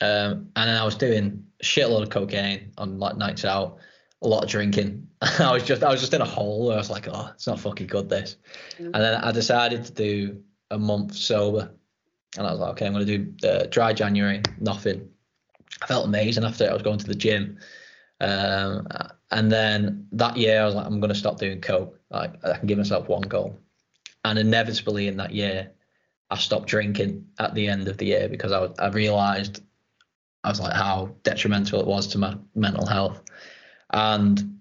[0.00, 3.78] Um, and then I was doing a shitload of cocaine on like nights out,
[4.22, 5.08] a lot of drinking.
[5.22, 6.70] I was just I was just in a hole.
[6.70, 8.36] I was like, oh, it's not fucking good this.
[8.78, 8.86] Mm.
[8.86, 11.72] And then I decided to do a month sober,
[12.36, 15.08] and I was like, okay, I'm gonna do uh, dry January, nothing.
[15.82, 16.70] I felt amazing after it.
[16.70, 17.58] I was going to the gym.
[18.20, 18.86] Um,
[19.32, 21.98] and then that year, I was like, I'm gonna stop doing coke.
[22.14, 23.58] Like I can give myself one goal.
[24.24, 25.70] And inevitably, in that year,
[26.30, 29.62] I stopped drinking at the end of the year because I I realised
[30.44, 33.20] I was like how detrimental it was to my mental health.
[33.90, 34.60] And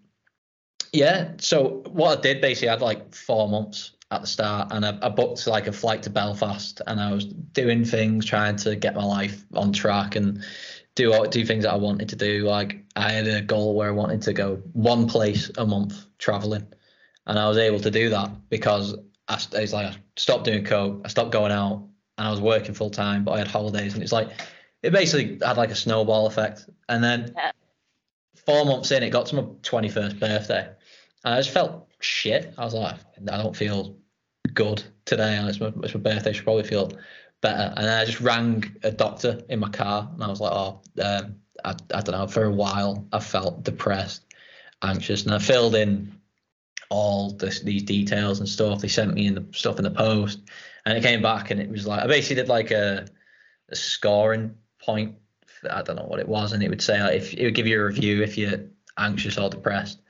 [0.94, 4.86] yeah, so what I did basically, I had like four months at the start, and
[4.86, 8.76] I, I booked like a flight to Belfast, and I was doing things, trying to
[8.76, 10.44] get my life on track and
[10.96, 12.44] do do things that I wanted to do.
[12.44, 16.68] Like I had a goal where I wanted to go one place a month traveling,
[17.28, 18.96] and I was able to do that because
[19.28, 22.42] I, I was like I stopped doing coke, I stopped going out, and I was
[22.42, 24.30] working full time, but I had holidays, and it's like
[24.82, 26.70] it basically had like a snowball effect.
[26.90, 27.52] And then Yeah.
[28.46, 30.70] four months in, it got to my twenty first birthday,
[31.24, 32.54] and I just felt shit.
[32.58, 33.00] I was like,
[33.32, 33.96] I don't feel
[34.54, 36.32] good today, and it's my, it's my birthday.
[36.32, 36.92] I should probably feel
[37.42, 37.74] better.
[37.76, 40.82] And then I just rang a doctor in my car, and I was like, oh,
[41.02, 42.28] um, I, I don't know.
[42.28, 44.26] For a while, I felt depressed,
[44.82, 46.14] anxious, and I filled in
[46.90, 48.82] all this, these details and stuff.
[48.82, 50.40] They sent me in the stuff in the post,
[50.86, 53.06] and it came back, and it was like I basically did like a,
[53.70, 55.16] a scoring point.
[55.70, 57.68] I don't know what it was, and it would say like, if it would give
[57.68, 58.66] you a review if you're
[58.98, 60.02] anxious or depressed,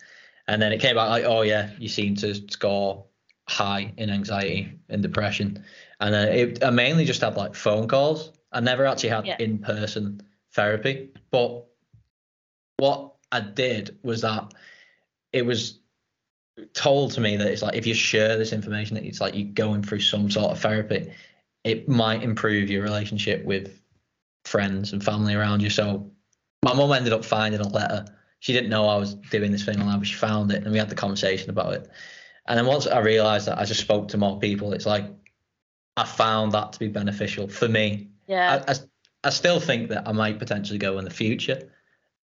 [0.47, 3.05] and then it came back like, oh yeah, you seem to score
[3.47, 5.63] high in anxiety and depression,
[5.99, 8.31] and then it, I mainly just had like phone calls.
[8.51, 9.37] I never actually had Yeah.
[9.39, 10.21] in person
[10.53, 11.65] therapy, but
[12.77, 14.53] what I did was that
[15.31, 15.79] it was
[16.73, 19.83] told to me that it's like if you share this information, it's like you're going
[19.83, 21.11] through some sort of therapy,
[21.63, 23.79] it might improve your relationship with
[24.45, 25.69] friends and family around you.
[25.69, 26.11] So
[26.63, 28.05] my mum ended up finding a letter.
[28.39, 30.77] She didn't know I was doing this thing online, but she found it and we
[30.77, 31.89] had the conversation about it.
[32.47, 35.05] And then once I realized that I just spoke to more people, it's like
[35.95, 38.63] I found that to be beneficial for me Yeah.
[38.67, 38.75] I, I,
[39.25, 41.71] I still think that I might potentially go in the future.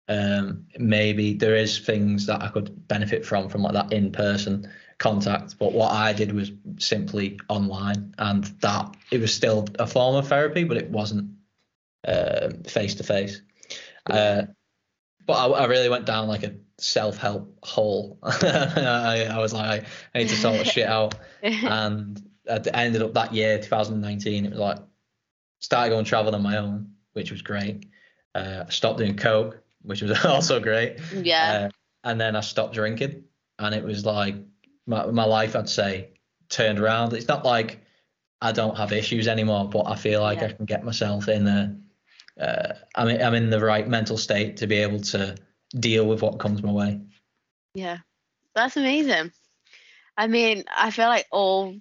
[0.09, 4.71] Um, maybe there is things that I could benefit from from like that in person
[4.99, 5.59] contact.
[5.59, 10.29] But what I did was simply online, and that it was still a form of
[10.29, 11.31] therapy, but it wasn't
[12.67, 13.41] face to face.
[14.07, 18.19] But I, I really went down like a self help hole.
[18.23, 23.15] I, I was like, I need to sort of shit out and I ended up
[23.15, 24.79] that year 2019 it was like
[25.61, 27.87] started going traveling on my own which was great
[28.35, 31.69] uh, I stopped doing coke which was also great yeah.
[31.69, 33.25] uh, and then I stopped drinking
[33.59, 34.37] and it was like
[34.87, 36.11] my, my life I'd say
[36.49, 37.81] turned around it's not like
[38.41, 40.47] I don't have issues anymore but I feel like Yeah.
[40.47, 41.77] I can get myself in a
[42.41, 45.37] uh, I'm, in, I'm in the right mental state to be able to
[45.79, 47.01] deal with what comes my way
[47.75, 47.99] Yeah,
[48.55, 49.33] that's amazing.
[50.17, 51.77] I mean, I feel like all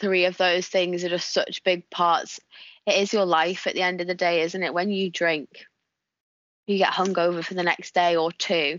[0.00, 2.40] three of those things are just such big parts.
[2.86, 4.74] It is your life at the end of the day, isn't it?
[4.74, 5.48] When you drink,
[6.66, 8.78] you get hungover for the next day or two.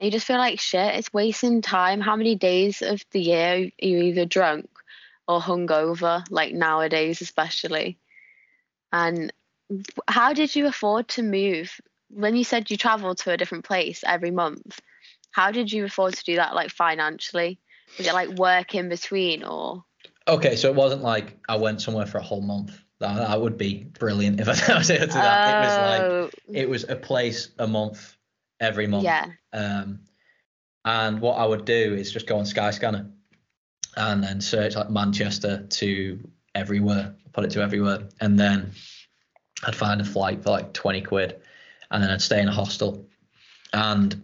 [0.00, 0.94] You just feel like shit.
[0.94, 2.00] It's wasting time.
[2.00, 4.68] How many days of the year are you either drunk
[5.28, 7.98] or hungover, like nowadays, especially?
[8.92, 9.32] And
[10.08, 11.80] how did you afford to move?
[12.08, 14.80] When you said you traveled to a different place every month,
[15.30, 17.58] how did you afford to do that, like financially?
[17.98, 19.84] Was it like work in between or?
[20.26, 22.80] Okay, so it wasn't like I went somewhere for a whole month.
[23.00, 25.48] That, that would be brilliant if I was able to do that.
[25.48, 28.16] It was like Oh, it was a place a month
[28.60, 29.04] every month.
[29.04, 30.00] yeah, Um,
[30.84, 33.10] and what I would do is just go on Skyscanner
[33.96, 38.70] and then search like Manchester to everywhere, put it to everywhere, and then
[39.66, 41.40] I'd find a flight for like twenty quid,
[41.90, 43.06] and then I'd stay in a hostel.
[43.72, 44.22] And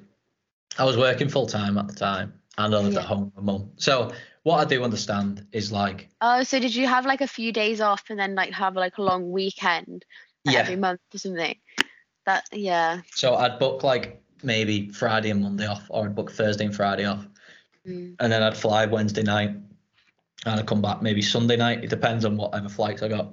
[0.78, 3.00] I was working full time at the time, and I lived Yeah.
[3.00, 3.70] at home with my mum.
[3.76, 4.12] So
[4.46, 7.80] what I do understand is like Oh, so did you have like a few days
[7.80, 10.04] off and then like have like a long weekend
[10.44, 10.60] like, yeah.
[10.60, 11.56] every month or something?
[12.26, 13.00] That yeah.
[13.12, 17.04] So I'd book like maybe Friday and Monday off, or I'd book Thursday and Friday
[17.06, 17.26] off,
[17.84, 18.14] Mm.
[18.20, 21.82] and then I'd fly Wednesday night, and I'd come back maybe Sunday night.
[21.82, 23.32] It depends on whatever flights I got.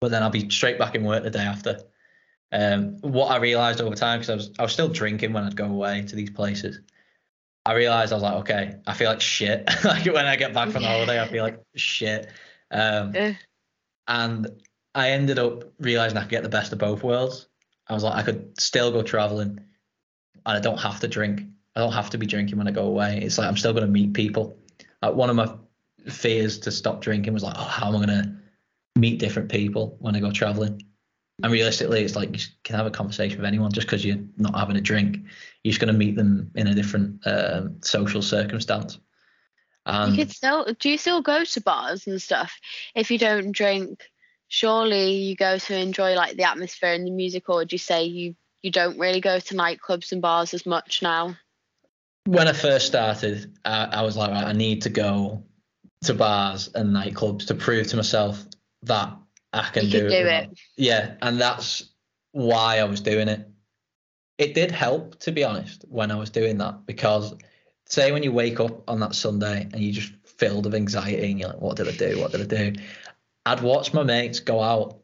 [0.00, 1.80] But then I'll be straight back in work the day after.
[2.50, 5.56] Um, what I realised over time, because I was I was still drinking when I'd
[5.56, 6.80] go away to these places.
[7.68, 9.68] I realised I was like, okay, I feel like shit.
[9.84, 12.28] like when I get back from the holiday, I feel like shit.
[12.70, 13.34] Um, Ugh.
[14.06, 14.46] and
[14.94, 17.46] I ended up realizing I could get the best of both worlds.
[17.86, 19.60] I was like, I could still go traveling,
[20.46, 21.42] and I don't have to drink.
[21.76, 23.20] I don't have to be drinking when I go away.
[23.22, 24.56] It's like I'm still going to meet people.
[25.02, 25.54] Like one of my
[26.10, 28.34] fears to stop drinking was like, oh, how am I going to
[28.96, 30.80] meet different people when I go traveling?
[31.42, 34.58] And realistically, it's like you can have a conversation with anyone just because you're not
[34.58, 35.18] having a drink.
[35.62, 38.98] You're just going to meet them in a different um, social circumstance.
[39.86, 42.58] And you could still do you still go to bars and stuff
[42.94, 44.02] if you don't drink?
[44.48, 48.04] Surely you go to enjoy like the atmosphere and the music, or do you say
[48.04, 51.36] you you don't really go to nightclubs and bars as much now?
[52.26, 55.44] When I first started, I, I was like, right, I need to go
[56.04, 58.44] to bars and nightclubs to prove to myself
[58.82, 59.16] that
[59.52, 60.58] I can, do, it, do it.
[60.76, 61.90] Yeah, and that's
[62.32, 63.48] why I was doing it.
[64.36, 67.34] It did help, to be honest, when I was doing that because
[67.86, 71.40] say when you wake up on that Sunday and you're just filled with anxiety and
[71.40, 72.20] you're like, what did I do?
[72.20, 72.80] What did I do?
[73.46, 74.98] I'd watch my mates go out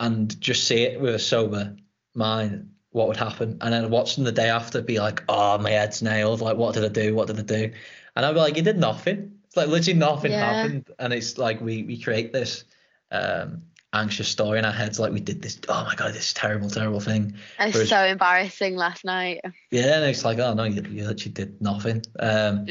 [0.00, 1.76] and just see it with a sober
[2.14, 3.58] mind what would happen.
[3.60, 6.40] And then watch them the day after be like, oh, my head's nailed.
[6.40, 7.14] Like, what did I do?
[7.14, 7.72] What did I do?
[8.14, 9.38] And I'd be like, you did nothing.
[9.44, 10.62] It's like literally nothing yeah.
[10.62, 10.90] happened.
[10.98, 12.64] And it's like we we create this
[13.10, 13.62] um,
[13.92, 17.00] anxious story in our heads like we did this oh my god this terrible terrible
[17.00, 17.34] thing.
[17.58, 19.40] It was so embarrassing last night.
[19.70, 22.02] Yeah and it's like oh no you, you actually did nothing.
[22.18, 22.66] Um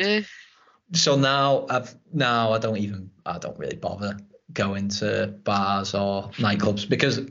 [0.93, 4.17] so now i've now i don't even i don't really bother
[4.51, 7.21] going to bars or nightclubs because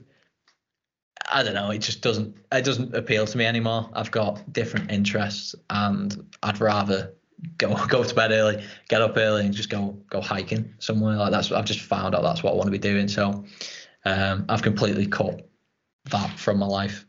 [1.30, 3.90] i don't know it just doesn't it doesn't appeal to me anymore.
[3.92, 7.12] I've got different interests and i'd rather
[7.58, 11.16] go go to bed early, get up early, and just go go hiking somewhere.
[11.16, 13.08] Like that's I've just found out that's what I want to be doing.
[13.08, 13.44] So
[14.04, 15.48] um, I've completely cut
[16.10, 17.04] that from my life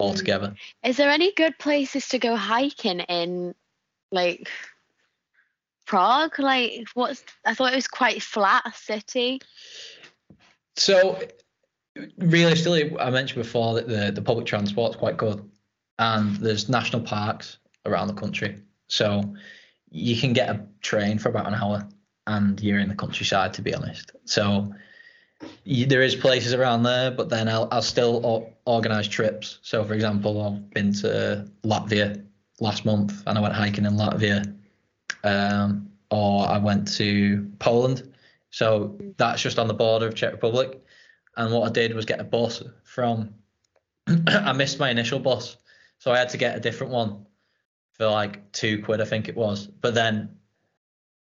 [0.00, 0.54] altogether.
[0.84, 3.54] Is there any good places to go hiking in,
[4.12, 4.48] like
[5.86, 6.38] Prague?
[6.38, 9.40] Like, what's I thought it was quite flat city.
[10.76, 11.18] So,
[11.96, 15.48] really, realistically, I mentioned before that the the public transport's quite good,
[15.98, 19.34] and there's national parks around the country, so
[19.90, 21.88] you can get a train for about an hour,
[22.26, 23.52] and you're in the countryside.
[23.54, 24.72] To be honest, so
[25.64, 29.58] there is places around there, but then I'll, I'll still organise trips.
[29.62, 32.24] So, for example, I've been to Latvia
[32.60, 34.52] last month and I went hiking in Latvia,
[35.24, 38.12] um, or I went to Poland.
[38.50, 40.82] So that's just on the border of Czech Republic.
[41.36, 43.34] And what I did was get a bus from.
[44.26, 45.56] I missed my initial bus,
[45.98, 47.26] so I had to get a different one
[47.92, 49.66] for like two quid, I think it was.
[49.66, 50.37] But then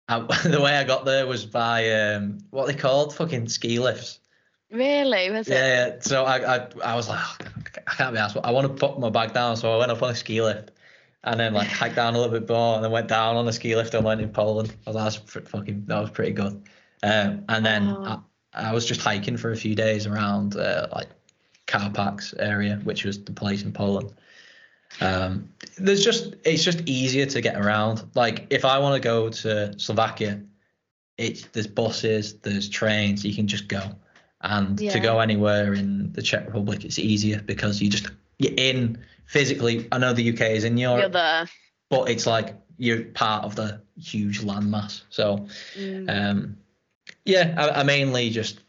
[0.09, 4.21] I, the way I got there was by um, what they called fucking ski lifts.
[4.71, 5.31] Really?
[5.31, 5.53] Was it?
[5.53, 5.97] Yeah, yeah.
[6.01, 7.47] So I, I, I was like, oh,
[7.87, 8.37] I can't be asked.
[8.43, 10.73] I want to put my bag down, so I went up on a ski lift,
[11.23, 13.53] and then like hiked down a little bit more, and then went down on the
[13.53, 14.75] ski lift and went in Poland.
[14.87, 16.63] I was like, fucking, that was pretty good.
[17.03, 18.23] Um, and then oh.
[18.53, 21.09] I, I, was just hiking for a few days around uh, like
[21.67, 24.13] Karpacz area, which was the place in Poland.
[25.01, 28.05] Um, there's just it's just easier to get around.
[28.15, 30.41] Like if I want to go to Slovakia,
[31.19, 33.83] it's there's buses, there's trains, you can just go.
[34.41, 34.93] And yeah.
[34.93, 38.09] to go anywhere in the Czech Republic, it's easier because you just
[38.39, 39.89] you're in physically.
[39.91, 41.13] I know the UK is in Europe,
[41.89, 45.03] but it's like you're part of the huge landmass.
[45.09, 46.09] So, mm.
[46.11, 46.57] um,
[47.25, 48.61] yeah, I, I mainly just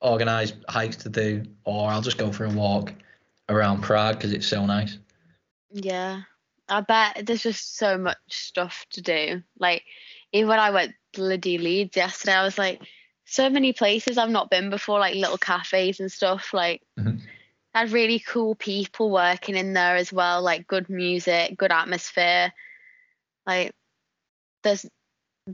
[0.00, 2.92] organise hikes to do, or I'll just go for a walk
[3.48, 4.98] around Prague because it's so nice.
[5.72, 6.22] Yeah.
[6.68, 9.42] I bet there's just so much stuff to do.
[9.58, 9.84] Like
[10.32, 12.80] even when I went bloody Leeds yesterday, I was like,
[13.24, 16.52] so many places I've not been before, like little cafes and stuff.
[16.52, 17.18] Like mm-hmm.
[17.74, 22.52] had really cool people working in there as well, like good music, good atmosphere.
[23.46, 23.72] Like
[24.62, 24.86] there's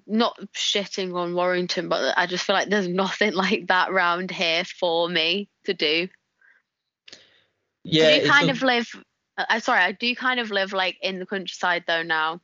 [0.06, 4.64] not shitting on Warrington, but I just feel like there's nothing like that round here
[4.64, 6.08] for me to do.
[7.84, 8.92] Yeah, you kind of live
[9.48, 12.40] I'm sorry, I do kind of live like in the countryside though now.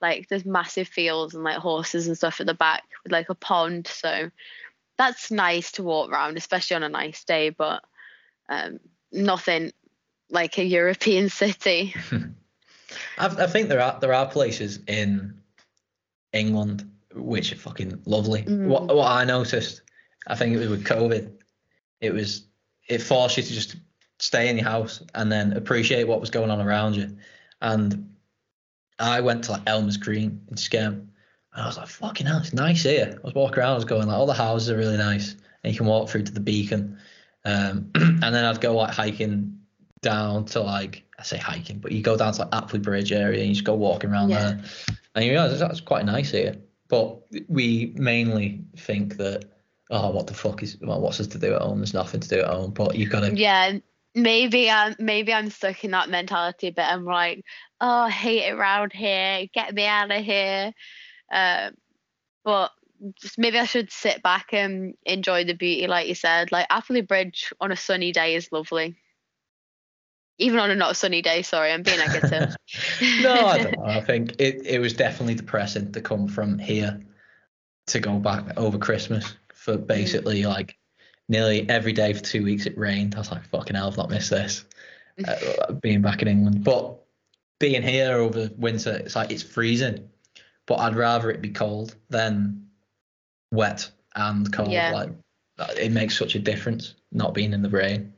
[0.00, 3.34] Like there's massive fields and like horses and stuff at the back with like a
[3.34, 3.88] pond.
[3.88, 4.30] So
[4.96, 7.82] that's nice to walk around, especially on a nice day, but
[8.48, 8.78] um,
[9.10, 9.72] nothing
[10.30, 11.94] like a European city.
[13.18, 15.34] I, think there are there are places in
[16.32, 18.42] England which are fucking lovely.
[18.42, 18.66] Mm.
[18.66, 19.82] What what I noticed,
[20.26, 21.32] I think it was with COVID,
[22.00, 22.44] it was
[22.88, 23.76] it forced you to just
[24.18, 27.16] stay in your house and then appreciate what was going on around you.
[27.60, 28.14] And
[28.98, 31.06] I went to like Elmer's Green in Skem.
[31.52, 33.18] And I was like, fucking hell, it's nice here.
[33.22, 35.36] I was walking around, I was going like, all the houses are really nice.
[35.62, 36.98] And you can walk through to the beacon.
[37.44, 39.60] Um, and then I'd go like hiking
[40.02, 43.40] down to like, I say hiking, but you go down to like Appley Bridge area
[43.40, 44.38] and you just go walking around yeah.
[44.38, 44.64] there.
[45.14, 46.56] And you realize that's quite nice here.
[46.88, 49.44] But we mainly think that,
[49.90, 51.78] oh, what the fuck is, well, what's this to do at home?
[51.78, 52.70] There's nothing to do at home.
[52.70, 53.34] But you've got to.
[53.34, 53.78] Yeah
[54.14, 57.44] maybe I'm maybe I'm stuck in that mentality, but I'm like,
[57.80, 59.46] oh, I hate it around here.
[59.52, 60.72] Get me out of here.
[61.32, 61.70] Uh,
[62.44, 62.70] but
[63.20, 66.50] just maybe I should sit back and enjoy the beauty, like you said.
[66.50, 68.96] Like Appley Bridge on a sunny day is lovely.
[70.38, 72.54] Even on a not sunny day, sorry, I'm being negative.
[73.20, 73.84] no, I don't know.
[73.84, 77.00] I think it, it was definitely depressing to come from here
[77.88, 79.86] to go back over Christmas for Mm.
[79.86, 80.76] basically like
[81.28, 82.66] nearly every day for two weeks.
[82.66, 83.14] It rained.
[83.14, 84.64] I was like, fucking hell, I've not missed this.
[85.26, 86.96] Uh, being back in England, but
[87.58, 90.08] being here over winter, it's like it's freezing.
[90.64, 92.68] But I'd rather it be cold than
[93.50, 94.70] wet and cold.
[94.70, 94.92] Yeah.
[94.92, 95.10] Like
[95.76, 98.12] it makes such a difference not being in the rain.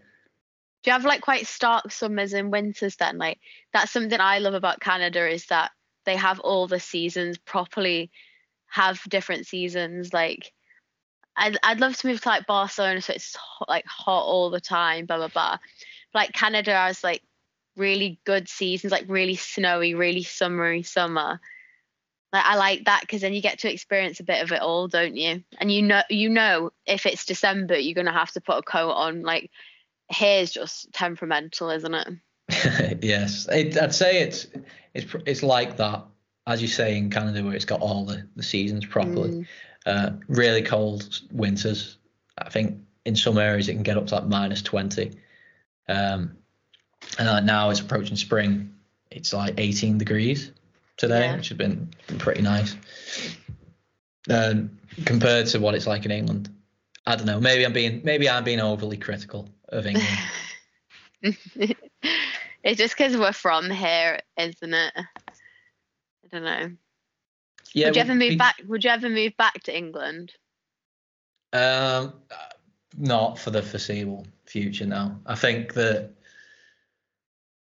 [0.82, 3.18] Do you have like quite stark summers and winters then?
[3.18, 3.38] Like
[3.72, 5.70] that's something I love about Canada is that
[6.04, 8.10] they have all the seasons properly
[8.66, 10.12] have different seasons.
[10.12, 10.52] Like
[11.40, 14.60] I'd I'd love to move to like Barcelona so it's hot, like hot all the
[14.60, 15.58] time, blah blah blah.
[16.14, 17.22] Like Canada has like
[17.76, 21.40] really good seasons, like really snowy, really summery summer.
[22.32, 24.86] Like I like that because then you get to experience a bit of it all,
[24.86, 25.42] don't you?
[25.58, 28.92] And you know you know if it's December you're gonna have to put a coat
[28.92, 29.22] on.
[29.22, 29.50] Like
[30.10, 32.08] here's just temperamental, isn't it?
[33.02, 34.46] yes, it, I'd say it's
[34.92, 36.04] it's it's like that,
[36.46, 39.30] as you say in Canada, where it's got all the, the seasons properly.
[39.30, 39.46] Mm.
[39.86, 41.96] Uh, really cold winters.
[42.38, 45.12] I think in some areas it can get up to like minus twenty.
[45.88, 46.36] Um,
[47.18, 48.74] and like now it's approaching spring.
[49.10, 50.52] It's like eighteen degrees
[50.96, 51.36] today, Yeah.
[51.36, 52.76] which has been, been pretty nice.
[54.28, 56.50] Um, compared to what it's like in England,
[57.06, 57.40] I don't know.
[57.40, 60.06] Maybe I'm being maybe I'm being overly critical of England.
[61.22, 64.92] it's just because we're from here, isn't it?
[64.96, 65.02] I
[66.30, 66.70] don't know.
[67.74, 68.60] Yeah, would you ever move we- back?
[68.66, 70.32] Would you ever move back to England?
[71.52, 72.14] Um,
[72.96, 74.86] not for the foreseeable future.
[74.86, 76.10] Now, I think that.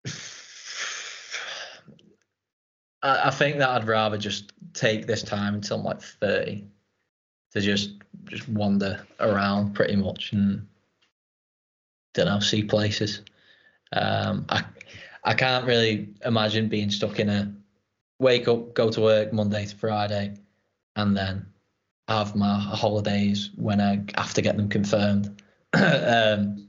[3.02, 6.66] I, I think that I'd rather just take this time until I'm like thirty
[7.52, 10.66] to just just wander around pretty much and
[12.14, 13.22] don't know see places.
[13.92, 14.64] Um, I
[15.24, 17.52] I can't really imagine being stuck in a
[18.22, 20.34] wake up, go to work Monday to Friday,
[20.96, 21.46] and then
[22.08, 25.42] have my holidays when I have to get them confirmed.
[25.74, 26.68] um,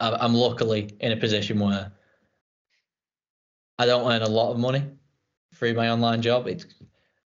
[0.00, 1.90] I'm luckily in a position where
[3.78, 4.84] I don't earn a lot of money
[5.54, 6.46] through my online job.
[6.46, 6.66] It's,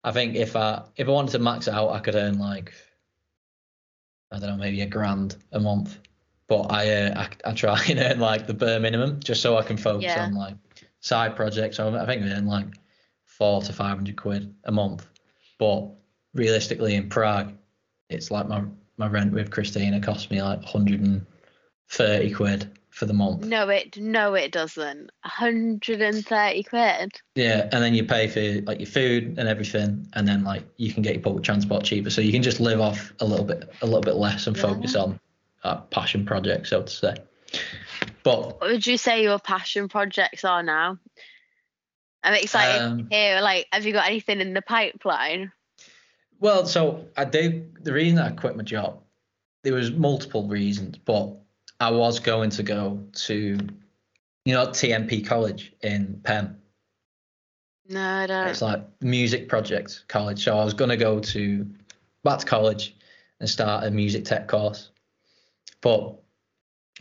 [0.02, 2.72] I think if I if I wanted to max out, I could earn like
[4.30, 5.98] I don't know, maybe a grand a month.
[6.46, 9.62] But I uh, I, I try and earn like the bare minimum just so I
[9.62, 10.24] can focus Yeah.
[10.24, 10.56] on like
[11.00, 11.76] side projects.
[11.76, 12.66] So I think I earn like
[13.38, 15.06] four to five hundred quid a month.
[15.58, 15.88] But
[16.34, 17.52] realistically, in Prague,
[18.08, 18.64] it's like my
[18.96, 23.44] my rent with Christina cost me like 130 quid for the month.
[23.44, 25.10] No, it no, it doesn't.
[25.22, 27.12] 130 quid.
[27.34, 30.92] Yeah, and then you pay for like your food and everything, and then like you
[30.92, 33.68] can get your public transport cheaper, so you can just live off a little bit
[33.82, 35.18] a little bit less and focus on
[35.64, 37.14] a passion project, so to say.
[38.22, 40.98] But What would you say your passion projects are now?
[42.24, 43.40] I'm excited Um, to hear.
[43.40, 45.52] Like, have you got anything in the pipeline?
[46.40, 47.84] Well, so I did.
[47.84, 49.02] The reason I quit my job,
[49.62, 51.36] there was multiple reasons, but
[51.80, 53.58] I was going to go to,
[54.44, 56.60] you know, TMP College in Penn.
[57.88, 58.48] No, I don't.
[58.48, 60.42] It's like music project college.
[60.42, 61.66] So I was going to go to
[62.24, 62.96] back to college
[63.40, 64.90] and start a music tech course.
[65.82, 66.14] But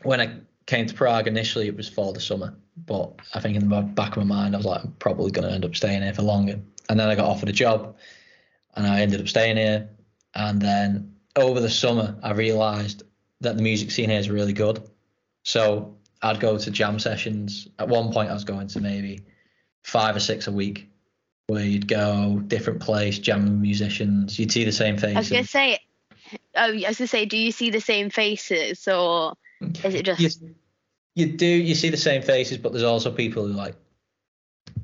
[0.04, 2.54] when I came to Prague initially, it was for the summer.
[2.76, 5.48] But I think in the back of my mind, I was like, I'm probably going
[5.48, 6.60] to end up staying here for longer.
[6.90, 7.96] And then I got offered a job
[8.76, 9.90] and I ended up staying here.
[10.36, 13.04] And then over the summer, I realized
[13.42, 14.84] that the music scene here is really good.
[15.44, 17.68] So I'd go to jam sessions.
[17.80, 19.22] At one point, I was going to maybe
[19.84, 20.90] five or six a week
[21.48, 24.40] where you'd go different place, jamming musicians.
[24.40, 25.16] You'd see the same faces.
[25.16, 25.52] I was gonna faces.
[25.52, 25.80] say.
[26.56, 29.34] Oh, I was gonna say, do you see the same faces or
[29.84, 30.42] is it just?
[30.42, 30.56] You,
[31.16, 33.76] you do, you see the same faces, but there's also people who like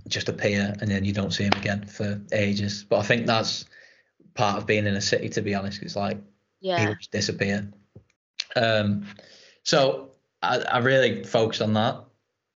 [0.08, 2.84] just appear and then you don't see them again for ages.
[2.84, 3.66] But I think that's
[4.34, 5.82] part of being in a city, to be honest.
[5.82, 6.18] It's like
[6.62, 6.80] yeah.
[6.80, 7.72] people just disappear.
[8.56, 9.06] Um,
[9.64, 10.12] so
[10.42, 12.04] I, I really focused on that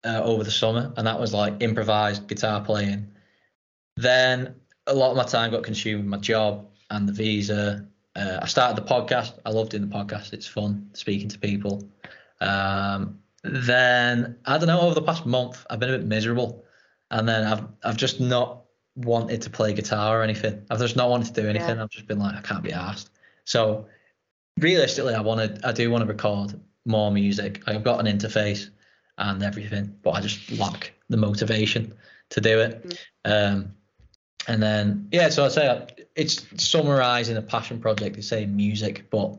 [0.05, 3.09] uh, over the summer, and that was like improvised guitar playing.
[3.97, 4.55] Then
[4.87, 7.87] a lot of my time got consumed with my job and the visa.
[8.17, 9.39] Uh, I started the podcast.
[9.45, 10.33] I love doing the podcast.
[10.33, 11.89] It's fun speaking to people.
[12.41, 14.81] Um, then I don't know.
[14.81, 16.65] Over the past month, I've been a bit miserable,
[17.11, 18.65] and then I've I've just not
[18.97, 20.63] wanted to play guitar or anything.
[20.71, 21.77] I've just not wanted to do anything.
[21.77, 21.83] Yeah.
[21.83, 23.11] I've just been like, I can't be asked.
[23.45, 23.87] So
[24.59, 25.69] realistically, I want to.
[25.69, 27.63] I do want to record more music.
[27.67, 28.71] I've got an interface
[29.19, 31.95] and everything, but I just lack the motivation
[32.31, 32.99] to do it.
[33.25, 33.75] Um,
[34.49, 35.87] and then yeah, so I'd say
[36.17, 39.39] it's summarizing a passion project to say music, but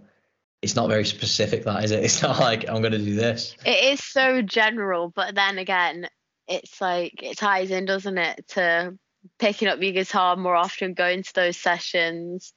[0.62, 1.64] it's not very specific.
[1.64, 2.04] That is it.
[2.04, 3.56] It's not like I'm going to do this.
[3.66, 6.08] It is so general, but then again,
[6.48, 8.98] it's like it ties in, doesn't it, to
[9.40, 12.54] picking up your guitar more often, going to those sessions,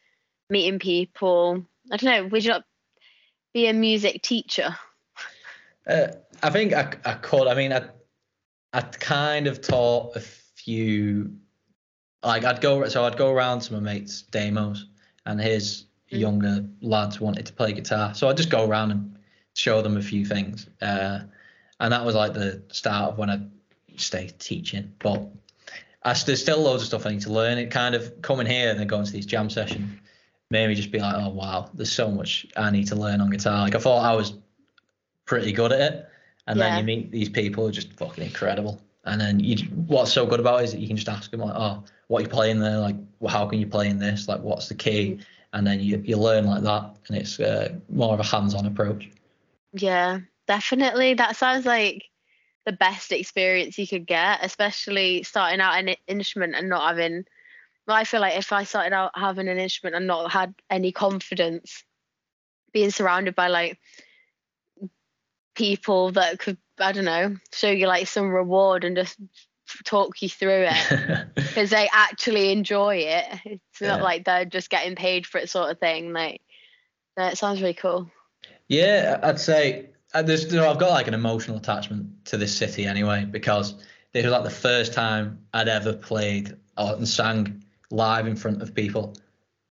[0.51, 1.65] meeting people.
[1.91, 2.29] I don't know.
[2.29, 2.65] Would you not
[3.53, 4.77] be a music teacher?
[5.87, 6.09] Uh,
[6.43, 7.47] I think I, I could.
[7.47, 7.89] I mean, I
[8.73, 11.37] I kind of taught a few.
[12.23, 14.87] Like I'd go so I'd go around to my mates' demos,
[15.27, 15.87] and his.
[16.09, 19.19] Younger lads wanted to play guitar, so I'd just go around and
[19.55, 20.69] show them a few things.
[20.83, 21.21] Uh,
[21.81, 23.41] and that was like the start of when I
[23.97, 24.93] stayed teaching.
[24.99, 25.29] But
[26.03, 27.59] I, there's still loads of stuff I need to learn.
[27.59, 30.01] It kind of coming here and then going to these jam sessions
[30.51, 33.31] made me just be like, oh wow, there's so much I need to learn on
[33.31, 33.63] guitar.
[33.63, 34.35] Like I thought I was
[35.25, 36.09] pretty good at it,
[36.47, 36.71] and yeah.
[36.71, 38.81] then you meet these people who are just fucking incredible.
[39.07, 39.57] And then you,
[39.87, 42.21] what's so good about it is that you can just ask them like, oh, what
[42.21, 42.79] are you playing there?
[42.79, 44.29] Like, well, how can you play in this?
[44.29, 45.19] Like, what's the key?
[45.55, 49.09] And then you you learn like that, and it's uh, more of a hands-on approach.
[49.73, 51.15] Yeah, definitely.
[51.15, 52.05] That sounds like
[52.67, 57.25] the best experience you could get, especially starting out an instrument and not having.
[57.87, 60.91] Well, I feel like if I started out having an instrument and not had any
[60.91, 61.85] confidence,
[62.73, 63.79] being surrounded by like
[65.55, 69.17] people that could I don't know show you like some reward and just
[69.85, 73.27] talk you through it because they actually enjoy it.
[73.45, 73.89] It's yeah.
[73.89, 76.13] not like they're just getting paid for it sort of thing.
[76.13, 76.41] Like
[77.17, 78.11] that sounds really cool.
[78.69, 82.57] Yeah, I'd say uh, there's you know, I've got like an emotional attachment to this
[82.57, 83.75] city anyway because
[84.13, 88.75] this was like the first time I'd ever played and sang live in front of
[88.75, 89.15] people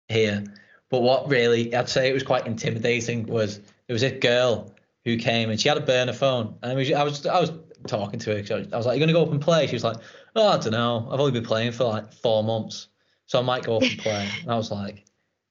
[0.09, 0.43] here.
[0.89, 4.73] But what really I'd say it was quite intimidating was there was a girl
[5.05, 7.51] who came and she had a burner phone and I was I was, I was
[7.87, 8.65] talking to her.
[8.73, 9.97] I was like, "You're gonna go up and play?" She was like,
[10.35, 11.09] "Oh, I don't know.
[11.11, 12.87] I've only been playing for like four months,
[13.25, 15.05] so I might go up and play." And I was like,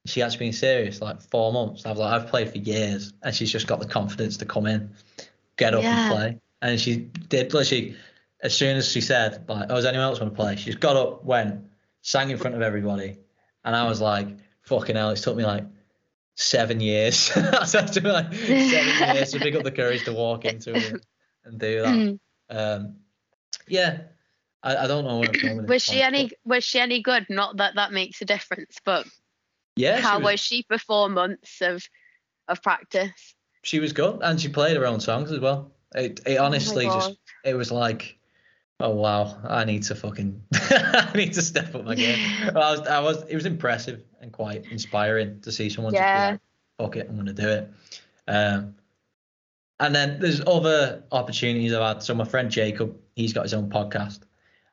[0.05, 1.01] "She actually being serious?
[1.01, 3.87] Like four months?" I was like, "I've played for years," and she's just got the
[3.87, 4.91] confidence to come in,
[5.57, 6.05] get up yeah.
[6.05, 6.39] and play.
[6.61, 7.53] And she did.
[7.53, 7.95] Literally,
[8.41, 10.79] as soon as she said, "Like, oh, does anyone else want to play?" She just
[10.79, 11.65] got up, went,
[12.01, 13.17] sang in front of everybody,
[13.63, 14.27] and I was like,
[14.63, 15.65] "Fucking hell!" It took me like
[16.35, 17.17] seven years.
[17.17, 20.75] so it took me like seven years to pick up the courage to walk into
[20.75, 21.05] it
[21.43, 21.87] and do that.
[21.87, 22.19] Mm.
[22.49, 22.95] Um,
[23.67, 23.99] yeah,
[24.63, 25.65] I, I, don't know where I'm going.
[25.67, 27.25] was she any Was she any good?
[27.29, 29.05] Not that that makes a difference, but
[29.75, 31.83] yeah, how was, was, she for four months of
[32.47, 33.35] of practice?
[33.63, 35.71] She was good, and she played her own songs as well.
[35.95, 38.17] It, it oh honestly oh just it was like
[38.79, 42.19] oh wow, I need to fucking I need to step up my game.
[42.49, 46.31] I was I was it was impressive and quite inspiring to see someone yeah.
[46.31, 46.41] just
[46.79, 47.71] like, fuck it, I'm gonna do it.
[48.27, 48.75] Um,
[49.81, 52.03] and then there's other opportunities I've had.
[52.03, 54.19] So my friend Jacob, he's got his own podcast,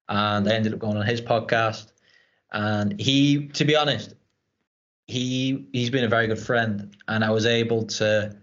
[0.08, 1.92] and I ended up going on his podcast.
[2.52, 4.14] And he, to be honest,
[5.06, 8.36] he he's been a very good friend, and I was able to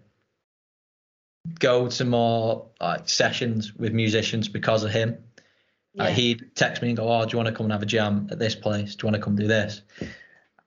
[1.60, 5.18] go to more like sessions with musicians because of him.
[5.94, 6.06] Yeah.
[6.06, 7.86] Uh, he'd text me and go, "Oh, do you want to come and have a
[7.86, 8.96] jam at this place?
[8.96, 9.84] Do you want to come do this?"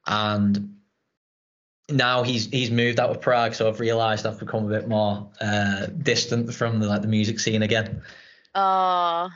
[0.06, 0.77] And
[1.88, 5.30] now he's he's moved out of Prague, so I've realised I've become a bit more
[5.40, 8.02] uh, distant from the like the music scene again.
[8.54, 9.30] Oh.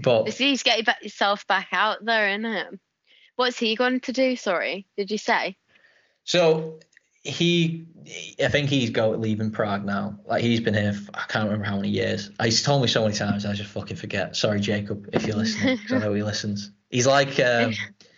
[0.00, 2.66] But he's getting back yourself back out there, isn't it?
[3.36, 4.34] What's he going to do?
[4.36, 5.56] Sorry, did you say?
[6.24, 6.80] So
[7.22, 7.86] he,
[8.42, 10.18] I think he's go leaving Prague now.
[10.26, 10.92] Like he's been here.
[10.92, 12.30] For, I can't remember how many years.
[12.42, 13.46] He's told me so many times.
[13.46, 14.34] I just fucking forget.
[14.34, 15.78] Sorry, Jacob, if you're listening.
[15.90, 16.72] I know he listens.
[16.90, 17.38] He's like.
[17.38, 17.74] Um,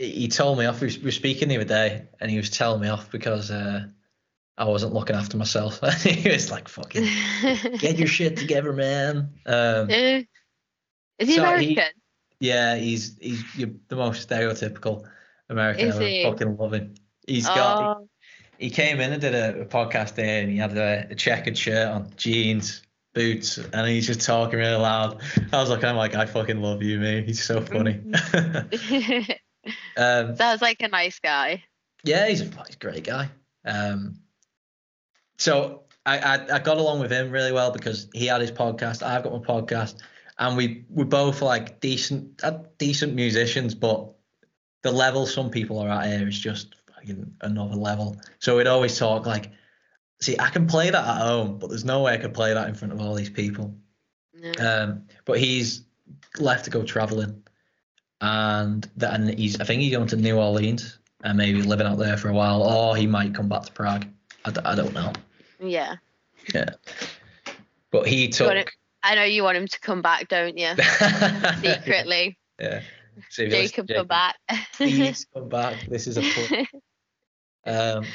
[0.00, 0.80] he told me off.
[0.80, 3.84] We were speaking the other day, and he was telling me off because uh,
[4.56, 5.80] I wasn't looking after myself.
[6.02, 7.06] he was like, "Fucking
[7.78, 10.26] get your shit together, man." Um, Is
[11.18, 11.84] he so American?
[12.38, 13.44] He, yeah, he's he's
[13.88, 15.06] the most stereotypical
[15.50, 15.88] American.
[15.88, 16.24] Is he?
[16.24, 16.94] I fucking love him.
[17.26, 17.98] He's got.
[17.98, 18.08] Oh.
[18.56, 21.14] He, he, came in and did a, a podcast there, and he had a, a,
[21.14, 22.82] checkered shirt on, jeans,
[23.12, 25.20] boots, and he's just talking really loud.
[25.52, 27.26] I was like, I'm like, I fucking love you, mate.
[27.26, 28.00] He's so funny.
[29.96, 31.64] Um, Sounds like a nice guy.
[32.04, 33.28] Yeah, he's a, he's a great guy.
[33.64, 34.20] Um,
[35.38, 39.02] so I, I, I got along with him really well because he had his podcast,
[39.02, 39.96] I've got my podcast,
[40.38, 44.10] and we we're both like decent uh, decent musicians, but
[44.82, 48.16] the level some people are at here is just fucking another level.
[48.38, 49.50] So we'd always talk like,
[50.22, 52.68] see, I can play that at home, but there's no way I could play that
[52.68, 53.74] in front of all these people.
[54.34, 54.52] No.
[54.58, 55.82] Um, but he's
[56.38, 57.42] left to go traveling
[58.20, 62.16] and then he's I think he's going to New Orleans and maybe living out there
[62.16, 64.06] for a while, or he might come back to Prague.
[64.44, 65.12] I d- I don't know.
[65.60, 65.96] Yeah.
[66.54, 66.70] Yeah.
[67.90, 68.72] But he took.
[69.02, 70.74] I know you want him to come back, don't you?
[71.62, 72.38] Secretly.
[72.58, 72.82] Yeah.
[73.30, 74.36] So Jacob, listening, come back.
[74.74, 75.86] please come back.
[75.88, 76.66] This is a.
[77.66, 78.06] Um,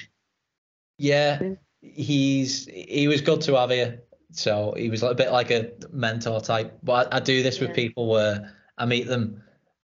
[0.98, 1.40] yeah,
[1.82, 4.02] he's he was good to have here.
[4.32, 6.80] So he was like a bit like a mentor type.
[6.82, 9.44] But I, I do this with people where I meet them,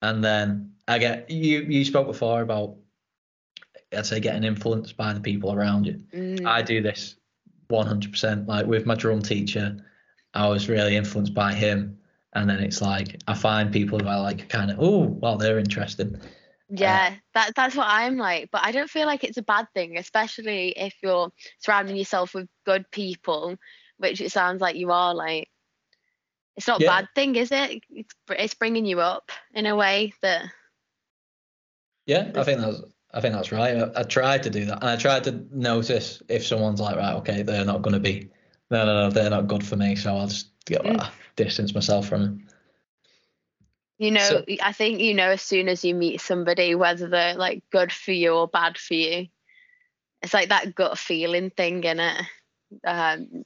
[0.01, 1.61] and then I get you.
[1.61, 2.75] You spoke before about
[3.95, 6.01] I'd say getting influenced by the people around you.
[6.13, 7.15] Mm, I do this
[7.69, 8.47] 100%.
[8.47, 9.77] Like with my drum teacher,
[10.33, 11.97] I was really influenced by him.
[12.33, 15.59] And then it's like I find people who I like kind of, oh, well, they're
[15.59, 16.19] interesting.
[16.69, 18.49] yeah, that that's what I'm like.
[18.51, 21.29] But I don't feel like it's a bad thing, especially if you're
[21.59, 23.57] surrounding yourself with good people,
[23.97, 25.13] which it sounds like you are.
[25.13, 25.49] Like,
[26.57, 27.83] it's not a bad thing, is it?
[27.89, 30.45] It's it's bringing you up in a way that
[32.05, 32.81] Yeah, I think that's
[33.13, 33.77] I think that's right.
[33.77, 37.15] I, I tried to do that, and I tried to notice if someone's like, right,
[37.15, 38.29] okay, they're not going to be,
[38.69, 41.09] no, no, no, they're not good for me, so I'll just get Mm.
[41.35, 42.47] distance myself from them.
[43.97, 44.19] you know.
[44.19, 47.91] So- I think you know as soon as you meet somebody whether they're like good
[47.91, 49.27] for you or bad for you.
[50.21, 52.25] It's like that gut feeling thing in it.
[52.85, 53.43] Um,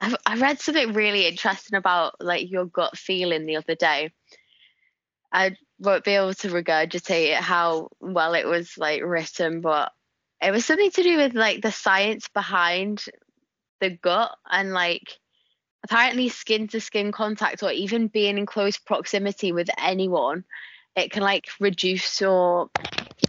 [0.00, 4.12] I've, I read something really interesting about like your gut feeling the other day.
[5.32, 9.92] I won't be able to regurgitate it how well it was like written, but
[10.42, 13.04] it was something to do with like the science behind
[13.80, 15.18] the gut and like
[15.84, 20.44] apparently skin to skin contact or even being in close proximity with anyone
[20.96, 22.68] it can like reduce or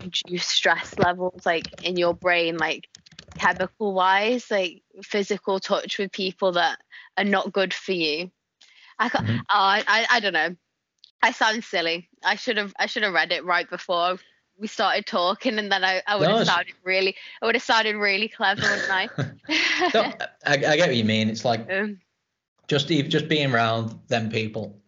[0.03, 2.88] reduce stress levels like in your brain like
[3.37, 6.79] chemical wise like physical touch with people that
[7.17, 8.31] are not good for you
[8.99, 9.39] i Mhm.
[9.41, 10.55] oh, I, I i don't know
[11.21, 14.17] i sound silly i should have i should have read it right before
[14.59, 17.63] we started talking and then i, I would No, have sounded really i would have
[17.63, 19.09] sounded really clever wouldn't i
[19.93, 20.01] no,
[20.45, 21.29] I, I get what you mean.
[21.29, 21.99] It's like um,
[22.67, 24.79] just even just being around them people,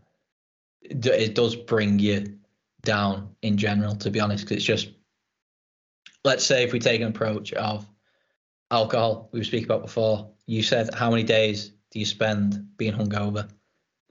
[0.82, 2.38] it, does bring you
[2.84, 3.96] down in general.
[3.98, 4.92] To be honest, it's just
[6.24, 7.86] let's say if we take an approach of
[8.74, 10.30] alcohol we were speaking about before.
[10.48, 13.50] You said how many days do you spend being hungover?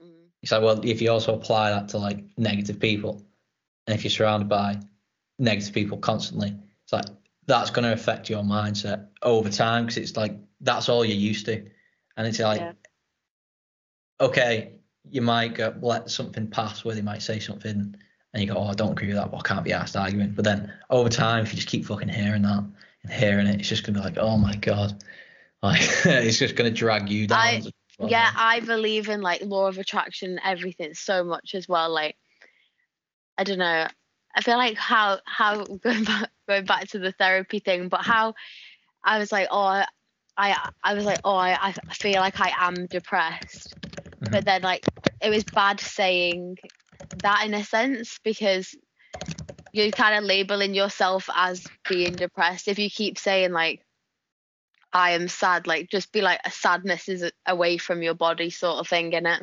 [0.01, 3.25] mm, It's like well, if you also apply that to like negative people,
[3.85, 4.79] and if you're surrounded by
[5.37, 7.05] negative people constantly, it's like
[7.45, 11.45] that's going to affect your mindset over time because it's like that's all you're used
[11.47, 11.65] to,
[12.17, 12.73] and it's like Yeah.
[14.21, 14.73] okay,
[15.09, 17.95] you might go, let something pass where they might say something,
[18.33, 20.31] and you go, oh, I don't agree with that, but I can't be asked arguing.
[20.31, 22.63] But then over time, if you just keep fucking hearing that
[23.03, 25.03] and hearing it, it's just gonna be like, oh my god,
[25.61, 27.39] like it's just gonna drag you down.
[27.39, 27.61] I-
[27.99, 28.09] well.
[28.09, 32.15] yeah i believe in like law of attraction and everything so much as well like
[33.37, 33.87] i don't know
[34.35, 38.33] i feel like how how going back going back to the therapy thing but how
[39.03, 39.83] i was like oh
[40.37, 44.31] i i was like oh i, I feel like i am depressed mm-hmm.
[44.31, 44.85] but then like
[45.21, 46.57] it was bad saying
[47.21, 48.75] that in a sense because
[49.73, 53.83] you're kind of labeling yourself as being depressed if you keep saying like
[54.93, 55.65] I am sad.
[55.65, 59.25] Like, just be like, a sadness is away from your body, sort of thing, in
[59.25, 59.41] it.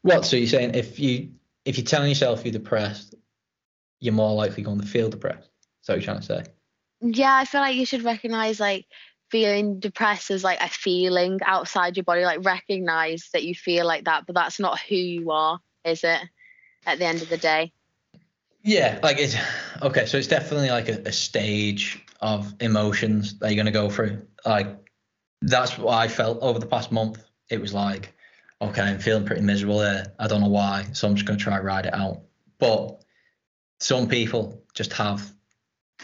[0.00, 0.24] What?
[0.24, 1.32] So you're saying if you
[1.64, 3.14] if you're telling yourself you're depressed,
[4.00, 5.50] you're more likely going to feel depressed.
[5.82, 6.44] Is that what you're trying to say?
[7.00, 8.86] Yeah, I feel like you should recognize like
[9.30, 12.24] feeling depressed as like a feeling outside your body.
[12.24, 16.20] Like, recognize that you feel like that, but that's not who you are, is it?
[16.86, 17.72] At the end of the day.
[18.68, 19.34] Yeah, like it's
[19.80, 20.04] okay.
[20.04, 24.26] So it's definitely like a, a stage of emotions that you're gonna go through.
[24.44, 24.76] Like
[25.40, 27.24] that's what I felt over the past month.
[27.48, 28.12] It was like,
[28.60, 30.12] okay, I'm feeling pretty miserable there.
[30.18, 32.20] I don't know why, so I'm just gonna try ride it out.
[32.58, 33.02] But
[33.80, 35.32] some people just have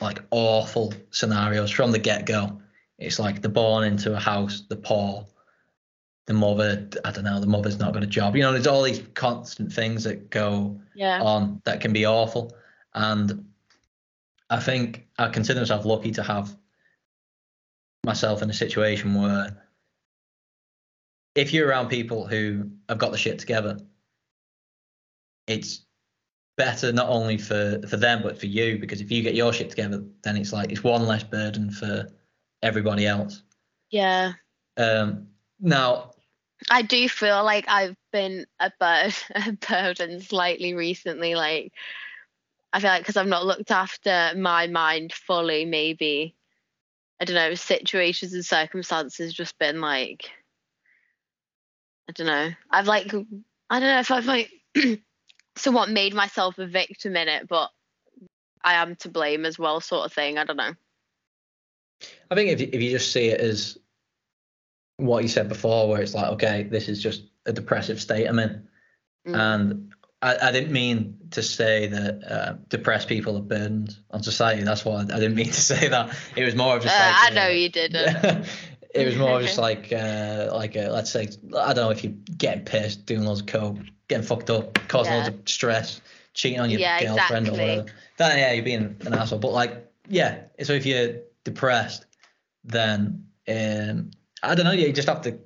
[0.00, 2.62] like awful scenarios from the get go.
[2.98, 5.26] It's like they're born into a house, they're poor.
[6.26, 8.34] The mother, I don't know, the mother's not got a job.
[8.34, 11.20] You know, there's all these constant things that go Yeah.
[11.22, 12.56] on that can be awful.
[12.94, 13.46] And
[14.48, 16.56] I think I consider myself lucky to have
[18.05, 19.62] myself in a situation where
[21.34, 23.78] if you're around people who have got the shit together,
[25.46, 25.82] it's
[26.56, 29.68] better not only for for them but for you because if you get your shit
[29.70, 32.06] together, then it's like it's one less burden for
[32.62, 33.42] everybody else.
[33.90, 34.32] Yeah.
[34.76, 35.28] Um,
[35.60, 36.12] now,
[36.70, 41.35] I do feel like I've been a a burden slightly recently.
[41.35, 41.72] Like,
[42.72, 46.35] I feel like because I've not looked after my mind fully, maybe,
[47.20, 50.31] I don't know, situations and circumstances just been like,
[52.09, 52.51] I don't know.
[52.70, 53.12] I've like,
[53.70, 54.51] I don't know if I've like
[55.56, 57.70] somewhat made myself a victim in it, but
[58.62, 60.39] I am to blame as well, sort of thing.
[60.39, 60.72] I don't know.
[62.31, 63.78] I think if you, if you just see it as
[64.96, 68.38] what you said before, where it's like, okay, this is just a depressive state I'm
[68.38, 68.68] in,
[69.26, 69.34] Mm.
[69.40, 74.62] and I, I didn't mean to say that uh, depressed people are burdened on society.
[74.62, 76.14] That's what I, I didn't mean to say that.
[76.36, 78.46] It was more of just Uh, like I uh, know you didn't.
[78.94, 82.12] it was more just like uh, like a, let's say I don't know if you're
[82.36, 85.18] getting pissed, doing loads of coke, getting fucked up, causing Yeah.
[85.24, 86.00] loads of stress,
[86.34, 87.64] cheating on your Yeah, girlfriend exactly.
[87.64, 87.92] or whatever.
[88.18, 89.38] Then yeah, you're being an asshole.
[89.38, 92.04] But like yeah, so if you're depressed,
[92.64, 94.10] then um,
[94.50, 94.72] I don't know.
[94.72, 95.38] You just have to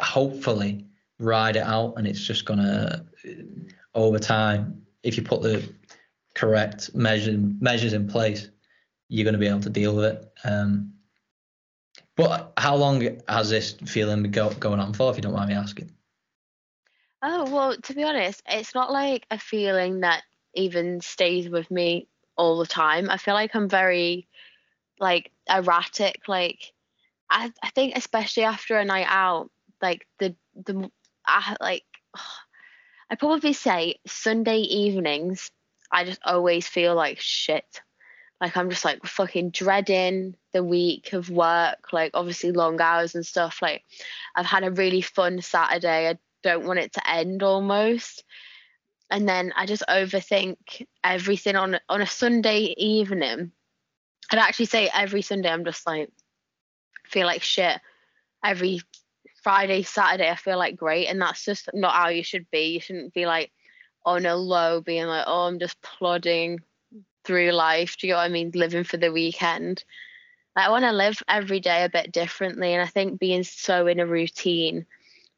[0.00, 0.84] hopefully
[1.18, 3.04] ride it out, and it's just gonna
[3.94, 4.82] over time.
[5.02, 5.68] If you put the
[6.34, 8.50] correct measure, measures in place,
[9.08, 10.32] you're going to be able to deal with it.
[10.44, 10.92] Um,
[12.16, 15.50] but how long has this feeling been go, going on for, if you don't mind
[15.50, 15.90] me asking?
[17.22, 20.22] Oh, well, to be honest, it's not like a feeling that
[20.54, 22.06] even stays with me
[22.36, 23.10] all the time.
[23.10, 24.28] I feel like I'm very
[25.00, 26.22] like erratic.
[26.28, 26.72] Like
[27.30, 29.50] I, I think especially after a night out,
[29.80, 30.90] like the the
[31.26, 31.84] I like
[33.10, 35.50] I probably say Sunday evenings,
[35.90, 37.80] I just always feel like shit.
[38.40, 43.26] Like I'm just like fucking dreading the week of work, like obviously long hours and
[43.26, 43.60] stuff.
[43.60, 43.84] Like
[44.36, 46.08] I've had a really fun Saturday.
[46.08, 48.24] I don't want it to end almost.
[49.10, 53.52] And then I just overthink everything on on a Sunday evening.
[54.30, 56.10] I'd actually say every Sunday I'm just like
[57.08, 57.80] feel like shit.
[58.44, 58.80] Every
[59.42, 62.74] Friday, Saturday I feel like great, and that's just not how you should be.
[62.74, 63.52] You shouldn't be like
[64.04, 66.60] on a low, being like, oh, I'm just plodding
[67.24, 67.96] through life.
[67.98, 68.52] Do you know what I mean?
[68.54, 69.84] Living for the weekend.
[70.56, 73.86] Like, I want to live every day a bit differently, and I think being so
[73.86, 74.86] in a routine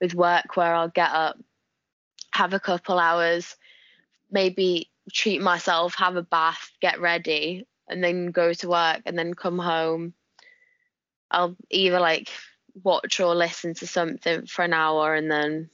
[0.01, 1.39] with work where I'll get up,
[2.33, 3.57] have a couple hours,
[4.31, 9.35] maybe treat myself, have a bath, get ready, and then go to work and then
[9.35, 10.15] come home.
[11.31, 12.29] I'll either like
[12.83, 15.71] watch or listen to something for an hour and then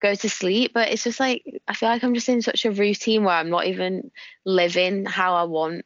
[0.00, 0.72] go to sleep.
[0.74, 3.50] But it's just like I feel like I'm just in such a routine where I'm
[3.50, 4.10] not even
[4.44, 5.84] living how I want.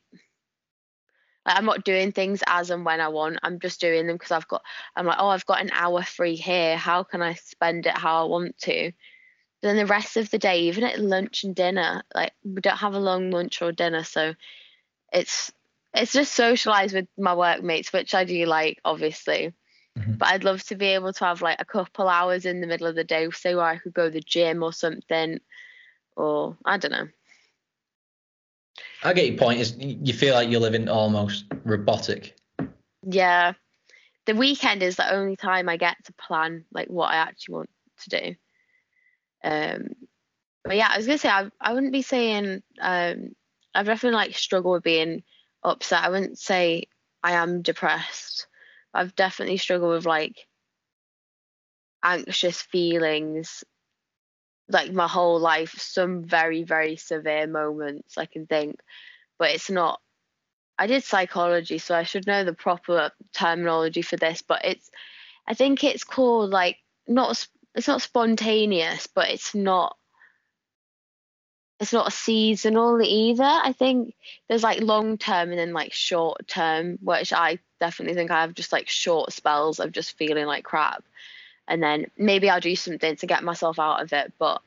[1.46, 3.38] Like I'm not doing things as and when I want.
[3.42, 4.62] I'm just doing them because I've got.
[4.94, 6.76] I'm like, oh, I've got an hour free here.
[6.76, 8.92] How can I spend it how I want to?
[9.62, 12.94] Then the rest of the day, even at lunch and dinner, like we don't have
[12.94, 14.34] a long lunch or dinner, so
[15.12, 15.52] it's
[15.94, 19.52] it's just socialize with my workmates, which I do like, obviously.
[19.98, 20.18] Mhm.
[20.18, 22.86] But I'd love to be able to have like a couple hours in the middle
[22.86, 25.40] of the day, say where I could go to the gym or something,
[26.16, 27.08] or I don't know.
[29.02, 29.60] I get your point.
[29.60, 32.36] Is you feel like you're living almost robotic.
[33.02, 33.54] Yeah,
[34.26, 37.70] the weekend is the only time I get to plan like what I actually want
[38.02, 38.34] to do.
[39.42, 39.88] Um,
[40.64, 43.34] but yeah, I was gonna say I I wouldn't be saying um
[43.74, 45.22] I've definitely like struggle with being
[45.62, 46.04] upset.
[46.04, 46.84] I wouldn't say
[47.22, 48.46] I am depressed.
[48.92, 50.46] I've definitely struggled with like
[52.02, 53.64] anxious feelings
[54.68, 58.80] like my whole life some very very severe moments i can think
[59.38, 60.00] but it's not
[60.78, 64.90] i did psychology so i should know the proper terminology for this but it's
[65.46, 69.96] i think it's called like not it's not spontaneous but it's not
[71.80, 74.14] it's not seasonal either i think
[74.48, 78.54] there's like long term and then like short term which i definitely think i have
[78.54, 81.02] just like short spells of just feeling like crap
[81.70, 84.32] and then maybe I'll do something to get myself out of it.
[84.38, 84.60] But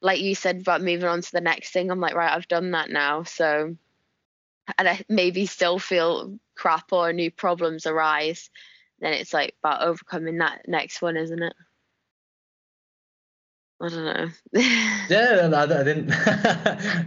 [0.00, 2.70] like you said about moving on to the next thing, I'm like, right, I've done
[2.70, 3.24] that now.
[3.24, 3.76] So,
[4.78, 8.48] and I maybe still feel crap or new problems arise.
[9.00, 11.54] Then it's like about overcoming that next one, isn't it?
[13.80, 14.28] I don't know.
[15.08, 16.10] Yeah, I, I didn't.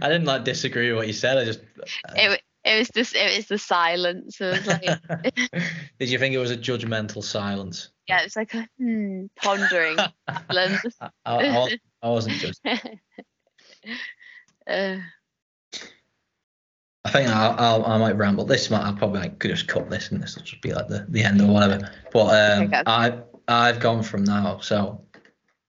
[0.02, 1.38] I didn't like disagree with what you said.
[1.38, 1.60] I just.
[2.14, 4.40] it, it was just it was the silence.
[4.40, 5.00] It was like
[5.98, 7.90] Did you think it was a judgmental silence?
[8.08, 9.96] yeah, it's like a hmm, pondering
[10.48, 10.84] silence.
[11.00, 12.60] I, I, I wasn't- I wasn't just.
[14.66, 14.96] uh,
[17.04, 18.44] I think I'll, I'll, I might ramble.
[18.44, 20.88] This might I probably like, could just cut this and this will just be like
[20.88, 21.90] the, the end or whatever.
[22.12, 22.82] But um, Okay.
[22.86, 23.18] I
[23.48, 24.58] I've gone from now.
[24.60, 25.00] So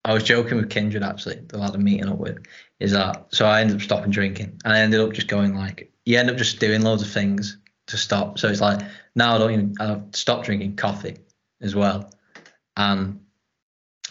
[0.03, 2.39] I was joking with Kindred actually, the lad I'm meeting up with,
[2.79, 5.91] is that so I ended up stopping drinking and I ended up just going like
[6.05, 7.57] you end up just doing loads of things
[7.87, 8.39] to stop.
[8.39, 8.81] So it's like
[9.15, 11.17] now I don't even I've stopped drinking coffee
[11.61, 12.11] as well,
[12.75, 13.19] and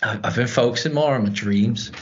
[0.02, 1.92] I've been focusing more on my dreams.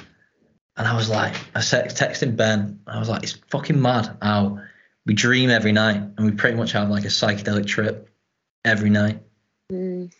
[0.76, 4.60] And I was like, I said texting Ben, I was like, it's fucking mad how
[5.06, 8.08] we dream every night and we pretty much have like a psychedelic trip
[8.64, 9.20] every night.
[9.72, 10.12] mm,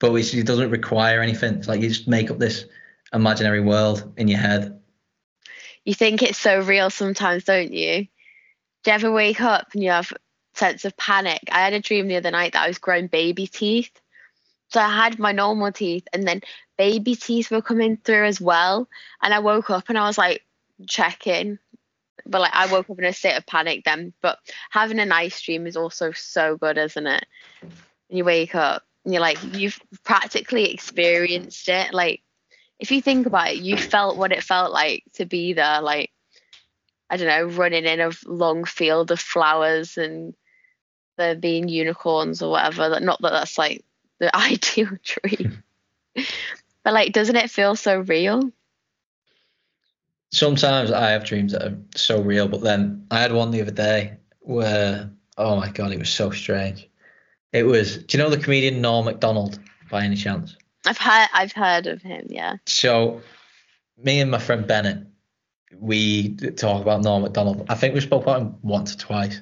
[0.00, 1.54] But it doesn't require anything.
[1.54, 2.64] It's like you just make up this
[3.12, 4.80] imaginary world in your head.
[5.84, 8.06] you think it's so real sometimes, don't you?
[8.84, 10.16] Do you ever wake up and you have a
[10.58, 11.42] sense of panic?
[11.50, 13.92] I had a dream the other night that I was growing baby teeth.
[14.70, 16.42] So I had my normal teeth and then
[16.76, 18.88] baby teeth were coming through as well.
[19.22, 20.44] And I woke up and I was like,
[20.86, 21.58] checking.
[22.26, 24.12] But like I woke up in a state of panic then.
[24.20, 24.38] But
[24.70, 27.26] having a nice dream is also so good, isn't it?
[27.62, 31.94] And you wake up and you're like you've practically experienced it.
[31.94, 32.22] Like
[32.78, 35.80] if you think about it, you felt what it felt like to be there.
[35.80, 36.10] Like
[37.10, 40.34] I don't know, running in a long field of flowers and
[41.16, 43.00] there being unicorns or whatever.
[43.00, 43.84] Not that that's like
[44.18, 45.62] the ideal dream,
[46.16, 46.22] hmm.
[46.84, 48.50] but like, doesn't it feel so real?
[50.30, 53.70] Sometimes I have dreams that are so real, but then I had one the other
[53.70, 56.86] day where, oh my god, it was so strange.
[57.52, 59.58] It was, do you know the comedian Norm Macdonald
[59.90, 60.54] by any chance?
[60.88, 62.56] I've heard, I've heard of him, yeah.
[62.66, 63.20] So,
[64.02, 65.06] me and my friend Bennett,
[65.78, 67.66] we talk about Norm Macdonald.
[67.68, 69.38] I think we spoke about him once or twice.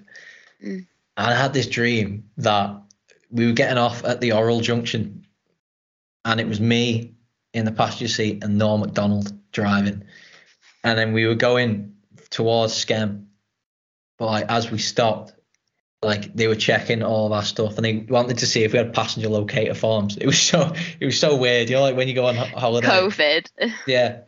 [0.60, 0.86] Mm.
[1.16, 2.82] And I had this dream that
[3.30, 5.24] we were getting off at the Orrell Junction,
[6.24, 7.14] and it was me
[7.54, 10.02] in the passenger seat and Norm Macdonald driving,
[10.82, 11.94] and then we were going
[12.30, 13.26] towards Skem,
[14.18, 15.32] but like as we stopped,
[16.02, 18.78] like they were checking all of our stuff and they wanted to see if we
[18.78, 20.16] had passenger locator forms.
[20.16, 22.88] It was so it was so weird, you know, like when you go on holiday.
[22.88, 23.50] COVID.
[23.86, 24.20] Yeah,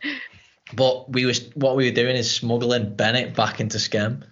[0.74, 4.24] but we was what we were doing is smuggling Bennett back into Skem.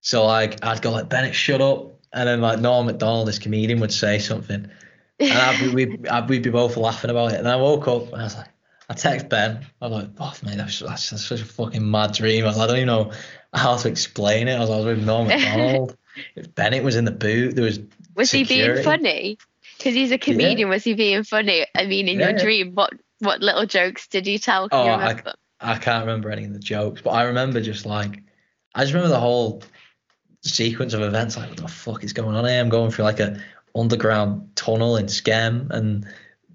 [0.00, 3.80] So like I'd go like Bennett, shut up, and then like Norm Macdonald, this comedian,
[3.80, 4.70] would say something,
[5.18, 7.38] and I'd, we'd, I'd, we'd be both laughing about it.
[7.38, 8.48] And I woke up and I was like,
[8.88, 9.66] I text Ben.
[9.80, 12.44] I was like, oh mate, that's, that's, that's such a fucking mad dream.
[12.44, 13.12] I, was, I don't even know
[13.52, 14.54] how to explain it.
[14.54, 15.28] I was, I was with Norm
[16.16, 16.54] Macdonald.
[16.54, 17.54] Bennett was in the boot.
[17.54, 17.80] There was
[18.14, 18.54] was security.
[18.54, 19.38] he being funny?
[19.76, 20.68] Because he's a comedian.
[20.68, 20.74] Yeah.
[20.74, 21.66] Was he being funny?
[21.74, 24.68] I mean, in yeah, your dream, what what little jokes did you tell?
[24.68, 25.20] Can oh, I,
[25.60, 28.22] I can't remember any of the jokes, but I remember just like
[28.74, 29.62] I just remember the whole
[30.42, 31.36] sequence of events.
[31.36, 32.60] Like, what the fuck is going on here?
[32.60, 33.40] I'm going through like a
[33.74, 36.06] underground tunnel in Skem, and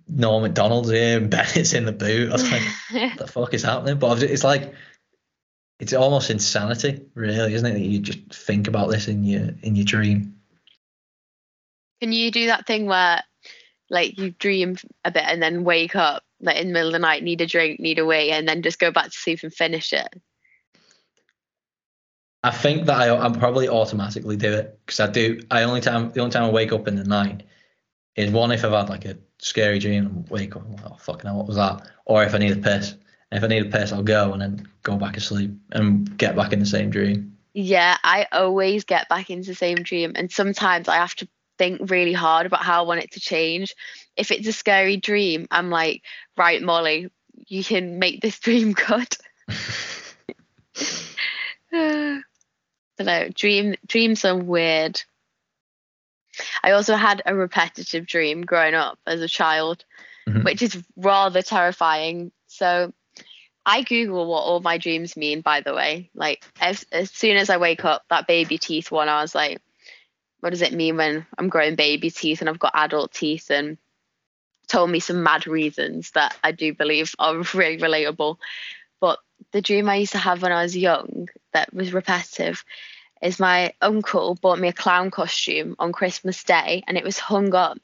[0.08, 2.30] Norm Macdonald's here, and Bennett's in the boot.
[2.30, 2.62] I was like,
[2.92, 3.98] what the fuck is happening?
[3.98, 4.74] But it's like
[5.82, 7.74] it's almost insanity, really, isn't it?
[7.74, 10.36] That you just think about this in your in your dream.
[12.00, 13.22] Can you do that thing where,
[13.90, 17.00] like, you dream a bit and then wake up, like in the middle of the
[17.00, 19.54] night, need a drink, need a wee, and then just go back to sleep and
[19.54, 20.08] finish it?
[22.44, 25.40] I think that I I probably automatically do it because I do.
[25.50, 27.42] I only time the only time I wake up in the night
[28.16, 30.64] is one if I've had like a scary dream and wake up.
[30.64, 31.90] and Oh fucking hell, what was that?
[32.06, 32.94] Or if I need a piss.
[33.32, 36.52] If I need a piss, I'll go and then go back asleep and get back
[36.52, 37.38] in the same dream.
[37.54, 41.28] Yeah, I always get back into the same dream, and sometimes I have to
[41.58, 43.76] think really hard about how I want it to change.
[44.18, 46.04] If it's a scary dream, I'm like,
[46.38, 47.10] right, Molly,
[47.48, 49.16] you can make this dream good.
[51.72, 52.24] Don't
[53.00, 53.30] know.
[53.30, 55.02] Dream dreams are weird.
[56.64, 59.86] I also had a repetitive dream growing up as a child,
[60.28, 60.44] mm-hmm.
[60.44, 62.32] which is rather terrifying.
[62.48, 62.94] So
[63.66, 66.10] I Google what all my dreams mean, by the way.
[66.16, 69.62] Like as as soon as I wake up, that baby teeth one, I was like,
[70.40, 73.78] what does it mean when I'm growing baby teeth and I've got adult teeth and
[74.68, 78.38] told me some mad reasons that I do believe are really relatable.
[79.00, 79.20] But
[79.52, 82.64] the dream I used to have when I was young that was repetitive
[83.22, 87.54] is my uncle bought me a clown costume on Christmas Day and it was hung
[87.54, 87.78] up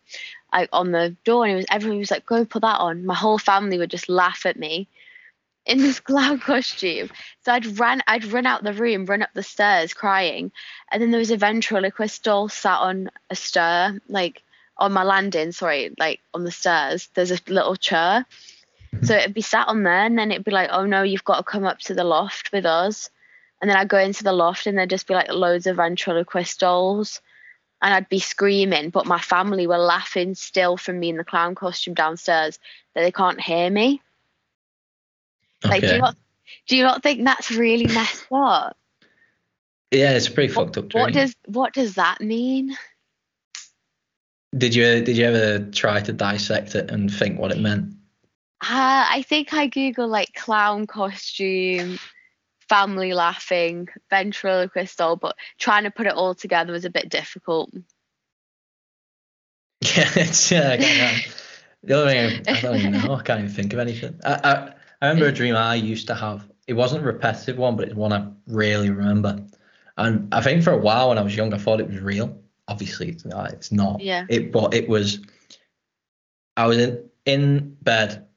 [0.51, 3.05] like, on the door and it was everyone was like, go put that on.
[3.05, 4.87] My whole family would just laugh at me
[5.67, 7.09] in this clown costume.
[7.45, 10.51] So I'd ran I'd run out the room, run up the stairs crying.
[10.91, 14.41] And then there was a ventriloquist doll sat on a stair, like
[14.77, 17.09] on my landing, sorry, like on the stairs.
[17.13, 18.25] There's a little chair.
[18.95, 19.05] Mm-hmm.
[19.05, 21.37] So it'd be sat on there and then it'd be like, oh no, you've got
[21.37, 23.09] to come up to the loft with us.
[23.61, 26.59] And then I'd go into the loft and there'd just be like loads of ventriloquist
[26.59, 27.21] dolls.
[27.79, 31.53] And I'd be screaming, but my family were laughing still from me in the clown
[31.53, 32.57] costume downstairs
[32.95, 34.01] that they can't hear me.
[35.65, 35.73] Okay.
[35.73, 36.15] Like, do you not
[36.67, 38.77] do you not think that's really messed up?
[39.91, 40.93] Yeah, it's a pretty what, fucked up.
[40.93, 42.75] What does what does that mean?
[44.57, 47.93] Did you did you ever try to dissect it and think what it meant?
[48.61, 51.99] Uh, I think I Google like clown costume
[52.67, 57.71] family laughing, ventriloquist doll, but trying to put it all together was a bit difficult.
[59.95, 60.71] Yeah, it's yeah.
[60.71, 61.25] I
[61.83, 63.13] the other thing, I don't even know.
[63.13, 64.19] I can't even think of anything.
[64.25, 66.49] I, I, I remember a dream I used to have.
[66.67, 69.39] It wasn't a repetitive one, but it's one I really remember.
[69.97, 72.37] And I think for a while when I was young, I thought it was real.
[72.67, 73.51] Obviously, it's not.
[73.53, 74.01] It's not.
[74.01, 74.25] Yeah.
[74.29, 75.19] It, but it was.
[76.55, 78.27] I was in in bed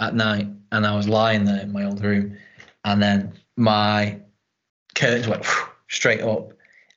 [0.00, 2.36] at night, and I was lying there in my old room,
[2.84, 4.20] and then my
[4.94, 5.44] curtains went
[5.88, 6.52] straight up,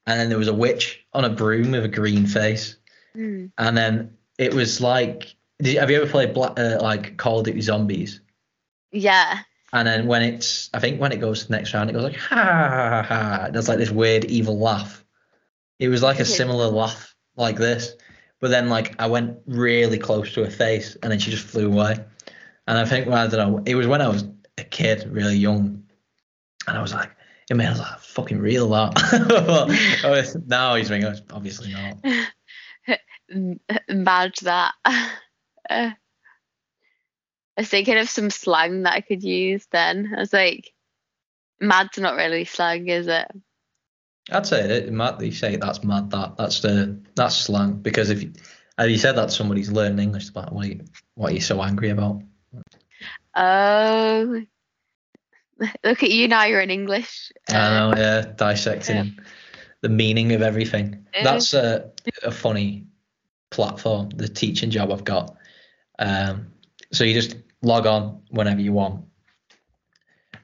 [0.05, 2.75] and then there was a witch on a broom with a green face,
[3.15, 3.49] mm.
[3.57, 7.45] and then it was like, did, have you ever played Black, uh, like Call of
[7.45, 8.21] Duty Zombies?
[8.91, 9.39] Yeah.
[9.71, 12.03] And then when it's, I think when it goes to the next round, it goes
[12.03, 13.45] like ha ha ha ha.
[13.45, 15.03] It does like this weird evil laugh.
[15.77, 17.93] It was like a similar laugh like this,
[18.41, 21.71] but then like I went really close to her face, and then she just flew
[21.71, 22.03] away.
[22.67, 23.63] And I think well, I don't know.
[23.65, 24.25] It was when I was
[24.57, 25.83] a kid, really young,
[26.67, 27.11] and I was like,
[27.49, 28.93] it made us like fucking real that.
[30.03, 31.15] But now he's ringing.
[31.31, 31.97] obviously not.
[33.31, 34.73] M- Mad that.
[37.59, 40.13] Uh, I was thinking of some slang that I could use then.
[40.15, 40.71] I was like,
[41.59, 43.27] mad's not really slang, is it?
[44.31, 44.91] I'd say it.
[44.91, 46.11] Mad, you say that's mad.
[46.11, 48.31] That that's the that's slang because if you,
[48.79, 51.41] you said that to somebody who's learning English, about what are you, what are you
[51.41, 52.21] so angry about?
[53.35, 54.41] Oh,
[55.83, 56.45] look at you now.
[56.45, 57.31] You're in English.
[57.49, 59.17] I know, yeah, dissecting
[59.81, 61.05] the meaning of everything.
[61.17, 61.91] Uh, That's a,
[62.23, 62.85] a funny
[63.49, 65.35] platform, the teaching job I've got.
[65.97, 66.51] Um,
[66.91, 69.05] so you just log on whenever you want,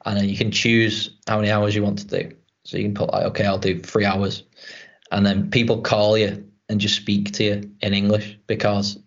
[0.05, 2.35] and then you can choose how many hours you want to do.
[2.63, 4.43] So you can put like, okay, I'll do three hours,
[5.11, 8.97] and then people call you and just speak to you in English because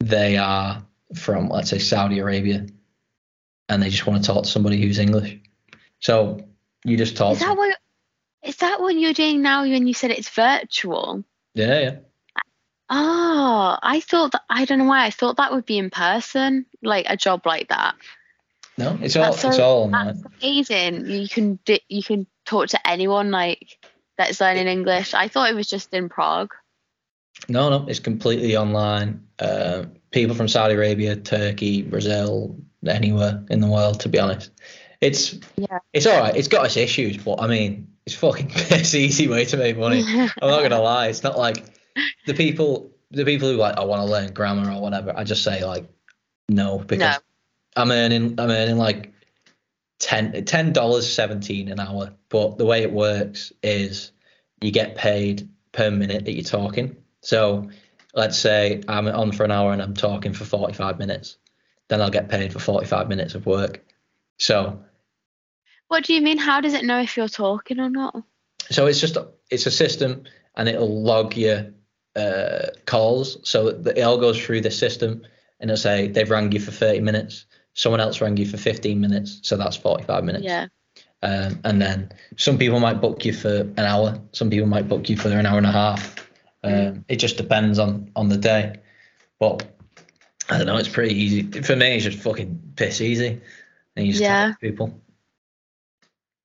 [0.00, 0.84] they are
[1.14, 2.66] from, let's say, Saudi Arabia,
[3.68, 5.38] and they just want to talk to somebody who's English.
[6.00, 6.40] So
[6.84, 7.32] you just talk.
[7.32, 7.76] Is that what?
[8.44, 9.62] Is that what you're doing now?
[9.62, 11.24] When you said it's virtual?
[11.54, 11.96] Yeah, yeah.
[12.88, 14.42] Oh, I thought that.
[14.48, 15.04] I don't know why.
[15.06, 17.94] I thought that would be in person, like a job like that.
[18.78, 19.88] No, it's all That's so- it's all.
[19.88, 21.06] That's amazing.
[21.06, 23.78] You can di- you can talk to anyone like
[24.18, 25.14] that's learning English.
[25.14, 26.52] I thought it was just in Prague.
[27.48, 29.26] No, no, it's completely online.
[29.38, 32.56] Uh, people from Saudi Arabia, Turkey, Brazil,
[32.86, 34.00] anywhere in the world.
[34.00, 34.50] To be honest,
[35.00, 35.78] it's Yeah.
[35.92, 36.36] it's all right.
[36.36, 40.02] It's got its issues, but I mean, it's fucking it's easy way to make money.
[40.06, 41.08] I'm not gonna lie.
[41.08, 41.64] It's not like
[42.26, 45.12] the people the people who like I want to learn grammar or whatever.
[45.16, 45.88] I just say like
[46.48, 47.18] no because No.
[47.76, 49.12] I'm earning I'm earning like
[49.98, 52.12] ten ten dollars seventeen an hour.
[52.28, 54.12] But the way it works is
[54.60, 56.96] you get paid per minute that you're talking.
[57.20, 57.70] So
[58.14, 61.36] let's say I'm on for an hour and I'm talking for 45 minutes,
[61.88, 63.84] then I'll get paid for 45 minutes of work.
[64.38, 64.82] So
[65.88, 66.38] What do you mean?
[66.38, 68.22] How does it know if you're talking or not?
[68.70, 69.16] so it's just
[69.50, 70.24] it's a system
[70.56, 71.66] and it'll log your
[72.16, 73.38] uh, calls.
[73.48, 75.22] So it all goes through the system
[75.60, 77.46] and it'll say they've rang you for 30 minutes.
[77.74, 80.44] Someone else rang you for 15 minutes, so that's 45 minutes.
[80.44, 80.66] Yeah.
[81.22, 84.18] Um, and then some people might book you for an hour.
[84.32, 86.16] Some people might book you for an hour and a half.
[86.62, 88.80] Um, it just depends on on the day.
[89.38, 89.64] But
[90.48, 90.76] I don't know.
[90.76, 91.94] It's pretty easy for me.
[91.94, 93.40] It's just fucking piss easy.
[93.94, 94.48] And you just Yeah.
[94.48, 95.00] talk to people.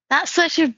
[0.09, 0.73] That's such a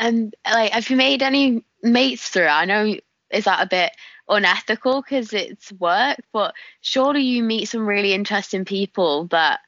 [0.00, 2.46] um like have you made any mates through?
[2.46, 2.94] I know
[3.30, 3.92] is that a bit
[4.28, 9.60] unethical because it's work, but surely you meet some really interesting people that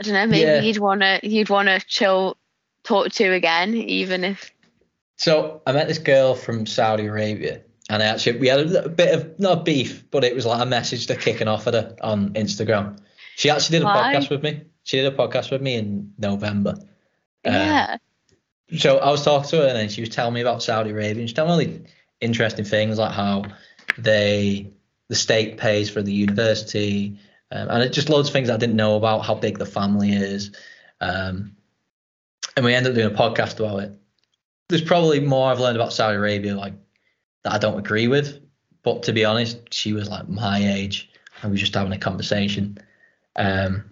[0.00, 0.60] I don't know, maybe Yeah.
[0.60, 2.36] you'd wanna you'd wanna chill
[2.84, 4.52] talk to again, even if
[5.16, 8.90] So I met this girl from Saudi Arabia, and I actually we had a little
[8.90, 11.96] bit of not beef, but it was like I messaged her kicking off at her
[12.02, 12.98] on Instagram.
[13.36, 14.14] She actually did a Why?
[14.14, 14.62] podcast with me.
[14.84, 16.74] She did a podcast with me in November.
[17.44, 17.96] Um, yeah.
[18.76, 21.20] so I was talking to her and then she was telling me about Saudi Arabia
[21.20, 21.82] and she told me
[22.20, 23.44] interesting things like how
[23.96, 24.70] they
[25.08, 27.18] the state pays for the university
[27.50, 30.12] um, and it just loads of things I didn't know about how big the family
[30.12, 30.54] is.
[31.00, 31.56] Um,
[32.56, 33.98] and we ended up doing a podcast about it.
[34.68, 36.74] There's probably more I've learned about Saudi Arabia like
[37.44, 38.40] that I don't agree with
[38.82, 41.10] but to be honest she was like my age
[41.42, 42.78] and we were just having a conversation.
[43.36, 43.90] Um,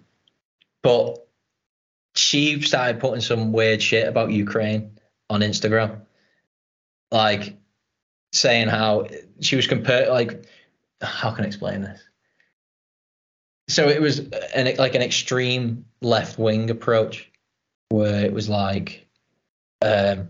[0.81, 1.25] but
[2.15, 4.99] she started putting some weird shit about Ukraine
[5.29, 6.01] on Instagram,
[7.11, 7.55] like
[8.37, 9.07] saying how
[9.41, 10.09] she was compared.
[10.09, 10.45] Like,
[11.01, 12.01] how can I explain this?
[13.69, 17.29] So it was an like an extreme left wing approach,
[17.89, 19.07] where it was like,
[19.81, 20.29] um,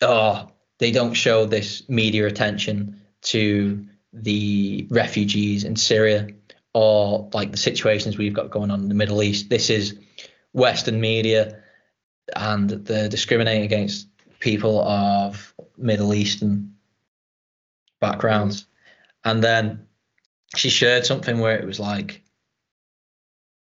[0.00, 0.48] oh,
[0.78, 6.28] they don't show this media attention to the refugees in Syria
[6.74, 9.48] or like the situations we've got going on in the Middle East.
[9.48, 9.98] This is
[10.52, 11.62] Western media
[12.34, 14.08] and they're discriminating against
[14.40, 16.71] people of Middle Eastern
[18.02, 18.66] backgrounds.
[19.24, 19.86] And then
[20.56, 22.22] she shared something where it was like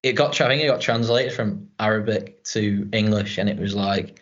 [0.03, 4.21] it got I think it got translated from Arabic to English and it was like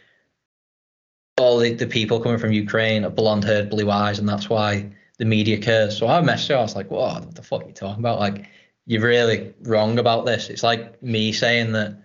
[1.39, 4.91] all the, the people coming from Ukraine are blonde haired, blue eyes, and that's why
[5.19, 5.97] the media cares.
[5.97, 8.19] So I messaged her, I was like, What the fuck are you talking about?
[8.19, 8.47] Like
[8.87, 10.51] you're really wrong about this.
[10.51, 12.03] It's like me saying that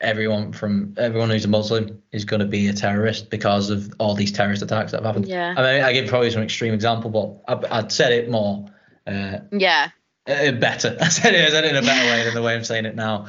[0.00, 4.14] everyone from everyone who's a Muslim is going to be a terrorist because of all
[4.14, 5.26] these terrorist attacks that have happened.
[5.26, 5.54] Yeah.
[5.56, 7.10] I mean, I give probably some extreme example,
[7.46, 8.66] but I, I'd said it more
[9.06, 9.88] uh, Yeah.
[10.28, 10.96] uh, better.
[11.00, 12.84] I said it, I said it in a better way than the way I'm saying
[12.86, 13.26] it now.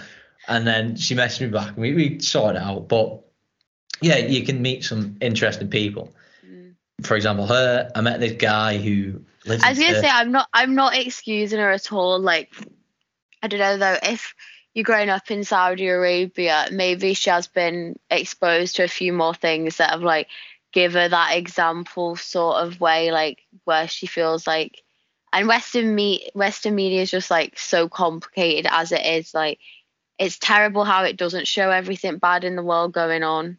[0.47, 2.87] and then she messaged me back and we, we sorted it out.
[2.89, 3.21] But
[4.01, 6.13] yeah, you can meet some interesting people.
[6.45, 6.73] Mm.
[7.03, 10.07] For example, her, I met this guy who lives I was gonna Turkey.
[10.07, 12.19] say I'm not I'm not excusing her at all.
[12.19, 12.53] Like
[13.41, 14.33] I don't know though, if
[14.77, 19.33] you're growing up in Saudi Arabia, maybe she has been exposed to a few more
[19.33, 20.27] things that have like
[20.71, 24.83] give her that example sort of way, like where she feels like
[25.33, 29.33] and Western me Western media is just like so complicated as it is.
[29.33, 29.59] Like
[30.19, 33.57] it's terrible how it doesn't show everything bad in the world going on.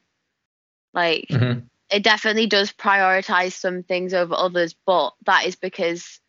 [0.95, 1.69] Like Mhm.
[1.91, 6.21] it definitely does prioritize some things over others, but that is because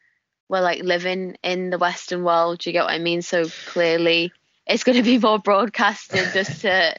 [0.49, 2.60] we're like living in the Western world.
[2.60, 3.22] Do you get what I mean?
[3.22, 4.34] So clearly,
[4.70, 6.96] it's going to be more broadcasted just to.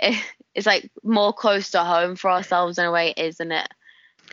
[0.00, 0.24] It,
[0.54, 3.68] it's like more close to home for ourselves in a way, isn't it?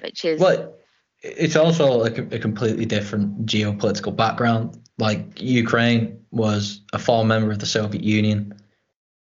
[0.01, 0.73] Which is Well,
[1.21, 4.79] it's also like a, completely different geopolitical background.
[4.97, 8.53] Like Ukraine was a former member of the Soviet Union,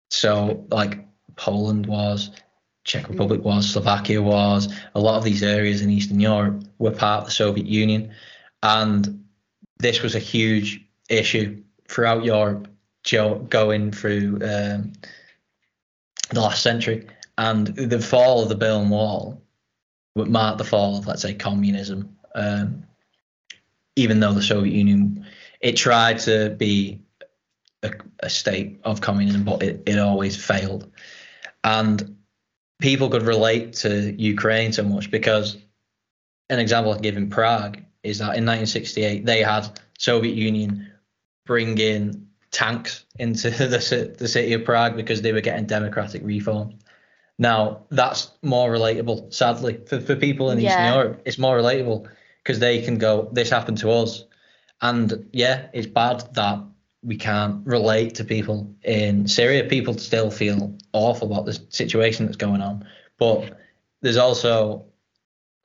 [0.10, 1.06] so like
[1.36, 2.30] Poland was,
[2.84, 4.74] Czech Republic was, Slovakia was.
[4.96, 8.14] A lot of these areas in Eastern Europe were part of the Soviet Union,
[8.62, 9.26] and
[9.80, 10.80] this was a huge
[11.10, 12.68] issue throughout Europe,
[13.50, 14.94] going through um,
[16.30, 17.08] the last century.
[17.38, 19.42] And the fall of the Berlin Wall
[20.16, 22.16] would mark the fall of, let's say, communism.
[22.36, 22.86] Um,
[23.96, 25.26] even though the Soviet Union,
[25.62, 27.02] it tried to be
[27.84, 30.92] a, a state of communism, but it, it always failed.
[31.64, 32.18] And
[32.80, 35.58] people could relate to Ukraine so much because
[36.50, 40.92] an example I give in Prague is that in 1968 they had Soviet Union
[41.46, 46.76] bring in tanks into the, the city of Prague because they were getting democratic reforms.
[47.38, 50.70] Now that's more relatable, sadly, for, for people in Yeah.
[50.70, 51.22] Eastern Europe.
[51.26, 52.08] It's more relatable
[52.42, 54.24] because they can go, this happened to us.
[54.82, 56.60] And yeah, it's bad that
[57.02, 59.66] we can't relate to people in Syria.
[59.66, 62.86] People still feel awful about the situation that's going on.
[63.18, 63.58] But
[64.02, 64.86] there's also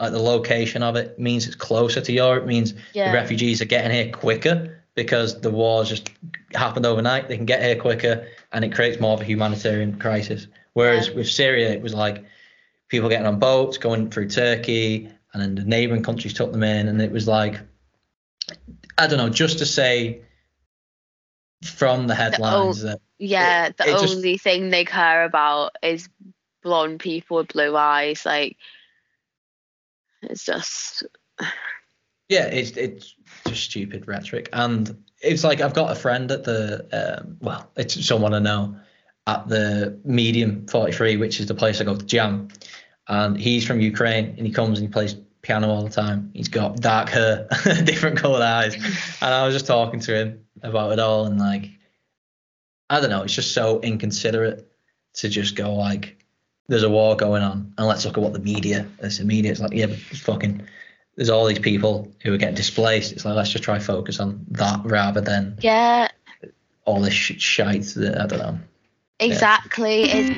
[0.01, 3.67] like the location of it means it's closer to Europe, means yeah, the refugees are
[3.67, 6.11] getting here quicker because the war just
[6.55, 7.29] happened overnight.
[7.29, 10.49] They can get here quicker and it creates more of a humanitarian crisis.
[10.73, 11.15] Whereas Yeah.
[11.15, 12.25] with Syria, it was like
[12.89, 16.89] people getting on boats, going through Turkey, and then the neighboring countries took them in.
[16.89, 17.61] And it was like,
[18.99, 20.23] I don't know, just to say
[21.63, 23.69] from the headlines that yeah.
[23.69, 26.09] The it just- only thing they care about is
[26.65, 28.27] blonde people with blue eyes.
[28.27, 28.57] Like
[30.23, 31.05] it's just
[32.29, 33.15] Yeah, it's it's
[33.49, 38.05] just stupid rhetoric, and it's like I've got a friend at the um, well, it's
[38.07, 38.77] someone I know
[39.27, 42.49] at the Medium Forty Three, which is the place I go to jam,
[43.09, 46.31] and he's from Ukraine, and he comes and he plays piano all the time.
[46.35, 47.49] He's got dark hair,
[47.85, 51.71] different colored eyes, and I was just talking to him about it all, and like,
[52.91, 54.71] I don't know, it's just so inconsiderate
[55.15, 56.25] to just go like,
[56.69, 58.87] there's a war going on, and let's look at what the media.
[59.01, 59.51] It's the media.
[59.51, 60.67] It's like, yeah, but fucking
[61.19, 63.11] there's all these people who are getting displaced.
[63.11, 66.07] It's like let's just try focus on that rather than yeah.
[66.85, 68.59] all this sh- shite that I don't know.
[69.19, 70.05] Exactly.
[70.05, 70.31] It's